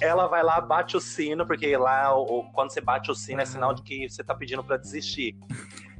Ela 0.00 0.26
vai 0.26 0.42
lá, 0.42 0.60
bate 0.60 0.96
o 0.96 1.00
sino, 1.00 1.46
porque 1.46 1.76
lá, 1.76 2.12
quando 2.54 2.70
você 2.72 2.80
bate 2.80 3.10
o 3.10 3.14
sino, 3.14 3.40
é 3.40 3.44
sinal 3.44 3.74
de 3.74 3.82
que 3.82 4.08
você 4.08 4.22
tá 4.22 4.34
pedindo 4.34 4.62
pra 4.62 4.76
desistir. 4.76 5.36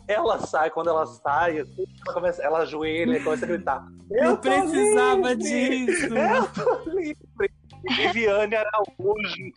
Ela 0.08 0.38
sai, 0.40 0.70
quando 0.70 0.90
ela 0.90 1.06
sai, 1.06 1.58
ela, 1.60 1.68
começa, 2.12 2.42
ela 2.42 2.58
ajoelha 2.60 3.16
e 3.16 3.22
começa 3.22 3.44
a 3.44 3.48
gritar. 3.48 3.86
Eu, 4.10 4.30
eu 4.30 4.38
precisava 4.38 5.32
livre, 5.32 5.86
disso! 5.86 6.14
Eu 6.16 6.48
tô 6.48 6.90
livre! 6.90 7.52
Viviane 7.96 8.54
Araújo. 8.54 9.52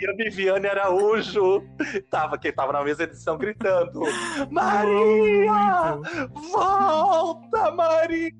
E 0.00 0.06
a 0.08 0.12
Viviane 0.14 0.66
Araújo 0.66 1.62
tava, 2.10 2.38
que 2.38 2.50
tava 2.52 2.72
na 2.72 2.82
mesma 2.82 3.04
edição 3.04 3.36
gritando: 3.36 4.00
Maria! 4.50 5.98
Volta, 6.52 7.70
Maria! 7.72 8.32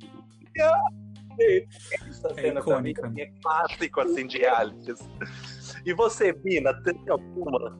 Essa 2.09 2.28
é 2.28 2.34
cena 2.34 2.61
icônica. 2.61 3.01
pra 3.03 3.11
mim 3.11 3.20
é 3.22 3.30
clássico 3.43 4.01
assim 4.01 4.26
de 4.26 4.38
realities. 4.38 4.99
E 5.84 5.93
você, 5.95 6.32
Bina, 6.32 6.74
tem 6.82 6.99
alguma? 7.09 7.78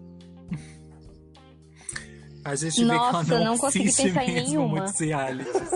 A 2.45 2.55
gente 2.55 2.85
Nossa, 2.85 3.19
vê 3.19 3.25
que 3.27 3.33
ela 3.33 3.45
não, 3.45 3.51
não 3.53 3.59
consegui 3.59 3.85
pensar 3.85 4.25
em 4.25 4.35
nenhuma. 4.35 4.87
realities. 4.99 5.71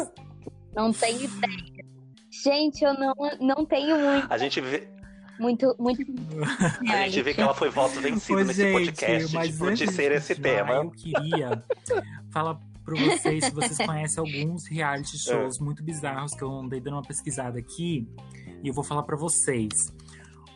Não 0.75 0.93
tenho 0.93 1.25
ideia. 1.25 1.85
Gente, 2.31 2.85
eu 2.85 2.95
não, 2.95 3.15
não 3.41 3.65
tenho 3.65 3.99
muito. 3.99 4.33
A 4.33 4.39
gente 4.39 4.61
vê. 4.61 4.89
Muito, 5.39 5.75
muito. 5.79 6.03
A 6.91 7.09
gente 7.09 7.23
vê 7.23 7.35
que 7.35 7.41
ela 7.41 7.55
foi 7.55 7.71
voto 7.71 8.01
vencido 8.01 8.41
Ô, 8.41 8.45
nesse 8.45 8.63
gente, 8.63 8.73
podcast 8.73 9.35
mas 9.35 9.59
por 9.59 9.73
de 9.75 9.91
ser 9.91 10.13
esse 10.13 10.35
tema. 10.35 10.75
Eu 10.75 10.91
queria 10.91 11.63
falar 12.33 12.59
para 12.85 12.95
vocês 12.95 13.45
se 13.47 13.51
vocês 13.51 13.79
conhecem 13.79 14.21
alguns 14.21 14.67
reality 14.69 15.19
shows 15.19 15.61
é. 15.61 15.65
muito 15.65 15.83
bizarros 15.83 16.35
que 16.35 16.43
eu 16.43 16.53
andei 16.53 16.81
dando 16.81 16.95
uma 16.95 17.03
pesquisada 17.03 17.59
aqui 17.59 18.07
e 18.63 18.69
eu 18.69 18.75
vou 18.75 18.85
falar 18.85 19.03
para 19.03 19.17
vocês. 19.17 19.93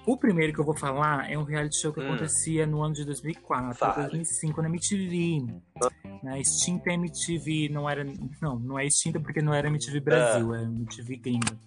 O 0.06 0.16
primeiro 0.16 0.54
que 0.54 0.58
eu 0.58 0.64
vou 0.64 0.76
falar 0.76 1.30
é 1.30 1.36
um 1.36 1.42
reality 1.42 1.80
show 1.80 1.92
que 1.92 2.00
hum. 2.00 2.06
acontecia 2.06 2.66
no 2.66 2.82
ano 2.82 2.94
de 2.94 3.04
2004, 3.04 3.78
vale. 3.78 4.02
2005 4.02 4.62
na 4.62 4.68
MTV. 4.68 5.46
Na 6.22 6.38
extinta 6.38 6.92
MTV 6.92 7.68
não 7.70 7.88
era, 7.88 8.04
não, 8.40 8.58
não 8.58 8.78
é 8.78 8.86
extinta 8.86 9.20
porque 9.20 9.40
não 9.40 9.54
era 9.54 9.68
MTV 9.68 10.00
Brasil, 10.00 10.54
é, 10.54 10.62
é 10.62 10.64
MTV 10.64 11.16
gringa. 11.16 11.58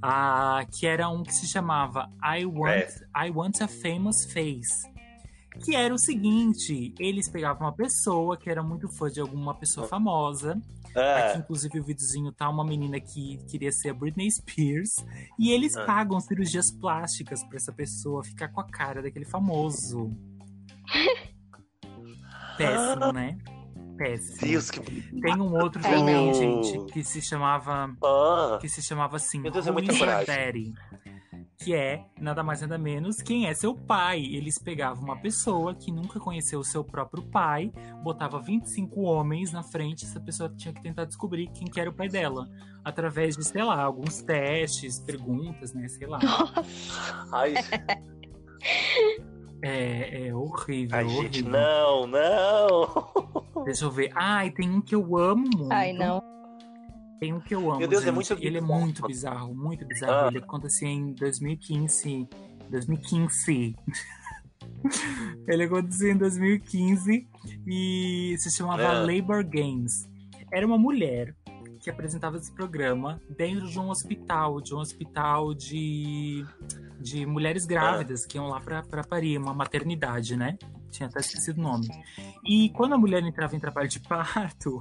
Ah, 0.00 0.64
que 0.70 0.86
era 0.86 1.08
um 1.08 1.22
que 1.22 1.34
se 1.34 1.46
chamava 1.46 2.10
I 2.22 2.44
Want, 2.44 2.70
é. 3.14 3.26
I 3.26 3.30
Want 3.30 3.60
a 3.62 3.68
Famous 3.68 4.24
Face 4.32 4.92
que 5.60 5.74
era 5.74 5.92
o 5.92 5.98
seguinte: 5.98 6.94
eles 6.98 7.28
pegavam 7.28 7.66
uma 7.66 7.72
pessoa 7.72 8.36
que 8.36 8.48
era 8.48 8.62
muito 8.62 8.88
fã 8.88 9.10
de 9.10 9.20
alguma 9.20 9.54
pessoa 9.54 9.86
famosa. 9.86 10.60
É. 10.94 11.30
Aqui, 11.30 11.38
inclusive, 11.38 11.80
o 11.80 11.84
videozinho 11.84 12.32
tá 12.32 12.48
uma 12.48 12.64
menina 12.64 13.00
que 13.00 13.38
queria 13.48 13.72
ser 13.72 13.90
a 13.90 13.94
Britney 13.94 14.30
Spears. 14.30 14.96
E 15.38 15.50
eles 15.50 15.74
é. 15.74 15.86
pagam 15.86 16.20
cirurgias 16.20 16.70
plásticas 16.70 17.42
para 17.44 17.56
essa 17.56 17.72
pessoa 17.72 18.22
ficar 18.22 18.48
com 18.48 18.60
a 18.60 18.64
cara 18.64 19.02
daquele 19.02 19.24
famoso. 19.24 20.14
Péssimo, 22.56 23.12
né? 23.12 23.38
Péssimo. 23.96 24.38
Deus, 24.40 24.70
que... 24.70 24.80
Tem 25.20 25.40
um 25.40 25.54
outro 25.54 25.80
também, 25.82 26.34
gente, 26.34 26.92
que 26.92 27.04
se 27.04 27.20
chamava. 27.20 27.94
Ah. 28.02 28.58
Que 28.60 28.68
se 28.68 28.82
chamava 28.82 29.16
assim. 29.16 29.40
Meu 29.40 29.50
Deus, 29.50 29.66
é 29.66 29.70
muita 29.70 29.96
coragem 29.96 30.74
que 31.62 31.74
é 31.74 32.04
nada 32.20 32.42
mais 32.42 32.60
nada 32.60 32.76
menos 32.76 33.22
quem 33.22 33.46
é 33.46 33.54
seu 33.54 33.74
pai. 33.74 34.20
Eles 34.20 34.58
pegavam 34.58 35.04
uma 35.04 35.16
pessoa 35.16 35.74
que 35.74 35.92
nunca 35.92 36.18
conheceu 36.18 36.58
o 36.60 36.64
seu 36.64 36.82
próprio 36.82 37.22
pai, 37.22 37.72
botava 38.02 38.40
25 38.40 39.00
homens 39.02 39.52
na 39.52 39.62
frente, 39.62 40.04
essa 40.04 40.20
pessoa 40.20 40.52
tinha 40.56 40.74
que 40.74 40.82
tentar 40.82 41.04
descobrir 41.04 41.48
quem 41.48 41.68
que 41.68 41.80
era 41.80 41.88
o 41.88 41.92
pai 41.92 42.08
dela, 42.08 42.48
através 42.84 43.36
de, 43.36 43.44
sei 43.44 43.62
lá, 43.62 43.80
alguns 43.80 44.22
testes, 44.22 44.98
perguntas, 44.98 45.72
né, 45.72 45.86
sei 45.88 46.06
lá. 46.06 46.18
Ai. 47.32 47.54
É, 49.62 50.26
é 50.26 50.34
horrível. 50.34 50.96
Ai, 50.96 51.04
horrível. 51.04 51.22
gente, 51.22 51.42
não, 51.42 52.06
não. 52.06 53.64
Deixa 53.64 53.84
eu 53.84 53.90
ver. 53.90 54.10
Ai, 54.14 54.50
tem 54.50 54.68
um 54.68 54.80
que 54.80 54.94
eu 54.94 55.16
amo 55.16 55.48
muito. 55.56 55.72
Ai, 55.72 55.92
não. 55.92 56.20
Tem 57.20 57.32
um 57.32 57.40
que 57.40 57.54
eu 57.54 57.70
amo. 57.70 57.78
Meu 57.78 57.88
Deus, 57.88 58.02
é 58.02 58.06
gente. 58.06 58.12
é 58.12 58.14
muito 58.14 58.46
Ele 58.46 58.58
é 58.58 58.60
muito 58.60 59.06
bizarro, 59.06 59.54
muito 59.54 59.86
bizarro. 59.86 60.26
Ah. 60.26 60.28
Ele 60.28 60.38
acontecia 60.38 60.88
em 60.88 61.12
2015. 61.12 62.28
2015. 62.68 63.76
Ele 65.46 65.64
aconteceu 65.64 66.10
em 66.10 66.16
2015 66.16 67.28
e 67.66 68.34
se 68.38 68.56
chamava 68.56 68.82
é. 68.82 68.92
Labor 68.92 69.44
Games. 69.44 70.08
Era 70.52 70.66
uma 70.66 70.78
mulher 70.78 71.34
que 71.82 71.90
apresentava 71.90 72.36
esse 72.36 72.50
programa 72.52 73.20
dentro 73.28 73.68
de 73.68 73.78
um 73.78 73.90
hospital, 73.90 74.60
de 74.60 74.72
um 74.72 74.78
hospital 74.78 75.52
de, 75.52 76.46
de 77.00 77.26
mulheres 77.26 77.66
grávidas 77.66 78.24
que 78.24 78.38
iam 78.38 78.46
lá 78.46 78.60
para 78.60 79.02
parir, 79.02 79.36
uma 79.36 79.52
maternidade, 79.52 80.36
né? 80.36 80.56
tinha 80.92 81.08
até 81.08 81.20
esquecido 81.20 81.58
o 81.58 81.62
nome. 81.62 81.88
E 82.44 82.68
quando 82.70 82.94
a 82.94 82.98
mulher 82.98 83.22
entrava 83.22 83.56
em 83.56 83.58
trabalho 83.58 83.88
de 83.88 83.98
parto, 83.98 84.80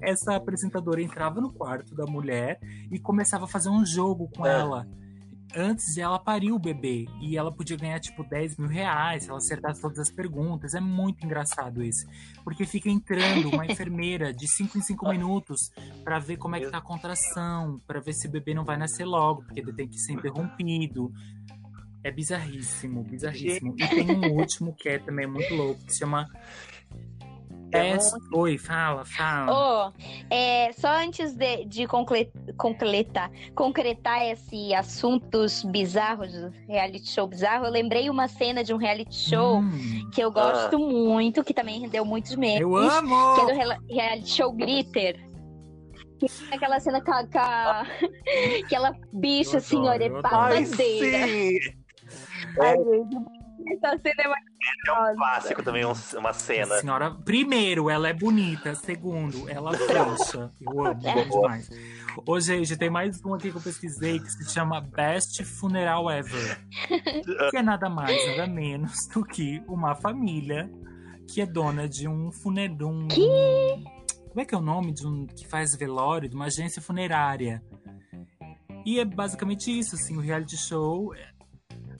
essa 0.00 0.34
apresentadora 0.34 1.00
entrava 1.00 1.40
no 1.40 1.52
quarto 1.52 1.94
da 1.94 2.06
mulher 2.06 2.58
e 2.90 2.98
começava 2.98 3.44
a 3.44 3.48
fazer 3.48 3.68
um 3.68 3.84
jogo 3.84 4.28
com 4.34 4.46
é. 4.46 4.58
ela. 4.58 4.88
Antes 5.54 5.94
de 5.94 6.00
ela 6.00 6.18
parir 6.18 6.52
o 6.52 6.58
bebê. 6.58 7.06
E 7.20 7.36
ela 7.36 7.52
podia 7.52 7.76
ganhar, 7.76 8.00
tipo, 8.00 8.24
10 8.24 8.56
mil 8.56 8.68
reais 8.68 9.24
se 9.24 9.28
ela 9.28 9.38
acertasse 9.38 9.80
todas 9.80 9.98
as 9.98 10.10
perguntas. 10.10 10.74
É 10.74 10.80
muito 10.80 11.24
engraçado 11.24 11.82
isso. 11.82 12.06
Porque 12.42 12.64
fica 12.64 12.88
entrando 12.88 13.50
uma 13.50 13.64
enfermeira 13.66 14.32
de 14.32 14.48
5 14.48 14.78
em 14.78 14.80
5 14.80 15.08
minutos 15.10 15.70
para 16.02 16.18
ver 16.18 16.36
como 16.36 16.56
é 16.56 16.60
que 16.60 16.70
tá 16.70 16.78
a 16.78 16.82
contração, 16.82 17.80
para 17.86 18.00
ver 18.00 18.12
se 18.14 18.26
o 18.26 18.30
bebê 18.30 18.54
não 18.54 18.64
vai 18.64 18.76
nascer 18.76 19.04
logo, 19.04 19.42
porque 19.42 19.60
ele 19.60 19.72
tem 19.72 19.88
que 19.88 19.98
ser 19.98 20.12
interrompido. 20.12 21.12
É 22.04 22.10
bizarríssimo, 22.10 23.04
bizarríssimo. 23.04 23.74
E 23.78 23.88
tem 23.88 24.10
um 24.10 24.32
último 24.32 24.74
que 24.74 24.88
é 24.88 24.98
também 24.98 25.26
muito 25.26 25.54
louco, 25.54 25.84
que 25.84 25.92
se 25.92 26.00
chama. 26.00 26.28
É 27.72 27.96
Oi, 28.34 28.58
fala, 28.58 29.02
fala. 29.04 29.50
Oh, 29.50 30.04
é, 30.30 30.72
só 30.74 30.88
antes 30.88 31.34
de, 31.34 31.64
de 31.64 31.86
concretar, 31.86 33.30
concretar 33.54 34.22
esse 34.26 34.74
assuntos 34.74 35.64
bizarros, 35.64 36.30
reality 36.68 37.08
show 37.08 37.26
bizarro, 37.26 37.64
eu 37.64 37.70
lembrei 37.70 38.10
uma 38.10 38.28
cena 38.28 38.62
de 38.62 38.74
um 38.74 38.76
reality 38.76 39.14
show 39.14 39.60
hum. 39.60 40.10
que 40.12 40.20
eu 40.20 40.30
gosto 40.30 40.76
ah. 40.76 40.78
muito, 40.78 41.42
que 41.42 41.54
também 41.54 41.80
rendeu 41.80 42.04
muitos 42.04 42.36
memes. 42.36 42.60
Eu 42.60 42.76
amo! 42.76 43.34
Que 43.34 43.40
é 43.40 43.46
do 43.46 43.86
reality 43.88 44.28
show 44.28 44.52
Glitter. 44.52 45.18
Aquela 46.52 46.78
cena 46.78 47.00
com, 47.00 47.12
a, 47.12 47.26
com 47.26 47.38
a, 47.38 47.86
aquela 48.64 48.94
bicha, 49.12 49.56
assim, 49.56 49.78
olha, 49.78 50.10
babadeira. 50.10 50.66
Sim. 50.66 51.58
Ai, 52.60 52.76
essa 53.66 53.98
cena 53.98 54.22
é 54.22 54.28
maravilhosa. 54.28 55.10
É 55.10 55.12
um 55.12 55.16
clássico 55.16 55.62
também, 55.62 55.84
uma 55.84 56.32
cena. 56.32 56.78
Senhora, 56.78 57.10
primeiro, 57.10 57.90
ela 57.90 58.08
é 58.08 58.12
bonita. 58.12 58.74
Segundo, 58.74 59.48
ela 59.48 59.72
frouxa. 59.72 60.50
Eu 60.60 60.86
amo, 60.86 61.00
amo 61.08 61.30
demais. 61.30 61.70
Ô, 62.26 62.38
gente, 62.38 62.76
tem 62.76 62.90
mais 62.90 63.24
um 63.24 63.34
aqui 63.34 63.50
que 63.50 63.56
eu 63.56 63.62
pesquisei 63.62 64.18
que 64.18 64.30
se 64.30 64.50
chama 64.50 64.80
Best 64.80 65.44
Funeral 65.44 66.10
Ever. 66.10 66.58
que 67.50 67.56
é 67.56 67.62
nada 67.62 67.88
mais, 67.88 68.26
nada 68.28 68.46
menos 68.46 69.06
do 69.08 69.24
que 69.24 69.62
uma 69.66 69.94
família 69.94 70.70
que 71.28 71.40
é 71.40 71.46
dona 71.46 71.88
de 71.88 72.06
um 72.06 72.30
funeral. 72.30 72.88
Um... 72.88 73.08
Que? 73.08 73.26
Como 74.28 74.40
é 74.40 74.44
que 74.44 74.54
é 74.54 74.58
o 74.58 74.62
nome 74.62 74.92
de 74.92 75.06
um 75.06 75.26
que 75.26 75.46
faz 75.46 75.76
velório, 75.76 76.28
de 76.28 76.34
uma 76.34 76.46
agência 76.46 76.80
funerária? 76.80 77.62
E 78.84 78.98
é 78.98 79.04
basicamente 79.04 79.70
isso, 79.78 79.94
assim, 79.94 80.16
o 80.16 80.20
reality 80.20 80.56
show 80.56 81.14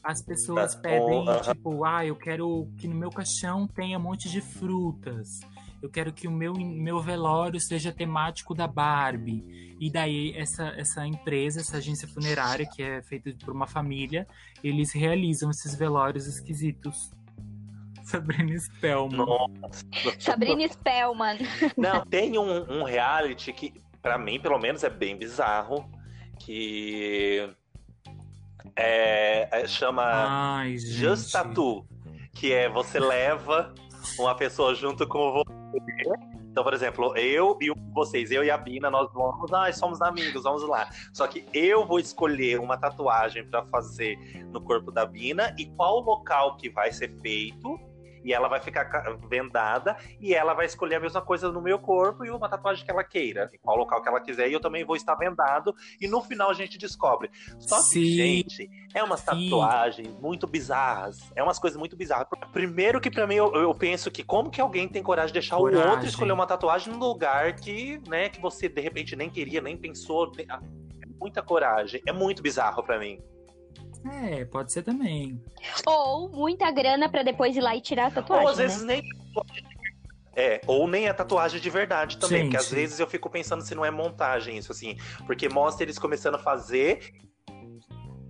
as 0.03 0.21
pessoas 0.21 0.75
pedem, 0.75 1.25
tipo, 1.43 1.85
ah, 1.85 2.05
eu 2.05 2.17
quero 2.17 2.69
que 2.77 2.89
no 2.89 2.95
meu 2.95 3.11
caixão 3.11 3.67
tenha 3.69 3.99
um 3.99 4.03
monte 4.03 4.29
de 4.29 4.41
frutas. 4.41 5.41
Eu 5.81 5.91
quero 5.91 6.13
que 6.13 6.29
o 6.29 6.31
meu, 6.31 6.55
meu 6.55 7.01
velório 7.01 7.61
seja 7.61 7.93
temático 7.93 8.55
da 8.55 8.67
Barbie. 8.67 9.77
E 9.81 9.91
daí, 9.91 10.33
essa, 10.37 10.69
essa 10.77 11.05
empresa, 11.07 11.61
essa 11.61 11.79
agência 11.79 12.07
funerária, 12.07 12.69
que 12.73 12.83
é 12.83 13.03
feita 13.03 13.33
por 13.45 13.53
uma 13.53 13.67
família, 13.67 14.27
eles 14.63 14.93
realizam 14.93 15.51
esses 15.51 15.75
velórios 15.75 16.27
esquisitos. 16.27 17.11
Sabrina 18.05 18.57
Spellman. 18.59 19.17
Nossa. 19.17 19.85
Sabrina 20.21 20.69
Spellman. 20.69 21.39
Não, 21.77 22.05
tem 22.07 22.39
um, 22.39 22.81
um 22.81 22.85
reality 22.85 23.53
que, 23.53 23.75
para 24.01 24.19
mim, 24.19 24.39
pelo 24.41 24.59
menos, 24.59 24.85
é 24.85 24.91
bem 24.91 25.17
bizarro. 25.17 25.89
Que 26.39 27.53
é, 28.77 29.49
é, 29.51 29.67
chama 29.67 30.03
Ai, 30.05 30.79
Just 30.79 31.33
Tattoo, 31.33 31.87
que 32.35 32.53
é 32.53 32.69
você 32.69 32.99
leva 32.99 33.75
uma 34.19 34.35
pessoa 34.35 34.75
junto 34.75 35.07
com 35.07 35.33
você. 35.33 35.53
Então, 36.51 36.63
por 36.63 36.75
exemplo, 36.75 37.17
eu 37.17 37.57
e 37.63 37.73
vocês, 37.95 38.31
eu 38.31 38.45
e 38.45 38.51
a 38.51 38.59
Bina, 38.59 38.91
nós 38.91 39.11
vamos, 39.15 39.51
ah, 39.55 39.73
somos 39.73 40.03
amigos, 40.03 40.43
vamos 40.43 40.63
lá. 40.69 40.91
Só 41.13 41.27
que 41.27 41.47
eu 41.55 41.87
vou 41.87 41.99
escolher 41.99 42.61
uma 42.61 42.77
tatuagem 42.77 43.49
para 43.49 43.65
fazer 43.65 44.19
no 44.51 44.61
corpo 44.61 44.91
da 44.91 45.07
Bina 45.07 45.55
e 45.59 45.65
qual 45.67 46.01
local 46.01 46.59
que 46.59 46.69
vai 46.69 46.93
ser 46.93 47.11
feito 47.21 47.81
e 48.25 48.33
ela 48.33 48.49
vai 48.49 48.61
ficar 48.61 48.85
vendada 49.29 49.97
e 50.21 50.35
ela 50.35 50.55
vai 50.55 50.67
escolher 50.67 50.97
a 50.97 51.01
mesma 51.01 51.21
coisa 51.21 51.51
no 51.51 51.61
meu 51.61 51.79
corpo 51.79 52.25
e 52.25 52.31
uma 52.31 52.49
tatuagem 52.49 52.85
que 52.85 52.91
ela 52.91 53.05
queira, 53.05 53.51
em 53.53 53.59
qual 53.59 53.77
local 53.77 54.03
que 54.03 54.09
ela 54.09 54.21
quiser, 54.21 54.49
e 54.49 54.53
eu 54.53 54.61
também 54.61 54.85
vou 54.85 54.97
estar 54.97 55.15
vendado, 55.15 55.75
e 56.01 56.09
no 56.09 56.21
final 56.23 56.51
a 56.51 56.55
gente 56.55 56.79
descobre. 56.79 57.31
Só 57.59 57.77
que, 57.77 57.83
Sim. 57.83 58.05
gente, 58.05 58.71
é 58.95 59.03
umas 59.03 59.23
tatuagens 59.23 60.09
Sim. 60.09 60.19
muito 60.21 60.47
bizarras, 60.47 61.33
é 61.35 61.43
umas 61.43 61.59
coisas 61.59 61.79
muito 61.79 61.97
bizarras. 61.97 62.27
Primeiro 62.53 63.01
que 63.01 63.11
para 63.11 63.27
mim, 63.27 63.35
eu, 63.35 63.53
eu, 63.55 63.75
penso 63.75 64.11
que 64.11 64.23
como 64.23 64.51
que 64.51 64.61
alguém 64.61 64.89
tem 64.89 65.03
coragem 65.03 65.29
de 65.29 65.35
deixar 65.35 65.57
coragem. 65.57 65.87
o 65.87 65.91
outro 65.91 66.07
escolher 66.07 66.33
uma 66.33 66.47
tatuagem 66.47 66.93
num 66.93 66.99
lugar 66.99 67.55
que, 67.55 68.01
né, 68.09 68.29
que 68.29 68.41
você 68.41 68.69
de 68.69 68.81
repente 68.81 69.17
nem 69.17 69.31
queria, 69.31 69.61
nem 69.61 69.77
pensou, 69.77 70.31
nem... 70.37 70.47
Ah, 70.49 70.61
é 71.03 71.07
muita 71.19 71.43
coragem, 71.43 72.03
é 72.07 72.13
muito 72.13 72.43
bizarro 72.43 72.83
para 72.83 72.99
mim. 72.99 73.21
É, 74.05 74.45
pode 74.45 74.73
ser 74.73 74.83
também. 74.83 75.41
Ou 75.87 76.29
muita 76.29 76.71
grana 76.71 77.09
para 77.09 77.23
depois 77.23 77.57
ir 77.57 77.61
lá 77.61 77.75
e 77.77 77.81
tirar 77.81 78.07
a 78.07 78.11
tatuagem. 78.11 78.45
Ou 78.45 78.51
às 78.51 78.59
né? 78.59 78.67
vezes 78.67 78.83
nem. 78.83 79.03
É, 80.35 80.61
ou 80.67 80.89
nem 80.89 81.09
a 81.09 81.15
tatuagem 81.15 81.61
de 81.61 81.69
verdade 81.69 82.17
também, 82.17 82.45
Gente. 82.45 82.53
porque 82.53 82.57
às 82.57 82.71
vezes 82.71 82.99
eu 82.99 83.07
fico 83.07 83.29
pensando 83.29 83.63
se 83.63 83.75
não 83.75 83.85
é 83.85 83.91
montagem 83.91 84.57
isso, 84.57 84.73
assim. 84.73 84.97
Porque 85.27 85.49
mostra 85.49 85.85
eles 85.85 85.99
começando 85.99 86.37
a 86.37 86.39
fazer 86.39 87.13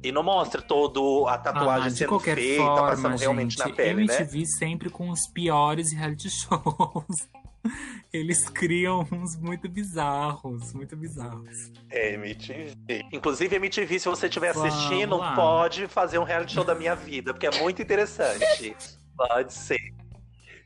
e 0.03 0.11
não 0.11 0.23
mostra 0.23 0.61
todo 0.61 1.27
a 1.29 1.39
tatuagem 1.39 1.87
ah, 1.87 1.91
sendo 1.91 2.19
feita, 2.19 2.65
forma, 2.65 2.89
passando 2.89 3.17
realmente 3.17 3.57
na 3.59 3.71
pele, 3.71 4.03
MTV 4.03 4.39
né? 4.39 4.45
sempre 4.45 4.91
com 4.91 5.11
os 5.11 5.29
piores 5.29 5.93
reality 5.93 6.29
shows. 6.31 7.29
Eles 8.13 8.49
criam 8.49 9.07
uns 9.13 9.37
muito 9.37 9.69
bizarros, 9.69 10.73
muito 10.73 10.97
bizarros. 10.97 11.73
É, 11.91 12.15
MTV. 12.15 12.75
Inclusive, 13.13 13.57
MTV, 13.57 13.99
se 13.99 14.09
você 14.09 14.27
estiver 14.27 14.51
assistindo, 14.51 15.19
pode 15.35 15.87
fazer 15.87 16.19
um 16.19 16.25
reality 16.25 16.55
show 16.55 16.65
da 16.65 16.75
minha 16.75 16.95
vida, 16.95 17.33
porque 17.33 17.47
é 17.47 17.61
muito 17.61 17.81
interessante. 17.81 18.77
pode 19.17 19.53
ser. 19.53 19.81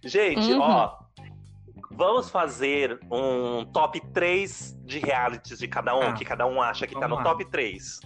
Gente, 0.04 0.52
uhum. 0.52 0.60
ó. 0.60 1.06
Vamos 1.90 2.28
fazer 2.28 2.98
um 3.10 3.64
top 3.64 4.00
3 4.12 4.76
de 4.84 4.98
realities 4.98 5.58
de 5.58 5.66
cada 5.66 5.96
um, 5.96 6.02
ah, 6.02 6.12
que 6.12 6.26
cada 6.26 6.46
um 6.46 6.60
acha 6.60 6.86
que 6.86 6.94
tá 6.98 7.08
no 7.08 7.16
lá. 7.16 7.22
top 7.22 7.44
3. 7.46 8.00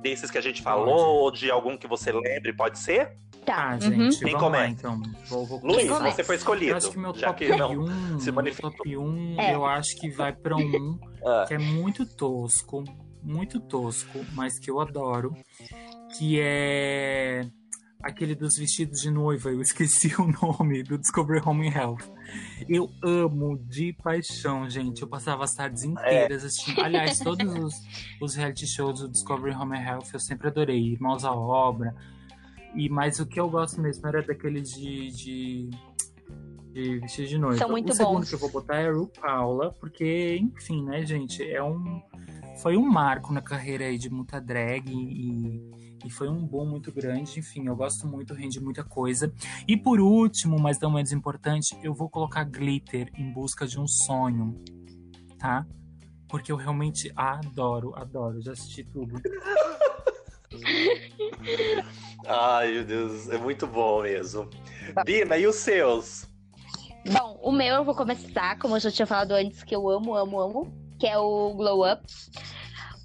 Desses 0.00 0.30
que 0.30 0.38
a 0.38 0.40
gente 0.40 0.62
falou, 0.62 1.16
ou 1.16 1.30
de 1.30 1.50
algum 1.50 1.76
que 1.76 1.88
você 1.88 2.12
lembre, 2.12 2.52
pode 2.52 2.78
ser? 2.78 3.16
Tá. 3.44 3.70
Ah, 3.70 3.78
gente, 3.80 4.18
Quem 4.18 4.36
começa? 4.36 4.64
lá, 4.64 4.68
então. 4.68 5.02
Vou, 5.28 5.46
vou... 5.46 5.60
Luiz, 5.62 5.88
você 5.88 6.22
foi 6.22 6.36
escolhido. 6.36 6.72
Eu 6.72 6.76
acho 6.76 6.90
que 6.90 6.98
meu 6.98 7.12
top 7.12 7.52
1, 7.52 8.20
se 8.20 8.32
meu 8.32 8.54
top 8.54 8.96
1 8.96 9.40
é. 9.40 9.54
eu 9.54 9.64
acho 9.64 9.96
que 9.96 10.10
vai 10.10 10.32
pra 10.32 10.56
um 10.56 10.98
ah. 11.24 11.44
que 11.48 11.54
é 11.54 11.58
muito 11.58 12.04
tosco, 12.04 12.84
muito 13.22 13.58
tosco, 13.60 14.18
mas 14.34 14.58
que 14.58 14.70
eu 14.70 14.80
adoro, 14.80 15.34
que 16.16 16.40
é 16.40 17.46
aquele 18.02 18.34
dos 18.34 18.56
vestidos 18.56 19.00
de 19.00 19.10
noiva, 19.10 19.50
eu 19.50 19.60
esqueci 19.60 20.14
o 20.20 20.26
nome, 20.26 20.82
do 20.82 20.98
Discovery 20.98 21.40
Home 21.44 21.68
Health. 21.68 22.04
Eu 22.68 22.90
amo 23.02 23.58
de 23.58 23.92
paixão, 23.92 24.68
gente. 24.68 25.02
Eu 25.02 25.08
passava 25.08 25.44
as 25.44 25.54
tardes 25.54 25.82
inteiras 25.82 26.42
é. 26.42 26.46
assistindo. 26.46 26.80
Aliás, 26.80 27.18
todos 27.18 27.52
os, 27.54 27.74
os 28.20 28.34
reality 28.34 28.66
shows 28.66 29.00
do 29.00 29.08
Discovery 29.08 29.54
Home 29.54 29.78
Health 29.78 30.06
eu 30.12 30.20
sempre 30.20 30.48
adorei. 30.48 30.92
Irmãos 30.92 31.24
à 31.24 31.32
Obra, 31.32 31.94
e, 32.74 32.88
mas 32.88 33.18
o 33.18 33.26
que 33.26 33.40
eu 33.40 33.48
gosto 33.48 33.80
mesmo 33.80 34.06
era 34.06 34.22
daquele 34.22 34.60
de, 34.60 35.10
de, 35.10 35.70
de 36.72 36.98
vestido 37.00 37.28
de 37.28 37.38
noiva. 37.38 37.58
São 37.58 37.70
muito 37.70 37.90
o 37.90 37.94
segundo 37.94 38.18
bons. 38.18 38.28
que 38.28 38.34
eu 38.34 38.38
vou 38.38 38.50
botar 38.50 38.76
é 38.76 38.90
Ru 38.90 39.06
Paula, 39.08 39.72
porque, 39.80 40.36
enfim, 40.36 40.84
né, 40.84 41.04
gente, 41.04 41.42
é 41.42 41.62
um. 41.62 42.02
Foi 42.62 42.76
um 42.76 42.86
marco 42.86 43.32
na 43.32 43.40
carreira 43.40 43.86
aí 43.86 43.96
de 43.96 44.10
muita 44.10 44.38
drag 44.38 44.90
e, 44.92 45.70
e 46.04 46.10
foi 46.10 46.28
um 46.28 46.46
boom 46.46 46.66
muito 46.66 46.92
grande. 46.92 47.38
Enfim, 47.38 47.66
eu 47.66 47.74
gosto 47.74 48.06
muito, 48.06 48.34
rende 48.34 48.60
muita 48.60 48.84
coisa. 48.84 49.32
E 49.66 49.76
por 49.76 49.98
último, 49.98 50.58
mas 50.60 50.78
não 50.78 50.90
menos 50.92 51.10
importante, 51.10 51.76
eu 51.82 51.94
vou 51.94 52.10
colocar 52.10 52.44
Glitter 52.44 53.10
em 53.16 53.32
busca 53.32 53.66
de 53.66 53.80
um 53.80 53.86
sonho, 53.86 54.58
tá? 55.38 55.66
Porque 56.28 56.52
eu 56.52 56.56
realmente 56.56 57.10
adoro, 57.16 57.94
adoro. 57.96 58.42
Já 58.42 58.52
assisti 58.52 58.84
tudo. 58.84 59.14
Ai, 62.26 62.72
meu 62.72 62.84
Deus, 62.84 63.28
é 63.28 63.38
muito 63.38 63.66
bom 63.66 64.02
mesmo. 64.02 64.48
Bina, 65.04 65.36
e 65.36 65.46
os 65.46 65.56
seus? 65.56 66.26
Bom, 67.06 67.38
o 67.42 67.52
meu 67.52 67.76
eu 67.76 67.84
vou 67.84 67.94
começar, 67.94 68.58
como 68.58 68.76
eu 68.76 68.80
já 68.80 68.90
tinha 68.90 69.06
falado 69.06 69.32
antes, 69.32 69.62
que 69.62 69.74
eu 69.74 69.88
amo, 69.88 70.14
amo, 70.14 70.40
amo, 70.40 70.72
que 70.98 71.06
é 71.06 71.18
o 71.18 71.54
Glow 71.54 71.90
Up. 71.90 72.02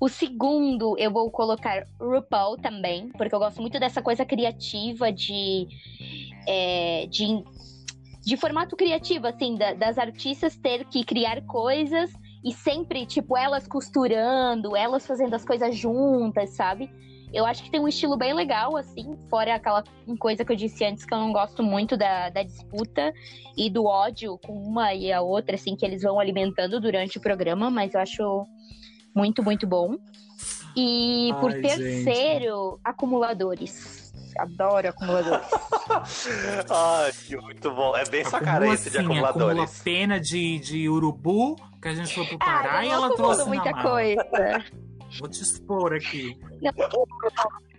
O 0.01 0.09
segundo, 0.09 0.97
eu 0.97 1.09
vou 1.09 1.31
colocar 1.31 1.85
RuPaul 1.99 2.57
também, 2.57 3.09
porque 3.09 3.33
eu 3.33 3.39
gosto 3.39 3.61
muito 3.61 3.79
dessa 3.79 4.01
coisa 4.01 4.25
criativa 4.25 5.11
de. 5.11 5.67
É, 6.47 7.07
de, 7.07 7.43
de 8.23 8.37
formato 8.37 8.75
criativo, 8.75 9.25
assim, 9.27 9.55
da, 9.55 9.73
das 9.73 9.97
artistas 9.97 10.55
ter 10.57 10.85
que 10.85 11.03
criar 11.03 11.41
coisas 11.45 12.11
e 12.43 12.53
sempre, 12.53 13.05
tipo, 13.05 13.35
elas 13.35 13.67
costurando, 13.67 14.75
elas 14.75 15.07
fazendo 15.07 15.33
as 15.33 15.43
coisas 15.43 15.75
juntas, 15.75 16.51
sabe? 16.51 16.91
Eu 17.35 17.45
acho 17.45 17.63
que 17.63 17.69
tem 17.69 17.81
um 17.81 17.87
estilo 17.87 18.15
bem 18.15 18.33
legal, 18.33 18.77
assim, 18.77 19.17
fora 19.29 19.55
aquela 19.55 19.83
coisa 20.17 20.45
que 20.45 20.53
eu 20.53 20.55
disse 20.55 20.85
antes 20.85 21.03
que 21.03 21.13
eu 21.13 21.17
não 21.17 21.33
gosto 21.33 21.61
muito 21.61 21.97
da, 21.97 22.29
da 22.29 22.41
disputa 22.41 23.13
e 23.57 23.69
do 23.69 23.83
ódio 23.83 24.37
com 24.37 24.53
uma 24.53 24.93
e 24.93 25.11
a 25.11 25.21
outra, 25.21 25.55
assim, 25.55 25.75
que 25.75 25.85
eles 25.85 26.01
vão 26.01 26.17
alimentando 26.17 26.79
durante 26.79 27.17
o 27.17 27.21
programa, 27.21 27.69
mas 27.69 27.93
eu 27.93 27.99
acho 27.99 28.45
muito, 29.13 29.43
muito 29.43 29.67
bom. 29.67 29.97
E 30.77 31.29
Ai, 31.33 31.41
por 31.41 31.51
terceiro, 31.51 32.71
gente. 32.71 32.81
acumuladores. 32.85 34.13
Adoro 34.37 34.87
acumuladores. 34.87 35.47
Ai, 36.71 37.11
que 37.27 37.35
muito 37.35 37.69
bom. 37.71 37.97
É 37.97 38.05
bem 38.05 38.23
sua 38.23 38.39
cara 38.39 38.65
esse 38.73 38.89
de 38.89 38.97
acumuladores. 38.97 39.59
Acumula 39.59 39.83
pena 39.83 40.21
de, 40.21 40.57
de 40.59 40.87
urubu, 40.87 41.57
que 41.81 41.89
a 41.89 41.93
gente 41.93 42.15
foi 42.15 42.25
pro 42.27 42.39
Pará 42.39 42.79
ah, 42.79 42.85
e 42.85 42.89
ela 42.89 43.13
trouxe 43.13 43.45
muita 43.45 43.73
coisa. 43.73 44.25
Vou 45.19 45.29
te 45.29 45.41
expor 45.41 45.93
aqui. 45.93 46.37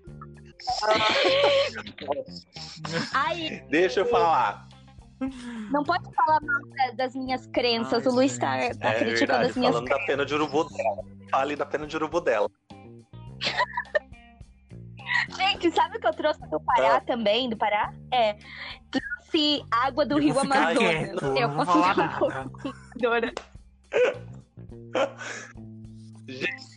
Ai, 3.14 3.64
Deixa 3.70 4.00
eu 4.00 4.06
falar. 4.06 4.66
Não 5.70 5.82
pode 5.82 6.04
falar 6.14 6.40
mal 6.42 6.60
das 6.96 7.14
minhas 7.14 7.46
crenças. 7.46 8.06
Ai, 8.06 8.12
o 8.12 8.14
Luiz 8.14 8.32
está 8.32 8.50
tá, 8.78 8.90
é 8.90 8.98
criticando 8.98 9.16
verdade, 9.16 9.50
as 9.50 9.56
minhas 9.56 9.74
falando 9.74 9.88
da 9.88 9.98
pena 10.06 10.26
de 10.26 10.34
urubu 10.34 10.64
dela. 10.64 11.04
Fale 11.30 11.56
da 11.56 11.66
pena 11.66 11.86
de 11.86 11.96
urubu 11.96 12.20
dela. 12.20 12.50
Gente, 15.36 15.70
sabe 15.72 15.96
o 15.96 16.00
que 16.00 16.06
eu 16.06 16.14
trouxe 16.14 16.40
do 16.48 16.60
Pará 16.60 16.96
ah. 16.96 17.00
também? 17.00 17.48
Do 17.48 17.56
Pará? 17.56 17.92
É. 18.12 18.36
Trouxe 18.90 19.64
água 19.70 20.04
do 20.04 20.16
eu 20.16 20.18
rio 20.18 20.38
Amazonas. 20.38 20.78
Quieto, 20.78 21.24
eu 21.36 21.48
posso 21.50 21.72
falar 21.72 21.96
nada. 23.00 23.32
Gente, 26.28 26.75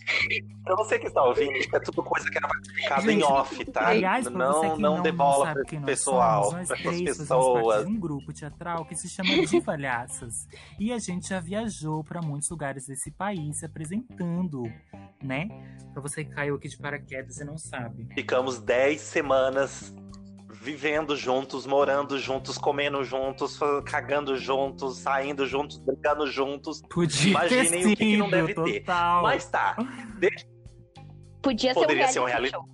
Pra 0.64 0.76
você 0.76 1.00
que 1.00 1.08
está 1.08 1.24
ouvindo, 1.24 1.54
isso 1.54 1.76
é 1.76 1.80
tudo 1.80 2.04
coisa 2.04 2.30
que 2.30 2.38
era 2.38 2.48
explicada 2.62 3.12
em 3.12 3.24
off, 3.24 3.66
tá? 3.66 3.88
Aliás, 3.88 4.26
não, 4.26 4.64
não, 4.64 4.78
não 4.78 5.02
dê 5.02 5.12
bola 5.12 5.54
para 5.54 5.62
o 5.62 5.82
pessoal, 5.84 6.50
para 6.50 6.62
as 6.62 7.02
pessoas. 7.02 7.86
um 7.86 8.00
grupo 8.00 8.32
teatral 8.32 8.86
que 8.86 8.96
se 8.96 9.10
chama 9.10 9.30
Divalhaças. 9.46 10.48
e 10.80 10.92
a 10.94 11.00
gente 11.00 11.30
já 11.30 11.40
viajou 11.40 12.04
para 12.04 12.22
muitos 12.22 12.50
lugares 12.50 12.86
desse 12.86 13.12
país 13.12 13.60
se 13.60 13.66
apresentando, 13.66 14.64
né? 15.22 15.48
Para 15.94 16.02
você 16.02 16.24
que 16.24 16.32
caiu 16.32 16.56
aqui 16.56 16.68
de 16.68 16.78
paraquedas 16.78 17.38
e 17.38 17.44
não 17.44 17.58
sabe. 17.58 18.08
Ficamos 18.14 18.60
10 18.60 19.02
semanas 19.02 19.94
vivendo 20.62 21.16
juntos, 21.16 21.66
morando 21.66 22.20
juntos, 22.20 22.58
comendo 22.58 23.04
juntos, 23.04 23.58
cagando 23.86 24.38
juntos, 24.38 24.98
saindo 24.98 25.48
juntos, 25.48 25.78
brincando 25.78 26.28
juntos. 26.28 26.82
Podia 26.90 27.32
Imaginem 27.32 27.86
o 27.86 27.90
que, 27.90 27.96
que, 27.96 28.18
não 28.18 28.30
deve 28.30 28.54
total. 28.54 28.74
ter. 28.74 28.84
Mas 29.24 29.50
tá. 29.50 29.76
Deixa... 30.18 30.46
Podia 31.42 31.74
Poderia 31.74 32.08
ser 32.10 32.20
um 32.20 32.26
reality, 32.26 32.52
show. 32.52 32.66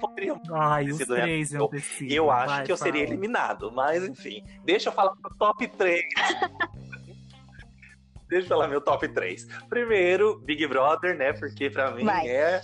poderia 0.00 0.34
Ai, 0.52 0.90
os 0.90 0.98
três 0.98 1.52
eu, 1.52 1.70
eu 2.00 2.30
acho 2.30 2.54
Vai, 2.54 2.66
que 2.66 2.72
eu 2.72 2.76
fala. 2.76 2.90
seria 2.90 3.06
eliminado, 3.06 3.70
mas 3.70 4.02
enfim. 4.02 4.44
Deixa 4.64 4.88
eu 4.88 4.92
falar 4.92 5.14
meu 5.14 5.30
top 5.38 5.68
3. 5.68 6.02
Deixa 8.28 8.46
eu 8.46 8.48
falar 8.48 8.66
meu 8.66 8.80
top 8.80 9.06
3. 9.06 9.46
Primeiro, 9.68 10.40
Big 10.40 10.66
Brother, 10.66 11.16
né? 11.16 11.32
Porque 11.32 11.70
pra 11.70 11.92
mim 11.92 12.04
Vai. 12.04 12.26
é 12.26 12.60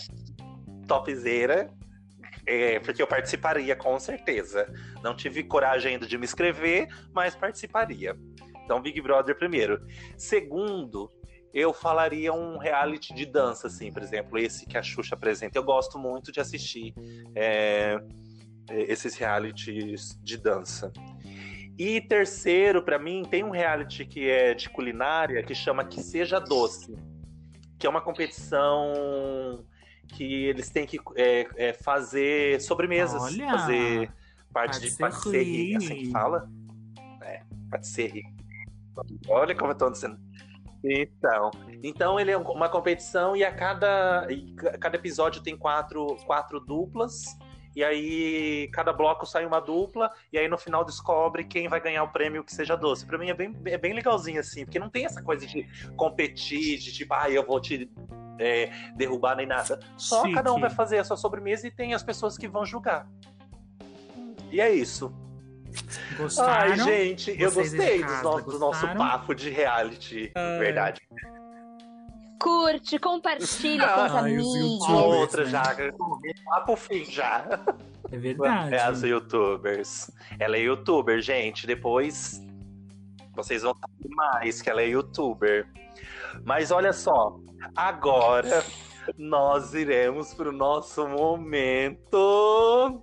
topzera. 0.89 1.73
É, 2.47 2.81
porque 2.81 3.01
eu 3.01 3.07
participaria, 3.07 3.77
com 3.77 3.99
certeza. 3.99 4.67
Não 5.03 5.15
tive 5.15 5.45
coragem 5.45 5.93
ainda 5.93 6.07
de 6.07 6.19
me 6.19 6.25
inscrever, 6.25 6.89
mas 7.13 7.35
participaria. 7.35 8.17
Então, 8.65 8.81
Big 8.81 9.01
Brother 9.01 9.37
primeiro. 9.37 9.85
Segundo, 10.17 11.11
eu 11.53 11.73
falaria 11.73 12.33
um 12.33 12.59
reality 12.59 13.15
de 13.15 13.27
dança, 13.27 13.67
assim, 13.67 13.93
por 13.93 14.03
exemplo, 14.03 14.39
esse 14.39 14.67
que 14.67 14.79
a 14.79 14.83
Xuxa 14.83 15.15
apresenta. 15.15 15.59
Eu 15.59 15.63
gosto 15.63 15.99
muito 15.99 16.33
de 16.33 16.41
assistir 16.41 16.95
é, 17.35 17.99
esses 18.71 19.17
realities 19.17 20.19
de 20.23 20.37
dança. 20.37 20.93
E 21.79 22.01
terceiro, 22.01 22.83
para 22.83 22.99
mim, 22.99 23.23
tem 23.29 23.45
um 23.45 23.51
reality 23.51 24.05
que 24.05 24.29
é 24.29 24.55
de 24.55 24.69
culinária 24.69 25.43
que 25.43 25.55
chama 25.55 25.85
Que 25.85 26.03
Seja 26.03 26.39
Doce, 26.39 26.97
que 27.79 27.87
é 27.87 27.91
uma 27.91 28.01
competição 28.01 29.65
que 30.09 30.45
eles 30.45 30.69
têm 30.71 30.87
que 30.87 30.99
é, 31.17 31.49
é, 31.57 31.73
fazer 31.73 32.61
sobremesas, 32.61 33.23
Olha, 33.23 33.51
fazer 33.51 34.13
parte 34.53 34.81
de 34.81 34.97
patisserie, 34.97 35.77
assim 35.77 35.95
que 35.95 36.11
fala. 36.11 36.49
É, 37.23 37.43
patisserie. 37.71 38.25
Olha 39.29 39.55
como 39.55 39.73
eu 39.73 39.77
tô 39.77 39.91
dizendo. 39.91 40.19
Então, 40.85 41.51
então 41.83 42.19
ele 42.19 42.33
é 42.33 42.37
uma 42.37 42.69
competição 42.69 43.37
e 43.37 43.45
a 43.45 43.55
cada, 43.55 44.27
cada 44.81 44.97
episódio 44.97 45.43
tem 45.43 45.57
quatro, 45.57 46.17
quatro 46.27 46.59
duplas. 46.59 47.25
E 47.75 47.83
aí 47.83 48.69
cada 48.73 48.93
bloco 48.93 49.27
sai 49.27 49.47
uma 49.47 49.61
dupla, 49.61 50.11
e 50.33 50.39
aí 50.39 50.49
no 50.49 50.59
final 50.59 50.85
descobre 50.85 51.45
quem 51.45 51.69
vai 51.69 51.81
ganhar 51.81 52.05
o 52.05 52.13
prêmio 52.13 52.45
que 52.45 52.55
seja 52.55 52.77
doce. 52.77 53.07
Pra 53.07 53.19
mim 53.19 53.31
é 53.31 53.35
bem, 53.35 53.57
é 53.67 53.79
bem 53.79 53.95
legalzinho, 53.95 54.41
assim, 54.41 54.65
porque 54.65 54.79
não 54.79 54.91
tem 54.91 55.05
essa 55.05 55.23
coisa 55.23 55.47
de 55.47 55.67
competir, 55.97 56.79
de 56.79 56.93
tipo, 56.93 57.15
ah, 57.15 57.31
eu 57.31 57.45
vou 57.45 57.61
te 57.61 57.91
é, 58.39 58.71
derrubar 58.95 59.37
nem 59.37 59.47
nada. 59.47 59.81
Só 59.97 60.31
cada 60.33 60.53
um 60.53 60.61
vai 60.61 60.71
fazer 60.71 60.99
a 60.99 61.05
sua 61.05 61.17
sobremesa 61.17 61.67
e 61.67 61.71
tem 61.71 61.95
as 61.95 62.03
pessoas 62.03 62.37
que 62.37 62.49
vão 62.49 62.65
julgar. 62.65 63.09
E 64.51 64.61
é 64.61 64.71
isso. 64.71 65.15
Gostaram? 66.19 66.73
Ai, 66.73 66.79
gente, 66.79 67.35
eu 67.41 67.51
gostei 67.51 68.05
do, 68.05 68.23
no, 68.23 68.43
do, 68.43 68.59
nosso 68.59 68.87
papo 68.95 69.35
de 69.35 69.49
reality, 69.49 70.31
uh... 70.37 70.59
verdade. 70.59 71.01
Curte, 72.43 72.99
compartilha 72.99 73.89
com 73.89 74.05
os 74.05 74.15
amigos. 74.17 74.89
A 74.89 74.93
outra 74.93 75.45
né? 75.45 75.51
já, 75.51 75.63
papo 76.45 76.75
fim 76.75 77.05
já. 77.05 77.47
É 78.11 78.19
verdade. 78.19 78.75
É 78.75 78.83
as 78.83 79.03
youtubers. 79.03 80.11
Ela 80.41 80.57
é 80.57 80.61
youtuber, 80.61 81.23
gente. 81.23 81.67
Depois 81.69 82.43
vocês 83.35 83.63
vão 83.63 83.75
saber 83.75 84.15
mais 84.15 84.61
que 84.61 84.69
ela 84.69 84.83
é 84.83 84.89
youtuber. 84.89 85.69
Mas 86.45 86.73
olha 86.73 86.93
só, 86.93 87.39
agora 87.77 88.65
nós 89.17 89.73
iremos 89.73 90.35
para 90.35 90.49
o 90.49 90.53
nosso 90.53 91.07
momento. 91.07 93.03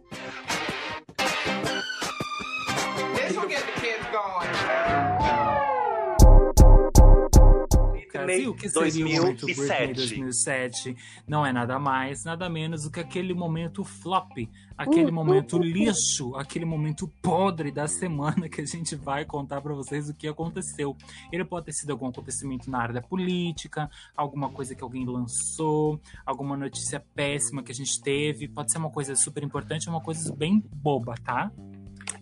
Brasil, 8.29 8.53
que 8.53 8.69
seria 8.69 8.81
2007. 8.81 9.19
o 9.19 9.21
momento 9.21 9.45
Britney 9.45 9.93
2007 9.93 10.97
não 11.27 11.45
é 11.45 11.51
nada 11.51 11.79
mais, 11.79 12.23
nada 12.23 12.49
menos 12.49 12.83
do 12.83 12.91
que 12.91 12.99
aquele 12.99 13.33
momento 13.33 13.83
flop, 13.83 14.49
aquele 14.77 15.11
uh, 15.11 15.13
momento 15.13 15.57
uh, 15.57 15.59
uh, 15.59 15.63
lixo, 15.63 16.35
aquele 16.35 16.65
momento 16.65 17.07
podre 17.21 17.71
da 17.71 17.87
semana 17.87 18.47
que 18.49 18.61
a 18.61 18.65
gente 18.65 18.95
vai 18.95 19.25
contar 19.25 19.61
para 19.61 19.73
vocês 19.73 20.09
o 20.09 20.13
que 20.13 20.27
aconteceu. 20.27 20.95
Ele 21.31 21.43
pode 21.43 21.67
ter 21.67 21.73
sido 21.73 21.91
algum 21.91 22.07
acontecimento 22.07 22.69
na 22.69 22.79
área 22.79 22.93
da 22.93 23.01
política, 23.01 23.89
alguma 24.15 24.49
coisa 24.49 24.75
que 24.75 24.83
alguém 24.83 25.05
lançou, 25.05 25.99
alguma 26.25 26.55
notícia 26.55 27.03
péssima 27.15 27.63
que 27.63 27.71
a 27.71 27.75
gente 27.75 28.01
teve, 28.01 28.47
pode 28.47 28.71
ser 28.71 28.77
uma 28.77 28.91
coisa 28.91 29.15
super 29.15 29.43
importante, 29.43 29.89
uma 29.89 30.01
coisa 30.01 30.33
bem 30.35 30.63
boba, 30.73 31.15
tá? 31.23 31.51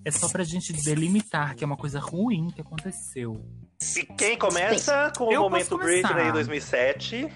É 0.04 0.12
só 0.12 0.30
pra 0.30 0.44
gente 0.44 0.74
delimitar 0.74 1.56
que 1.56 1.64
é 1.64 1.68
uma 1.68 1.78
coisa 1.78 2.00
ruim 2.00 2.50
que 2.50 2.62
aconteceu. 2.62 3.44
E 3.80 4.06
quem 4.16 4.38
começa 4.38 5.12
com 5.16 5.26
o 5.26 5.32
eu 5.32 5.42
momento 5.42 5.78
Britney 5.78 6.32
2007? 6.32 7.28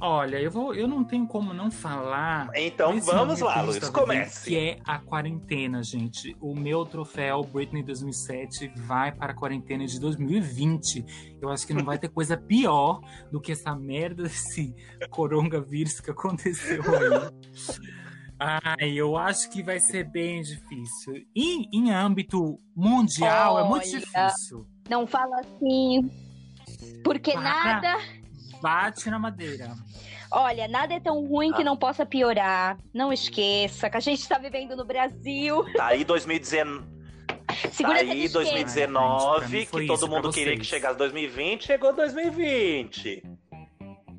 Olha, 0.00 0.36
eu, 0.40 0.48
vou, 0.48 0.72
eu 0.74 0.86
não 0.86 1.02
tenho 1.02 1.26
como 1.26 1.52
não 1.52 1.72
falar. 1.72 2.48
Então 2.54 3.00
vamos 3.00 3.40
lá, 3.40 3.62
Luiz, 3.62 3.78
tá 3.78 3.90
comece. 3.90 4.48
Que 4.48 4.56
é 4.56 4.78
a 4.84 5.00
quarentena, 5.00 5.82
gente. 5.82 6.36
O 6.40 6.54
meu 6.54 6.84
troféu 6.84 7.42
Britney 7.42 7.82
2007 7.82 8.70
vai 8.76 9.10
para 9.10 9.32
a 9.32 9.34
quarentena 9.34 9.84
de 9.86 9.98
2020. 9.98 11.36
Eu 11.40 11.48
acho 11.48 11.66
que 11.66 11.74
não 11.74 11.84
vai 11.84 11.98
ter 11.98 12.08
coisa 12.10 12.36
pior 12.36 13.00
do 13.32 13.40
que 13.40 13.50
essa 13.50 13.74
merda 13.74 14.24
desse 14.24 14.72
coronavírus 15.10 15.98
que 15.98 16.10
aconteceu 16.10 16.82
aí. 16.82 17.98
Ai, 18.40 18.92
eu 18.92 19.16
acho 19.16 19.50
que 19.50 19.62
vai 19.62 19.80
ser 19.80 20.04
bem 20.04 20.42
difícil. 20.42 21.26
E 21.34 21.68
em 21.76 21.90
âmbito 21.90 22.60
mundial 22.74 23.54
Olha, 23.54 23.64
é 23.64 23.68
muito 23.68 23.90
difícil. 23.90 24.66
Não 24.88 25.06
fala 25.06 25.40
assim, 25.40 26.08
porque 27.02 27.32
Para, 27.32 27.42
nada. 27.42 27.98
Bate 28.62 29.10
na 29.10 29.18
madeira. 29.18 29.74
Olha, 30.30 30.68
nada 30.68 30.94
é 30.94 31.00
tão 31.00 31.26
ruim 31.26 31.52
que 31.52 31.62
ah. 31.62 31.64
não 31.64 31.76
possa 31.76 32.06
piorar. 32.06 32.78
Não 32.94 33.12
esqueça 33.12 33.90
que 33.90 33.96
a 33.96 34.00
gente 34.00 34.20
está 34.20 34.38
vivendo 34.38 34.76
no 34.76 34.84
Brasil. 34.84 35.64
Tá 35.74 35.86
aí 35.86 36.04
2019. 36.04 36.98
Segura 37.72 38.04
tá 38.04 38.12
aí 38.12 38.28
2019, 38.28 39.66
que 39.66 39.86
todo 39.86 40.06
mundo 40.06 40.30
queria 40.30 40.56
que 40.56 40.64
chegasse 40.64 40.98
2020, 40.98 41.64
chegou 41.64 41.94
2020. 41.94 43.22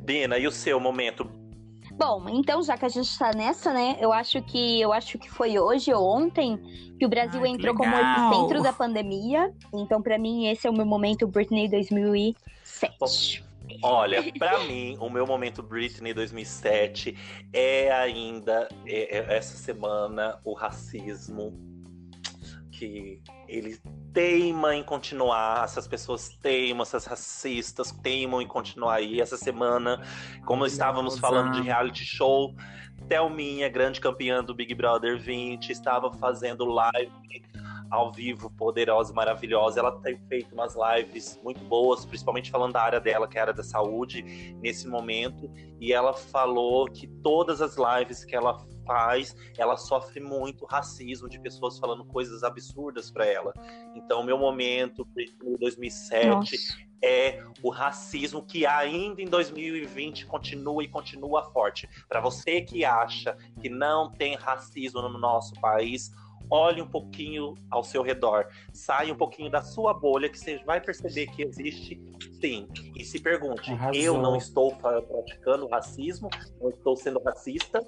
Dina, 0.02 0.38
e 0.40 0.48
o 0.48 0.52
seu 0.52 0.80
momento 0.80 1.30
Bom, 2.00 2.30
então 2.30 2.64
já 2.64 2.78
que 2.78 2.86
a 2.86 2.90
gente 2.90 3.10
está 3.10 3.34
nessa, 3.34 3.74
né? 3.74 3.98
Eu 4.00 4.14
acho 4.14 4.42
que 4.42 4.80
eu 4.80 4.94
acho 4.94 5.20
que 5.20 5.30
foi 5.30 5.60
hoje 5.60 5.94
ou 5.94 6.02
ontem 6.02 6.58
que 6.98 7.06
o 7.06 7.10
Brasil 7.10 7.42
Ai, 7.44 7.50
entrou 7.50 7.76
como 7.76 7.94
epicentro 7.94 8.64
da 8.64 8.72
pandemia. 8.72 9.54
Então, 9.74 10.02
para 10.02 10.18
mim, 10.18 10.48
esse 10.48 10.66
é 10.66 10.70
o 10.70 10.74
meu 10.74 10.86
momento 10.86 11.28
Britney 11.28 11.68
2007. 11.68 13.44
Olha, 13.84 14.24
para 14.40 14.60
mim, 14.64 14.96
o 14.98 15.10
meu 15.10 15.28
momento 15.28 15.62
Britney 15.62 16.14
2007 16.14 17.18
é 17.52 17.92
ainda 17.92 18.70
é, 18.86 19.18
é, 19.18 19.36
essa 19.36 19.58
semana 19.58 20.40
o 20.46 20.54
racismo 20.54 21.54
que 22.80 23.22
ele 23.46 23.78
teima 24.14 24.74
em 24.74 24.82
continuar, 24.82 25.66
essas 25.66 25.86
pessoas 25.86 26.30
teimam, 26.42 26.84
essas 26.84 27.06
racistas 27.06 27.92
teimam 27.92 28.42
em 28.42 28.48
continuar 28.48 28.96
aí. 28.96 29.20
Essa 29.20 29.36
semana, 29.36 30.02
como 30.46 30.66
estávamos 30.66 31.20
falando 31.20 31.52
de 31.52 31.62
reality 31.62 32.06
show, 32.06 32.56
Thelminha, 33.10 33.68
grande 33.68 34.00
campeã 34.00 34.42
do 34.42 34.56
Big 34.56 34.74
Brother 34.74 35.20
20, 35.20 35.70
estava 35.70 36.14
fazendo 36.14 36.64
live 36.64 37.12
ao 37.92 38.14
vivo, 38.14 38.50
poderosa, 38.52 39.14
maravilhosa. 39.14 39.80
Ela 39.82 40.00
tem 40.00 40.18
feito 40.30 40.54
umas 40.54 40.76
lives 40.76 41.38
muito 41.44 41.60
boas, 41.66 42.06
principalmente 42.06 42.50
falando 42.50 42.74
da 42.74 42.82
área 42.82 43.00
dela, 43.00 43.28
que 43.28 43.38
é 43.38 43.42
a 43.42 43.44
área 43.46 43.54
da 43.54 43.64
saúde, 43.64 44.22
nesse 44.62 44.88
momento. 44.88 45.52
E 45.82 45.92
ela 45.92 46.14
falou 46.14 46.86
que 46.86 47.08
todas 47.08 47.62
as 47.62 47.76
lives 47.76 48.24
que 48.24 48.36
ela 48.36 48.58
faz, 48.90 49.36
ela 49.56 49.78
sofre 49.78 50.20
muito 50.20 50.66
racismo 50.66 51.30
de 51.30 51.40
pessoas 51.40 51.78
falando 51.78 52.04
coisas 52.04 52.44
absurdas 52.44 53.12
para 53.12 53.24
ela. 53.24 53.54
Então, 53.94 54.24
meu 54.24 54.36
momento, 54.36 55.08
em 55.16 55.56
2007, 55.58 56.28
Nossa. 56.28 56.56
é 57.04 57.44
o 57.62 57.70
racismo 57.70 58.42
que 58.42 58.66
ainda 58.66 59.22
em 59.22 59.28
2020 59.28 60.26
continua 60.26 60.84
e 60.84 60.88
continua 60.88 61.44
forte. 61.52 61.88
Para 62.08 62.20
você 62.20 62.62
que 62.62 62.84
acha 62.84 63.38
que 63.62 63.70
não 63.70 64.12
tem 64.12 64.36
racismo 64.36 65.04
no 65.04 65.20
nosso 65.20 65.54
país, 65.62 66.12
olhe 66.50 66.82
um 66.82 66.88
pouquinho 66.88 67.54
ao 67.70 67.84
seu 67.84 68.02
redor, 68.02 68.48
saia 68.74 69.14
um 69.14 69.18
pouquinho 69.18 69.52
da 69.52 69.62
sua 69.62 69.94
bolha, 69.94 70.30
que 70.30 70.40
você 70.40 70.58
vai 70.66 70.82
perceber 70.82 71.28
que 71.28 71.44
existe 71.44 72.02
sim. 72.42 72.68
E 72.96 73.06
se 73.06 73.20
pergunte: 73.20 73.72
eu 73.94 74.18
não 74.18 74.36
estou 74.36 74.76
praticando 74.76 75.68
racismo, 75.68 76.30
não 76.60 76.70
estou 76.70 76.96
sendo 76.96 77.22
racista, 77.22 77.80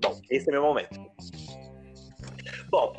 Bom, 0.00 0.20
esse 0.30 0.48
é 0.48 0.52
meu 0.52 0.62
momento. 0.62 0.98
Bom, 2.70 2.92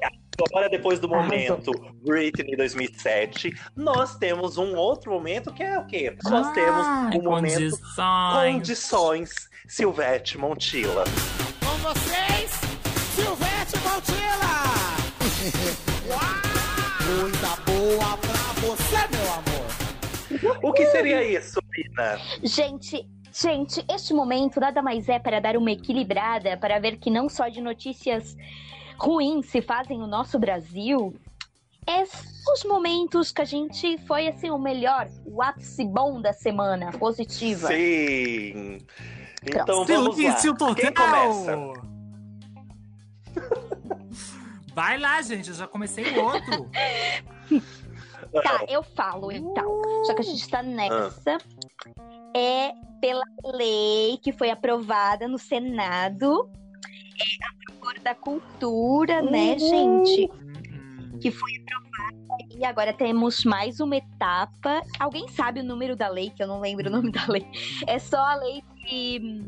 agora 0.49 0.69
depois 0.69 0.99
do 0.99 1.07
momento 1.07 1.71
Britney 2.03 2.55
2007, 2.55 3.53
nós 3.75 4.17
temos 4.17 4.57
um 4.57 4.75
outro 4.75 5.11
momento 5.11 5.53
que 5.53 5.63
é 5.63 5.77
o 5.77 5.85
quê? 5.85 6.15
Nós 6.25 6.47
ah, 6.47 6.51
temos 6.51 6.85
um 7.15 7.23
momento 7.23 7.53
condições. 7.53 8.53
condições 8.53 9.49
Silvete 9.67 10.37
Montilla. 10.37 11.05
Com 11.59 11.77
vocês, 11.77 12.51
Silvete 13.15 13.77
Montilla! 13.83 14.61
Coisa 17.11 17.55
boa 17.65 18.17
pra 18.17 18.53
você, 18.61 19.07
meu 19.11 19.33
amor! 19.33 20.61
O 20.63 20.73
que 20.73 20.85
seria 20.87 21.23
isso, 21.23 21.61
Pina? 21.71 22.17
Gente, 22.43 23.05
Gente, 23.31 23.83
este 23.89 24.13
momento 24.13 24.59
nada 24.59 24.81
mais 24.81 25.07
é 25.07 25.17
para 25.17 25.39
dar 25.39 25.55
uma 25.55 25.71
equilibrada, 25.71 26.57
para 26.57 26.79
ver 26.79 26.97
que 26.97 27.09
não 27.09 27.29
só 27.29 27.47
de 27.47 27.61
notícias 27.61 28.35
ruins 28.97 29.45
se 29.47 29.61
fazem 29.61 29.97
no 29.97 30.05
nosso 30.05 30.37
Brasil, 30.37 31.15
é 31.87 32.03
os 32.03 32.63
momentos 32.65 33.31
que 33.31 33.41
a 33.41 33.45
gente 33.45 33.97
foi 34.05 34.27
assim 34.27 34.49
o 34.49 34.59
melhor, 34.59 35.07
o 35.25 35.41
ápice 35.41 35.85
bom 35.85 36.21
da 36.21 36.33
semana, 36.33 36.91
positiva. 36.91 37.67
Sim. 37.67 38.79
Então 39.43 39.85
vamos 39.85 40.17
lá. 40.17 40.75
Quem 40.75 40.93
começa? 40.93 41.57
Vai 44.73 44.97
lá, 44.97 45.21
gente, 45.21 45.49
eu 45.49 45.55
já 45.55 45.67
comecei 45.67 46.05
o 46.17 46.23
outro. 46.23 46.69
Tá, 48.33 48.65
eu 48.67 48.81
falo 48.81 49.31
então. 49.31 49.81
Já 50.07 50.13
que 50.13 50.21
a 50.21 50.25
gente 50.25 50.47
tá 50.49 50.63
nessa, 50.63 51.37
é 52.35 52.71
pela 53.01 53.25
lei 53.45 54.17
que 54.21 54.31
foi 54.31 54.49
aprovada 54.49 55.27
no 55.27 55.37
Senado, 55.37 56.49
é 57.19 57.23
a 57.45 57.73
favor 57.73 57.99
da 57.99 58.15
cultura, 58.15 59.21
né, 59.21 59.57
gente? 59.57 60.29
Hum, 60.31 61.19
Que 61.19 61.31
foi 61.31 61.51
aprovada 61.57 62.21
e 62.55 62.65
agora 62.65 62.93
temos 62.93 63.43
mais 63.43 63.79
uma 63.79 63.97
etapa. 63.97 64.81
Alguém 64.99 65.27
sabe 65.27 65.59
o 65.59 65.63
número 65.63 65.95
da 65.95 66.07
lei, 66.07 66.29
que 66.29 66.41
eu 66.41 66.47
não 66.47 66.59
lembro 66.59 66.87
o 66.87 66.91
nome 66.91 67.11
da 67.11 67.25
lei. 67.27 67.45
É 67.87 67.99
só 67.99 68.17
a 68.17 68.35
lei 68.35 68.63
de, 68.85 69.43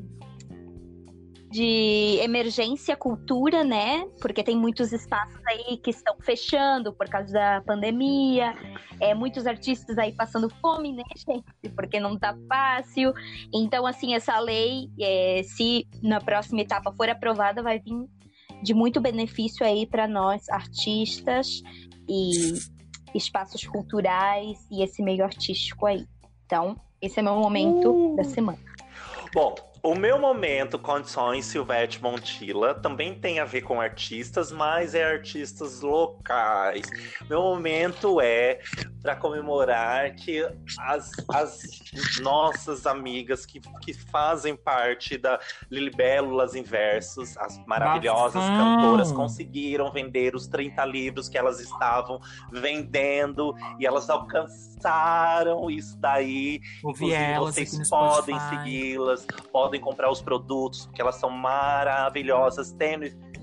de 1.54 2.18
emergência 2.20 2.98
cultura, 2.98 3.64
né? 3.64 4.08
Porque 4.20 4.44
tem 4.44 4.58
muitos 4.58 4.92
espaços 4.92 5.40
aí 5.46 5.78
que 5.78 5.92
estão 5.92 6.16
fechando 6.20 6.92
por 6.92 7.08
causa 7.08 7.32
da 7.32 7.62
pandemia. 7.62 8.56
É, 9.00 9.14
muitos 9.14 9.46
artistas 9.46 10.00
aí 10.00 10.12
passando 10.12 10.50
fome, 10.60 10.94
né, 10.94 11.04
gente? 11.16 11.76
Porque 11.76 12.00
não 12.00 12.18
tá 12.18 12.36
fácil. 12.50 13.14
Então, 13.54 13.86
assim, 13.86 14.16
essa 14.16 14.40
lei, 14.40 14.90
é, 15.00 15.44
se 15.44 15.88
na 16.02 16.20
próxima 16.20 16.62
etapa 16.62 16.92
for 16.92 17.08
aprovada, 17.08 17.62
vai 17.62 17.78
vir 17.78 18.04
de 18.64 18.74
muito 18.74 19.00
benefício 19.00 19.64
aí 19.64 19.86
para 19.86 20.08
nós, 20.08 20.50
artistas 20.50 21.62
e 22.10 22.32
espaços 23.14 23.64
culturais 23.68 24.58
e 24.72 24.84
esse 24.84 25.04
meio 25.04 25.24
artístico 25.24 25.86
aí. 25.86 26.08
Então, 26.48 26.76
esse 27.00 27.20
é 27.20 27.22
meu 27.22 27.36
momento 27.36 28.16
da 28.16 28.24
semana. 28.24 28.58
Bom, 29.36 29.54
o 29.84 29.94
meu 29.94 30.18
momento, 30.18 30.80
Condições 30.80 31.46
Silvete 31.46 32.02
Montilla, 32.02 32.74
também 32.74 33.14
tem 33.14 33.40
a 33.40 33.46
ver 33.46 33.64
com 33.64 33.82
artistas, 33.82 34.50
mas 34.50 34.96
é 34.96 35.04
artistas 35.04 35.82
locais. 35.82 36.90
Meu 37.30 37.42
momento 37.42 38.22
é 38.22 38.60
para 39.04 39.18
comemorar 39.18 40.16
que 40.16 40.42
as, 40.80 41.12
as 41.30 41.60
nossas 42.22 42.88
amigas 42.88 43.46
que, 43.46 43.60
que 43.82 43.94
fazem 43.94 44.56
parte 44.56 45.18
da 45.18 45.40
Libélulas 45.70 46.56
Inversos, 46.56 47.38
as 47.38 47.60
maravilhosas 47.68 48.42
cantoras, 48.42 49.12
conseguiram 49.12 49.92
vender 49.92 50.34
os 50.36 50.48
30 50.48 50.86
livros 50.86 51.28
que 51.28 51.38
elas 51.38 51.60
estavam 51.60 52.18
vendendo 52.50 53.54
e 53.78 53.86
elas 53.86 54.10
alcançaram 54.10 55.70
isso 55.70 55.98
daí. 56.00 56.62
ouvi 56.82 57.06
Inclusive, 57.14 57.40
vocês 57.40 57.90
podem 57.90 58.40
segui-las, 58.50 59.28
podem 59.52 59.82
comprar 59.82 60.10
os 60.10 60.22
produtos, 60.22 60.86
porque 60.86 61.02
elas 61.02 61.16
são 61.16 61.30
maravilhosas. 61.30 62.72
No- 62.74 63.34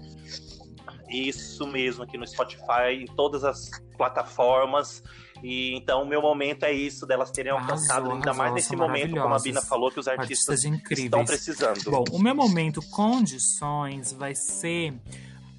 isso 1.11 1.67
mesmo 1.67 2.05
aqui 2.05 2.17
no 2.17 2.27
Spotify, 2.27 2.93
em 3.03 3.07
todas 3.07 3.43
as 3.45 3.69
plataformas. 3.97 5.03
E 5.43 5.75
então, 5.75 6.03
o 6.03 6.07
meu 6.07 6.21
momento 6.21 6.65
é 6.65 6.73
isso, 6.73 7.07
delas 7.07 7.31
terem 7.31 7.53
Arrasou, 7.53 7.73
alcançado, 7.73 8.11
ainda 8.11 8.31
arrasou, 8.31 8.35
mais 8.35 8.51
elas 8.51 8.55
nesse 8.55 8.77
momento, 8.77 9.17
como 9.17 9.35
a. 9.35 9.39
Bina 9.39 9.63
falou, 9.63 9.91
que 9.91 10.01
os 10.01 10.09
artistas 10.09 10.65
Artistas 10.65 10.99
estão 10.99 11.25
precisando. 11.25 11.91
Bom, 11.91 12.05
o 12.13 12.19
meu 12.19 12.35
momento 12.35 12.83
condições 12.91 14.13
vai 14.13 14.35
ser. 14.35 14.95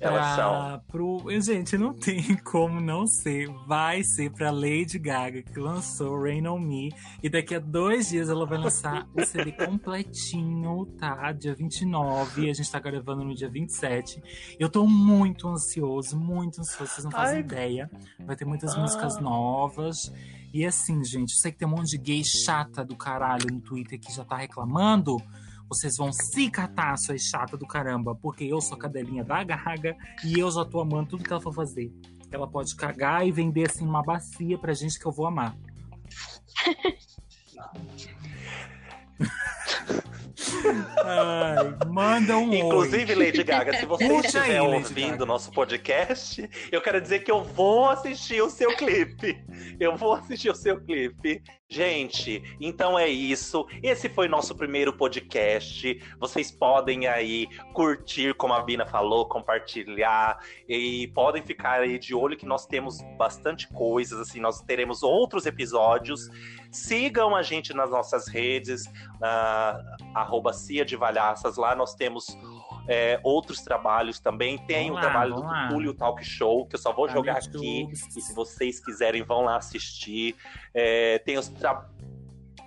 Pra, 0.10 0.82
pro. 0.88 1.24
Gente, 1.42 1.78
não 1.78 1.94
tem 1.94 2.36
como 2.44 2.80
não 2.82 3.06
ser. 3.08 3.48
Vai 3.68 4.04
ser 4.04 4.32
pra 4.32 4.52
Lady 4.52 4.98
Gaga, 5.00 5.42
que 5.44 5.60
lançou 5.60 6.22
Rain 6.22 6.48
on 6.48 6.60
Me. 6.60 6.90
E 7.22 7.30
daqui 7.30 7.56
a 7.56 7.60
dois 7.60 8.10
dias 8.10 8.30
ela 8.30 8.46
vai 8.46 8.58
lançar 8.58 9.08
o 9.16 9.24
CD 9.24 9.52
completinho, 9.66 10.86
tá? 10.98 11.32
Dia 11.32 11.54
29. 11.56 12.50
A 12.50 12.54
gente 12.54 12.72
tá 12.72 12.80
gravando 12.80 13.24
no 13.24 13.36
dia 13.36 13.50
27. 13.50 14.22
Eu 14.60 14.70
tô 14.70 14.86
muito 14.86 15.48
ansioso, 15.48 16.18
muito 16.18 16.60
ansioso. 16.62 16.92
Vocês 16.92 17.04
não 17.06 17.12
fazem 17.12 17.36
Ai. 17.38 17.42
ideia. 17.42 17.90
Vai 18.26 18.36
ter 18.36 18.46
muitas 18.46 18.76
Ah. 18.76 18.82
músicas 18.82 19.20
novas. 19.20 20.12
E 20.54 20.66
assim, 20.66 21.02
gente, 21.04 21.32
eu 21.32 21.38
sei 21.40 21.52
que 21.52 21.60
tem 21.60 21.68
um 21.68 21.72
monte 21.72 21.92
de 21.92 21.98
gay 21.98 22.24
chata 22.26 22.84
do 22.84 22.96
caralho 22.96 23.46
no 23.52 23.62
Twitter 23.62 24.00
que 24.00 24.12
já 24.14 24.26
tá 24.26 24.36
reclamando. 24.36 25.18
Vocês 25.72 25.96
vão 25.96 26.12
se 26.12 26.52
catar, 26.52 26.98
suas 26.98 27.22
chata 27.22 27.56
do 27.56 27.66
caramba, 27.66 28.14
porque 28.14 28.44
eu 28.44 28.60
sou 28.60 28.76
a 28.76 28.78
cadelinha 28.78 29.24
da 29.24 29.42
Gaga 29.42 29.96
e 30.22 30.38
eu 30.38 30.52
já 30.52 30.66
tô 30.66 30.82
amando 30.82 31.12
tudo 31.12 31.24
que 31.24 31.32
ela 31.32 31.42
for 31.42 31.54
fazer. 31.54 31.90
Ela 32.30 32.46
pode 32.46 32.76
cagar 32.76 33.26
e 33.26 33.32
vender 33.32 33.70
assim 33.70 33.86
numa 33.86 34.04
bacia 34.04 34.58
pra 34.58 34.74
gente 34.74 35.00
que 35.00 35.06
eu 35.06 35.14
vou 35.14 35.28
amar. 35.28 35.56
Ai, 41.06 41.88
manda 41.88 42.38
um 42.38 42.50
oi. 42.50 42.58
Inclusive, 42.58 43.16
Lady 43.16 43.44
Gaga, 43.44 43.78
se 43.78 43.86
você 43.86 44.08
Puxa 44.10 44.28
estiver 44.40 44.60
aí, 44.60 44.68
ouvindo 44.68 45.22
o 45.22 45.26
nosso 45.26 45.52
podcast, 45.52 46.50
eu 46.70 46.82
quero 46.82 47.00
dizer 47.00 47.20
que 47.20 47.32
eu 47.32 47.46
vou 47.46 47.90
assistir 47.90 48.42
o 48.42 48.50
seu 48.50 48.76
clipe. 48.76 49.42
Eu 49.80 49.96
vou 49.96 50.14
assistir 50.14 50.50
o 50.50 50.56
seu 50.56 50.80
clipe. 50.80 51.42
Gente, 51.70 52.44
então 52.60 53.00
é 53.00 53.08
isso. 53.08 53.66
Esse 53.82 54.10
foi 54.10 54.28
nosso 54.28 54.54
primeiro 54.56 54.92
podcast. 54.92 56.02
Vocês 56.20 56.52
podem 56.52 57.08
aí 57.08 57.48
curtir, 57.74 58.34
como 58.36 58.54
a 58.54 58.62
Bina 58.62 58.86
falou, 58.86 59.26
compartilhar 59.26 60.38
e 60.68 61.08
podem 61.10 61.42
ficar 61.42 61.80
aí 61.82 61.98
de 61.98 62.14
olho 62.14 62.36
que 62.36 62.46
nós 62.46 62.66
temos 62.66 62.98
bastante 63.18 63.70
coisas, 63.70 64.20
assim, 64.20 64.42
nós 64.42 64.62
teremos 64.62 65.02
outros 65.02 65.46
episódios. 65.46 66.30
Sigam 66.72 67.36
a 67.36 67.42
gente 67.42 67.74
nas 67.74 67.90
nossas 67.90 68.28
redes, 68.28 68.84
na 69.20 69.82
arroba 70.14 70.52
Cia 70.54 70.84
de 70.84 70.96
Valhaças. 70.96 71.58
Lá 71.58 71.76
nós 71.76 71.96
temos 71.96 72.26
é, 72.92 73.20
outros 73.24 73.62
trabalhos 73.62 74.20
também. 74.20 74.58
Tem 74.58 74.88
Vamos 74.90 74.92
o 74.92 74.96
lá, 74.96 75.02
trabalho 75.02 75.36
do. 75.36 75.70
Túlio 75.70 75.94
Talk 75.94 76.24
Show, 76.24 76.66
que 76.68 76.76
eu 76.76 76.80
só 76.80 76.92
vou 76.92 77.08
Tá 77.08 77.14
jogar 77.14 77.38
aqui. 77.38 77.88
E 77.92 77.96
se 77.96 78.34
vocês 78.36 78.80
quiserem, 78.84 79.24
vão 79.24 79.42
lá 79.44 79.56
assistir. 79.58 80.36
É, 80.74 81.20
tem 81.20 81.38
os 81.38 81.48
tra- 81.48 81.88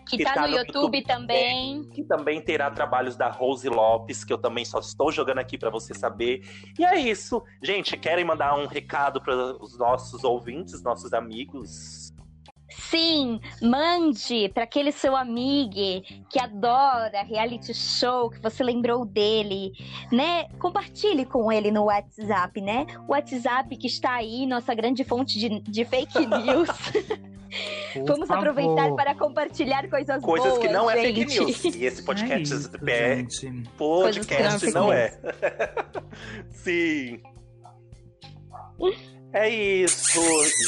Que 0.09 0.19
Que 0.19 0.25
tá, 0.25 0.35
tá 0.35 0.43
no 0.43 0.49
no 0.49 0.57
YouTube, 0.59 0.75
YouTube 0.99 1.03
também. 1.05 1.89
que 1.91 2.03
também 2.05 2.41
terá 2.41 2.71
trabalhos 2.71 3.17
da 3.17 3.29
Rose 3.31 3.69
Lopes, 3.69 4.23
que 4.25 4.33
eu 4.33 4.39
também 4.39 4.65
só 4.65 4.79
estou 4.79 5.11
jogando 5.13 5.39
aqui 5.39 5.57
para 5.59 5.71
você 5.71 5.93
saber. 5.95 6.43
E 6.79 6.85
é 6.85 6.95
isso. 6.99 7.43
Gente, 7.63 7.97
querem 7.97 8.25
mandar 8.25 8.55
um 8.59 8.67
recado 8.67 9.21
para 9.21 9.35
os 9.63 9.77
nossos 9.79 10.23
ouvintes, 10.25 10.83
nossos 10.83 11.13
amigos? 11.13 12.14
Sim, 12.91 13.41
mande 13.63 14.49
para 14.51 14.65
aquele 14.65 14.93
seu 14.93 15.17
amigo 15.17 15.75
que 16.31 16.39
adora 16.39 17.23
reality 17.23 17.73
show, 17.75 18.31
que 18.31 18.41
você 18.41 18.63
lembrou 18.63 19.05
dele, 19.05 19.73
né? 20.13 20.49
Compartilhe 20.59 21.25
com 21.25 21.51
ele 21.51 21.71
no 21.71 21.85
WhatsApp, 21.85 22.61
né? 22.61 22.87
O 23.09 23.13
WhatsApp 23.13 23.77
que 23.77 23.87
está 23.87 24.15
aí, 24.15 24.47
nossa 24.47 24.75
grande 24.75 25.05
fonte 25.05 25.39
de, 25.39 25.61
de 25.61 25.85
fake 25.85 26.27
news. 26.27 26.69
Vamos 28.07 28.27
favor. 28.27 28.49
aproveitar 28.49 28.93
para 28.95 29.15
compartilhar 29.15 29.89
coisas, 29.89 30.21
Coisas 30.23 30.51
boas, 30.51 30.61
que 30.67 30.73
não 30.73 30.91
é 30.91 30.95
fake 30.95 31.21
gente. 31.21 31.41
news. 31.41 31.65
E 31.65 31.85
esse 31.85 32.03
podcast, 32.03 32.53
é 32.53 32.57
isso, 32.57 32.71
é, 32.87 33.17
gente. 33.17 33.69
podcast 33.77 34.61
Coisas 34.61 34.75
não 34.75 34.87
não 34.87 34.93
é 34.93 35.05
é. 35.05 35.19
Sim. 36.51 37.21
É 39.33 39.49
isso, 39.49 40.21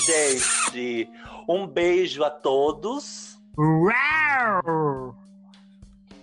gente. 0.06 1.08
Um 1.48 1.66
beijo 1.66 2.24
a 2.24 2.30
todos. 2.30 3.38
Uau! 3.58 5.16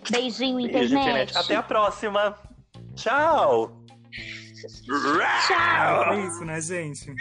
Beijinho, 0.09 0.57
Beijo, 0.67 0.97
internet. 0.97 1.37
Até 1.37 1.55
a 1.55 1.63
próxima. 1.63 2.35
Tchau. 2.95 3.83
Tchau. 5.47 6.13
É 6.13 6.25
isso, 6.27 6.45
né, 6.45 6.61
gente? 6.61 7.13